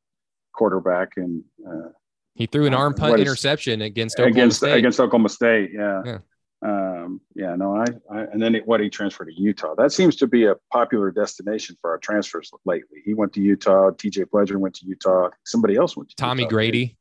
quarterback 0.53 1.14
and 1.18 1.43
uh, 1.68 1.89
he 2.38 2.45
threw 2.45 2.68
an 2.68 2.74
arm 2.74 2.93
punt 2.93 3.20
interception 3.20 3.82
against 3.82 4.20
Oklahoma 4.20 4.32
against 4.32 4.58
State. 4.58 4.78
against 4.78 4.99
Oklahoma 4.99 5.30
State. 5.30 5.72
Yeah. 5.74 6.01
yeah. 6.05 6.18
Um, 6.62 7.22
yeah, 7.36 7.55
no, 7.55 7.76
I, 7.76 7.86
I 8.12 8.22
and 8.32 8.41
then 8.41 8.55
it, 8.55 8.68
what 8.68 8.80
he 8.80 8.89
transferred 8.89 9.26
to 9.26 9.34
Utah. 9.34 9.74
That 9.76 9.91
seems 9.91 10.16
to 10.18 10.28
be 10.28 10.45
a 10.45 10.55
popular 10.72 11.12
destination 11.12 11.78
for 11.82 11.91
our 11.91 11.97
transfers 11.97 12.51
lately. 12.66 12.99
He 13.05 13.14
went 13.16 13.34
to 13.34 13.41
Utah. 13.41 13.91
T.J. 13.91 14.26
Pledger 14.26 14.58
went 14.58 14.76
to 14.76 14.86
Utah. 14.86 15.30
Somebody 15.45 15.76
else 15.78 15.97
went 15.97 16.10
to 16.10 16.16
Tommy 16.16 16.43
Utah, 16.43 16.49
Grady. 16.49 16.97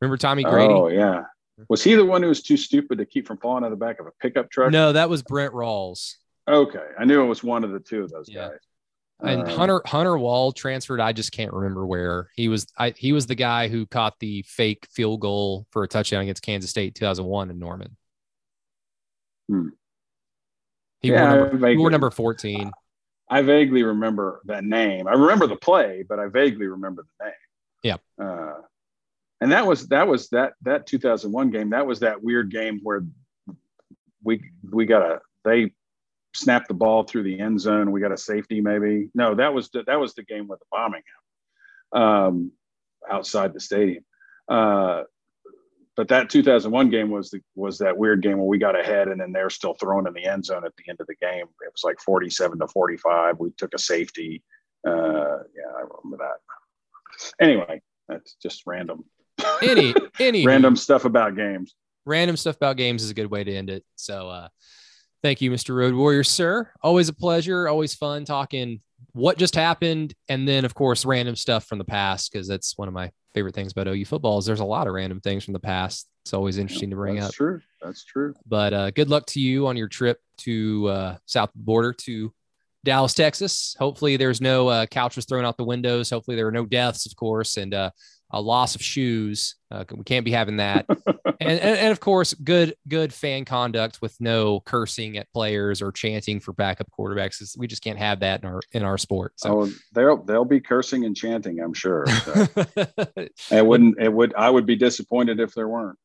Remember 0.00 0.16
Tommy 0.16 0.44
Grady? 0.44 0.72
Oh 0.72 0.88
yeah. 0.88 1.24
Was 1.68 1.82
he 1.82 1.94
the 1.94 2.04
one 2.04 2.22
who 2.22 2.28
was 2.28 2.42
too 2.42 2.56
stupid 2.56 2.98
to 2.98 3.06
keep 3.06 3.26
from 3.26 3.38
falling 3.38 3.64
out 3.64 3.72
of 3.72 3.78
the 3.78 3.84
back 3.84 4.00
of 4.00 4.06
a 4.06 4.12
pickup 4.20 4.50
truck? 4.50 4.72
No, 4.72 4.92
that 4.92 5.08
was 5.08 5.22
Brent 5.22 5.52
Rawls. 5.52 6.14
Okay, 6.48 6.84
I 6.98 7.04
knew 7.04 7.22
it 7.22 7.26
was 7.26 7.44
one 7.44 7.62
of 7.62 7.70
the 7.70 7.80
two 7.80 8.02
of 8.02 8.10
those 8.10 8.28
yeah. 8.28 8.48
guys. 8.48 8.58
And 9.20 9.42
uh, 9.42 9.56
Hunter 9.56 9.80
Hunter 9.86 10.18
Wohl 10.18 10.52
transferred. 10.52 11.00
I 11.00 11.12
just 11.12 11.30
can't 11.30 11.52
remember 11.52 11.86
where 11.86 12.28
he 12.34 12.48
was. 12.48 12.66
I, 12.76 12.92
he 12.96 13.12
was 13.12 13.26
the 13.26 13.36
guy 13.36 13.68
who 13.68 13.86
caught 13.86 14.18
the 14.18 14.42
fake 14.48 14.88
field 14.90 15.20
goal 15.20 15.66
for 15.70 15.84
a 15.84 15.88
touchdown 15.88 16.22
against 16.22 16.42
Kansas 16.42 16.70
State 16.70 16.96
2001 16.96 17.50
in 17.50 17.58
Norman. 17.58 17.96
Hmm. 19.48 19.68
He, 21.00 21.10
yeah, 21.10 21.34
wore 21.34 21.48
number, 21.50 21.68
he 21.68 21.76
wore 21.76 21.90
number 21.90 22.10
14. 22.10 22.72
I 23.28 23.42
vaguely 23.42 23.82
remember 23.82 24.40
that 24.46 24.64
name. 24.64 25.06
I 25.06 25.12
remember 25.12 25.46
the 25.46 25.56
play, 25.56 26.04
but 26.08 26.18
I 26.18 26.26
vaguely 26.26 26.66
remember 26.66 27.04
the 27.18 27.24
name. 27.24 27.34
Yeah. 27.82 27.96
Uh, 28.24 28.60
and 29.42 29.50
that 29.50 29.66
was 29.66 29.88
that 29.88 30.06
was 30.06 30.28
that 30.28 30.52
that 30.62 30.86
2001 30.86 31.50
game. 31.50 31.70
That 31.70 31.84
was 31.84 31.98
that 32.00 32.22
weird 32.22 32.52
game 32.52 32.78
where 32.84 33.04
we 34.22 34.40
we 34.70 34.86
got 34.86 35.02
a 35.02 35.20
they 35.44 35.72
snapped 36.32 36.68
the 36.68 36.74
ball 36.74 37.02
through 37.02 37.24
the 37.24 37.40
end 37.40 37.60
zone. 37.60 37.90
We 37.90 38.00
got 38.00 38.12
a 38.12 38.16
safety, 38.16 38.60
maybe. 38.60 39.10
No, 39.16 39.34
that 39.34 39.52
was 39.52 39.68
the, 39.70 39.82
that 39.88 39.98
was 39.98 40.14
the 40.14 40.22
game 40.22 40.46
with 40.46 40.60
the 40.60 40.66
bombing 40.70 41.02
um, 41.92 42.52
outside 43.10 43.52
the 43.52 43.58
stadium. 43.58 44.04
Uh, 44.48 45.02
but 45.96 46.06
that 46.08 46.30
2001 46.30 46.90
game 46.90 47.10
was 47.10 47.30
the, 47.30 47.40
was 47.56 47.78
that 47.78 47.98
weird 47.98 48.22
game 48.22 48.38
where 48.38 48.46
we 48.46 48.58
got 48.58 48.78
ahead 48.78 49.08
and 49.08 49.20
then 49.20 49.32
they're 49.32 49.50
still 49.50 49.74
throwing 49.74 50.06
in 50.06 50.14
the 50.14 50.24
end 50.24 50.44
zone 50.44 50.64
at 50.64 50.72
the 50.76 50.88
end 50.88 51.00
of 51.00 51.08
the 51.08 51.16
game. 51.16 51.46
It 51.62 51.72
was 51.72 51.82
like 51.82 52.00
47 52.00 52.60
to 52.60 52.68
45. 52.68 53.40
We 53.40 53.50
took 53.58 53.74
a 53.74 53.78
safety. 53.78 54.44
Uh, 54.86 55.42
yeah, 55.52 55.72
I 55.76 55.82
remember 55.82 56.18
that. 56.18 57.44
Anyway, 57.44 57.82
that's 58.08 58.36
just 58.40 58.62
random. 58.66 59.04
Any 59.62 59.94
any 60.18 60.46
random 60.46 60.76
stuff 60.76 61.04
about 61.04 61.36
games. 61.36 61.74
Random 62.04 62.36
stuff 62.36 62.56
about 62.56 62.76
games 62.76 63.02
is 63.02 63.10
a 63.10 63.14
good 63.14 63.30
way 63.30 63.44
to 63.44 63.54
end 63.54 63.70
it. 63.70 63.84
So 63.96 64.28
uh, 64.28 64.48
Thank 65.22 65.40
you, 65.40 65.52
Mr. 65.52 65.76
Road 65.76 65.94
Warrior, 65.94 66.24
sir. 66.24 66.68
Always 66.82 67.08
a 67.08 67.12
pleasure. 67.12 67.68
Always 67.68 67.94
fun 67.94 68.24
talking 68.24 68.80
what 69.12 69.38
just 69.38 69.54
happened, 69.54 70.14
and 70.28 70.48
then 70.48 70.64
of 70.64 70.74
course 70.74 71.04
random 71.04 71.36
stuff 71.36 71.64
from 71.64 71.78
the 71.78 71.84
past 71.84 72.32
because 72.32 72.48
that's 72.48 72.76
one 72.76 72.88
of 72.88 72.94
my 72.94 73.10
favorite 73.32 73.54
things 73.54 73.70
about 73.72 73.86
OU 73.86 74.04
football 74.06 74.38
is 74.38 74.46
there's 74.46 74.60
a 74.60 74.64
lot 74.64 74.88
of 74.88 74.94
random 74.94 75.20
things 75.20 75.44
from 75.44 75.52
the 75.52 75.60
past. 75.60 76.08
It's 76.24 76.34
always 76.34 76.58
interesting 76.58 76.90
to 76.90 76.96
bring 76.96 77.16
that's 77.16 77.26
up. 77.26 77.28
That's 77.28 77.36
true. 77.36 77.60
That's 77.80 78.04
true. 78.04 78.34
But 78.46 78.72
uh, 78.72 78.90
good 78.90 79.10
luck 79.10 79.26
to 79.26 79.40
you 79.40 79.68
on 79.68 79.76
your 79.76 79.88
trip 79.88 80.20
to 80.38 80.88
uh, 80.88 81.16
south 81.26 81.50
border 81.54 81.92
to 81.92 82.32
Dallas, 82.84 83.14
Texas. 83.14 83.76
Hopefully, 83.78 84.16
there's 84.16 84.40
no 84.40 84.66
uh, 84.66 84.86
couches 84.86 85.24
thrown 85.24 85.44
out 85.44 85.56
the 85.56 85.64
windows. 85.64 86.10
Hopefully, 86.10 86.36
there 86.36 86.48
are 86.48 86.52
no 86.52 86.66
deaths, 86.66 87.06
of 87.06 87.14
course, 87.14 87.56
and 87.58 87.74
uh, 87.74 87.90
a 88.32 88.40
loss 88.40 88.74
of 88.74 88.82
shoes. 88.82 89.56
Uh, 89.70 89.84
we 89.94 90.04
can't 90.04 90.24
be 90.24 90.30
having 90.30 90.56
that. 90.56 90.86
and, 91.40 91.60
and, 91.60 91.78
and 91.78 91.92
of 91.92 92.00
course, 92.00 92.34
good 92.34 92.74
good 92.88 93.12
fan 93.12 93.44
conduct 93.44 94.00
with 94.00 94.18
no 94.20 94.60
cursing 94.60 95.18
at 95.18 95.30
players 95.32 95.82
or 95.82 95.92
chanting 95.92 96.40
for 96.40 96.52
backup 96.52 96.88
quarterbacks. 96.98 97.56
We 97.58 97.66
just 97.66 97.82
can't 97.82 97.98
have 97.98 98.20
that 98.20 98.42
in 98.42 98.48
our 98.48 98.60
in 98.72 98.82
our 98.82 98.98
sport. 98.98 99.34
So 99.36 99.62
oh, 99.62 99.70
they'll 99.92 100.22
they'll 100.22 100.44
be 100.44 100.60
cursing 100.60 101.04
and 101.04 101.16
chanting, 101.16 101.60
I'm 101.60 101.74
sure. 101.74 102.06
So. 102.22 102.46
it 103.50 103.66
wouldn't 103.66 104.00
it 104.00 104.12
would 104.12 104.34
I 104.34 104.48
would 104.48 104.64
be 104.66 104.76
disappointed 104.76 105.40
if 105.40 105.54
there 105.54 105.68
weren't. 105.68 105.98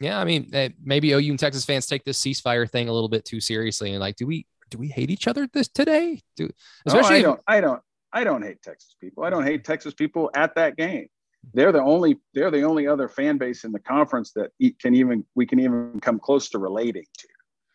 Yeah, 0.00 0.18
I 0.18 0.24
mean, 0.24 0.50
eh, 0.52 0.70
maybe 0.82 1.12
OU 1.12 1.30
and 1.30 1.38
Texas 1.38 1.64
fans 1.64 1.86
take 1.86 2.04
this 2.04 2.20
ceasefire 2.20 2.68
thing 2.68 2.88
a 2.88 2.92
little 2.92 3.08
bit 3.08 3.24
too 3.24 3.40
seriously, 3.40 3.90
and 3.90 4.00
like, 4.00 4.16
do 4.16 4.26
we 4.26 4.46
do 4.70 4.78
we 4.78 4.88
hate 4.88 5.10
each 5.10 5.28
other 5.28 5.46
this 5.52 5.68
today? 5.68 6.20
Do 6.36 6.50
especially 6.86 7.16
oh, 7.16 7.18
I 7.18 7.22
don't 7.22 7.40
I 7.46 7.60
don't 7.60 7.82
I 8.12 8.24
don't 8.24 8.42
hate 8.42 8.62
Texas 8.62 8.96
people. 9.00 9.24
I 9.24 9.30
don't 9.30 9.44
hate 9.44 9.64
Texas 9.64 9.94
people 9.94 10.30
at 10.34 10.54
that 10.56 10.76
game 10.76 11.08
they're 11.54 11.72
the 11.72 11.82
only 11.82 12.18
they're 12.34 12.50
the 12.50 12.62
only 12.62 12.86
other 12.86 13.08
fan 13.08 13.38
base 13.38 13.64
in 13.64 13.72
the 13.72 13.78
conference 13.78 14.32
that 14.32 14.50
can 14.80 14.94
even 14.94 15.24
we 15.34 15.46
can 15.46 15.58
even 15.58 15.98
come 16.00 16.18
close 16.18 16.48
to 16.50 16.58
relating 16.58 17.06
to. 17.18 17.28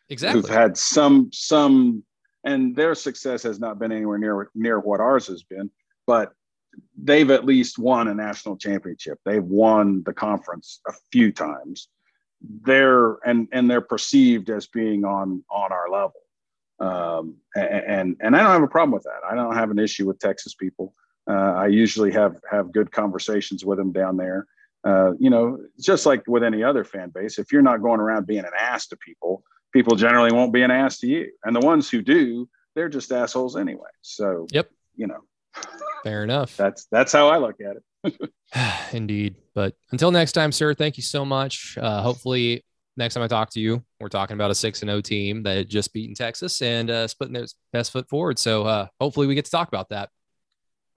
Exactly. 0.08 0.40
Who've 0.40 0.50
had 0.50 0.76
some 0.76 1.30
some 1.32 2.04
and 2.44 2.76
their 2.76 2.94
success 2.94 3.42
has 3.42 3.58
not 3.58 3.78
been 3.78 3.92
anywhere 3.92 4.18
near 4.18 4.50
near 4.54 4.78
what 4.78 5.00
ours 5.00 5.26
has 5.26 5.42
been, 5.42 5.70
but 6.06 6.32
they've 6.96 7.30
at 7.30 7.44
least 7.44 7.78
won 7.78 8.08
a 8.08 8.14
national 8.14 8.56
championship. 8.56 9.18
They've 9.24 9.42
won 9.42 10.02
the 10.04 10.14
conference 10.14 10.80
a 10.86 10.92
few 11.10 11.32
times. 11.32 11.88
They're 12.62 13.16
and 13.26 13.48
and 13.52 13.68
they're 13.68 13.80
perceived 13.80 14.48
as 14.50 14.66
being 14.68 15.04
on 15.04 15.42
on 15.50 15.72
our 15.72 15.90
level. 15.90 16.20
Um, 16.78 17.36
and 17.56 18.16
and 18.20 18.36
I 18.36 18.42
don't 18.42 18.52
have 18.52 18.62
a 18.62 18.68
problem 18.68 18.92
with 18.92 19.04
that. 19.04 19.20
I 19.28 19.34
don't 19.34 19.54
have 19.54 19.70
an 19.70 19.78
issue 19.78 20.06
with 20.06 20.18
Texas 20.18 20.54
people. 20.54 20.94
Uh, 21.28 21.32
I 21.32 21.66
usually 21.66 22.12
have 22.12 22.40
have 22.50 22.72
good 22.72 22.92
conversations 22.92 23.64
with 23.64 23.78
them 23.78 23.92
down 23.92 24.16
there. 24.16 24.46
Uh, 24.84 25.12
you 25.18 25.30
know, 25.30 25.58
just 25.80 26.06
like 26.06 26.22
with 26.28 26.44
any 26.44 26.62
other 26.62 26.84
fan 26.84 27.10
base, 27.10 27.38
if 27.38 27.50
you're 27.50 27.62
not 27.62 27.82
going 27.82 28.00
around 28.00 28.26
being 28.26 28.44
an 28.44 28.52
ass 28.58 28.86
to 28.86 28.96
people, 28.96 29.42
people 29.72 29.96
generally 29.96 30.32
won't 30.32 30.52
be 30.52 30.62
an 30.62 30.70
ass 30.70 30.98
to 30.98 31.08
you. 31.08 31.30
And 31.44 31.56
the 31.56 31.60
ones 31.60 31.90
who 31.90 32.02
do, 32.02 32.48
they're 32.74 32.88
just 32.88 33.10
assholes 33.10 33.56
anyway. 33.56 33.90
So, 34.02 34.46
yep, 34.52 34.70
you 34.94 35.08
know, 35.08 35.22
fair 36.04 36.22
enough. 36.22 36.56
That's 36.56 36.86
that's 36.90 37.12
how 37.12 37.28
I 37.28 37.38
look 37.38 37.56
at 37.60 37.76
it. 37.76 38.32
Indeed. 38.92 39.36
But 39.54 39.74
until 39.90 40.10
next 40.10 40.32
time, 40.32 40.52
sir, 40.52 40.74
thank 40.74 40.96
you 40.96 41.02
so 41.02 41.24
much. 41.24 41.76
Uh, 41.80 42.02
hopefully, 42.02 42.64
next 42.96 43.14
time 43.14 43.22
I 43.22 43.26
talk 43.26 43.50
to 43.50 43.60
you, 43.60 43.82
we're 44.00 44.08
talking 44.08 44.34
about 44.34 44.50
a 44.50 44.54
six 44.54 44.82
and 44.82 44.90
O 44.90 45.00
team 45.00 45.42
that 45.42 45.56
had 45.56 45.68
just 45.68 45.92
beaten 45.92 46.14
Texas 46.14 46.62
and 46.62 46.90
uh, 46.90 47.08
putting 47.18 47.34
their 47.34 47.46
best 47.72 47.92
foot 47.92 48.08
forward. 48.08 48.38
So 48.38 48.64
uh, 48.64 48.86
hopefully 49.00 49.26
we 49.26 49.34
get 49.34 49.44
to 49.46 49.50
talk 49.50 49.68
about 49.68 49.88
that. 49.90 50.10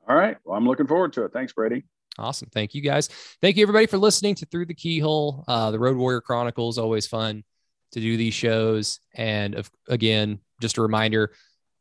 All 0.10 0.18
right. 0.18 0.38
Well, 0.44 0.58
I'm 0.58 0.66
looking 0.66 0.88
forward 0.88 1.14
to 1.14 1.26
it. 1.26 1.32
Thanks, 1.32 1.54
Brady. 1.54 1.84
Awesome. 2.18 2.50
Thank 2.52 2.74
you 2.74 2.82
guys. 2.82 3.08
Thank 3.42 3.56
you 3.56 3.64
everybody 3.64 3.86
for 3.86 4.00
listening 4.00 4.36
to 4.36 4.46
Through 4.48 4.66
the 4.66 4.74
Keyhole. 4.74 5.46
Uh, 5.48 5.70
the 5.70 5.80
Road 5.80 5.96
Warrior 5.96 6.22
Chronicles 6.22 6.80
always 6.80 7.06
fun 7.06 7.44
to 7.92 8.00
do 8.00 8.18
these 8.18 8.34
shows. 8.34 9.00
And 9.16 9.54
if, 9.54 9.70
again, 9.88 10.40
just 10.62 10.78
a 10.78 10.82
reminder, 10.82 11.32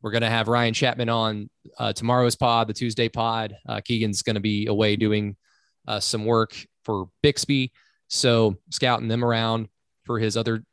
we're 0.01 0.11
going 0.11 0.21
to 0.21 0.29
have 0.29 0.47
Ryan 0.47 0.73
Chapman 0.73 1.09
on 1.09 1.49
uh, 1.77 1.91
tomorrow's 1.91 2.35
pod, 2.35 2.67
the 2.67 2.73
Tuesday 2.73 3.09
pod. 3.09 3.57
Uh, 3.67 3.81
Keegan's 3.81 4.21
going 4.21 4.35
to 4.35 4.39
be 4.39 4.67
away 4.67 4.95
doing 4.95 5.35
uh, 5.87 5.99
some 5.99 6.23
work 6.23 6.55
for 6.85 7.09
Bixby, 7.21 7.71
so 8.07 8.55
scouting 8.69 9.07
them 9.07 9.25
around 9.25 9.67
for 10.05 10.19
his 10.19 10.37
other 10.37 10.63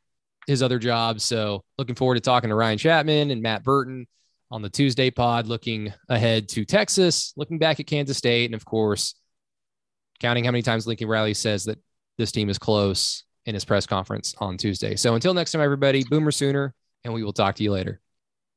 his 0.45 0.63
other 0.63 0.79
jobs. 0.79 1.25
So 1.25 1.65
looking 1.77 1.95
forward 1.95 2.15
to 2.15 2.21
talking 2.21 2.49
to 2.49 2.55
Ryan 2.55 2.77
Chapman 2.77 3.31
and 3.31 3.41
Matt 3.41 3.63
Burton 3.63 4.07
on 4.49 4.61
the 4.61 4.69
Tuesday 4.69 5.11
pod, 5.11 5.47
looking 5.47 5.93
ahead 6.09 6.47
to 6.49 6.65
Texas, 6.65 7.33
looking 7.35 7.59
back 7.59 7.79
at 7.79 7.87
Kansas 7.87 8.17
State, 8.17 8.45
and 8.45 8.55
of 8.55 8.65
course, 8.65 9.15
counting 10.19 10.43
how 10.43 10.51
many 10.51 10.61
times 10.61 10.87
Lincoln 10.87 11.07
Riley 11.07 11.33
says 11.33 11.65
that 11.65 11.79
this 12.17 12.31
team 12.31 12.49
is 12.49 12.57
close 12.57 13.23
in 13.45 13.53
his 13.53 13.65
press 13.65 13.85
conference 13.85 14.35
on 14.39 14.57
Tuesday. 14.57 14.95
So 14.95 15.15
until 15.15 15.33
next 15.33 15.51
time, 15.51 15.61
everybody, 15.61 16.03
Boomer 16.09 16.31
Sooner, 16.31 16.73
and 17.03 17.13
we 17.13 17.23
will 17.23 17.33
talk 17.33 17.55
to 17.55 17.63
you 17.63 17.71
later. 17.71 18.01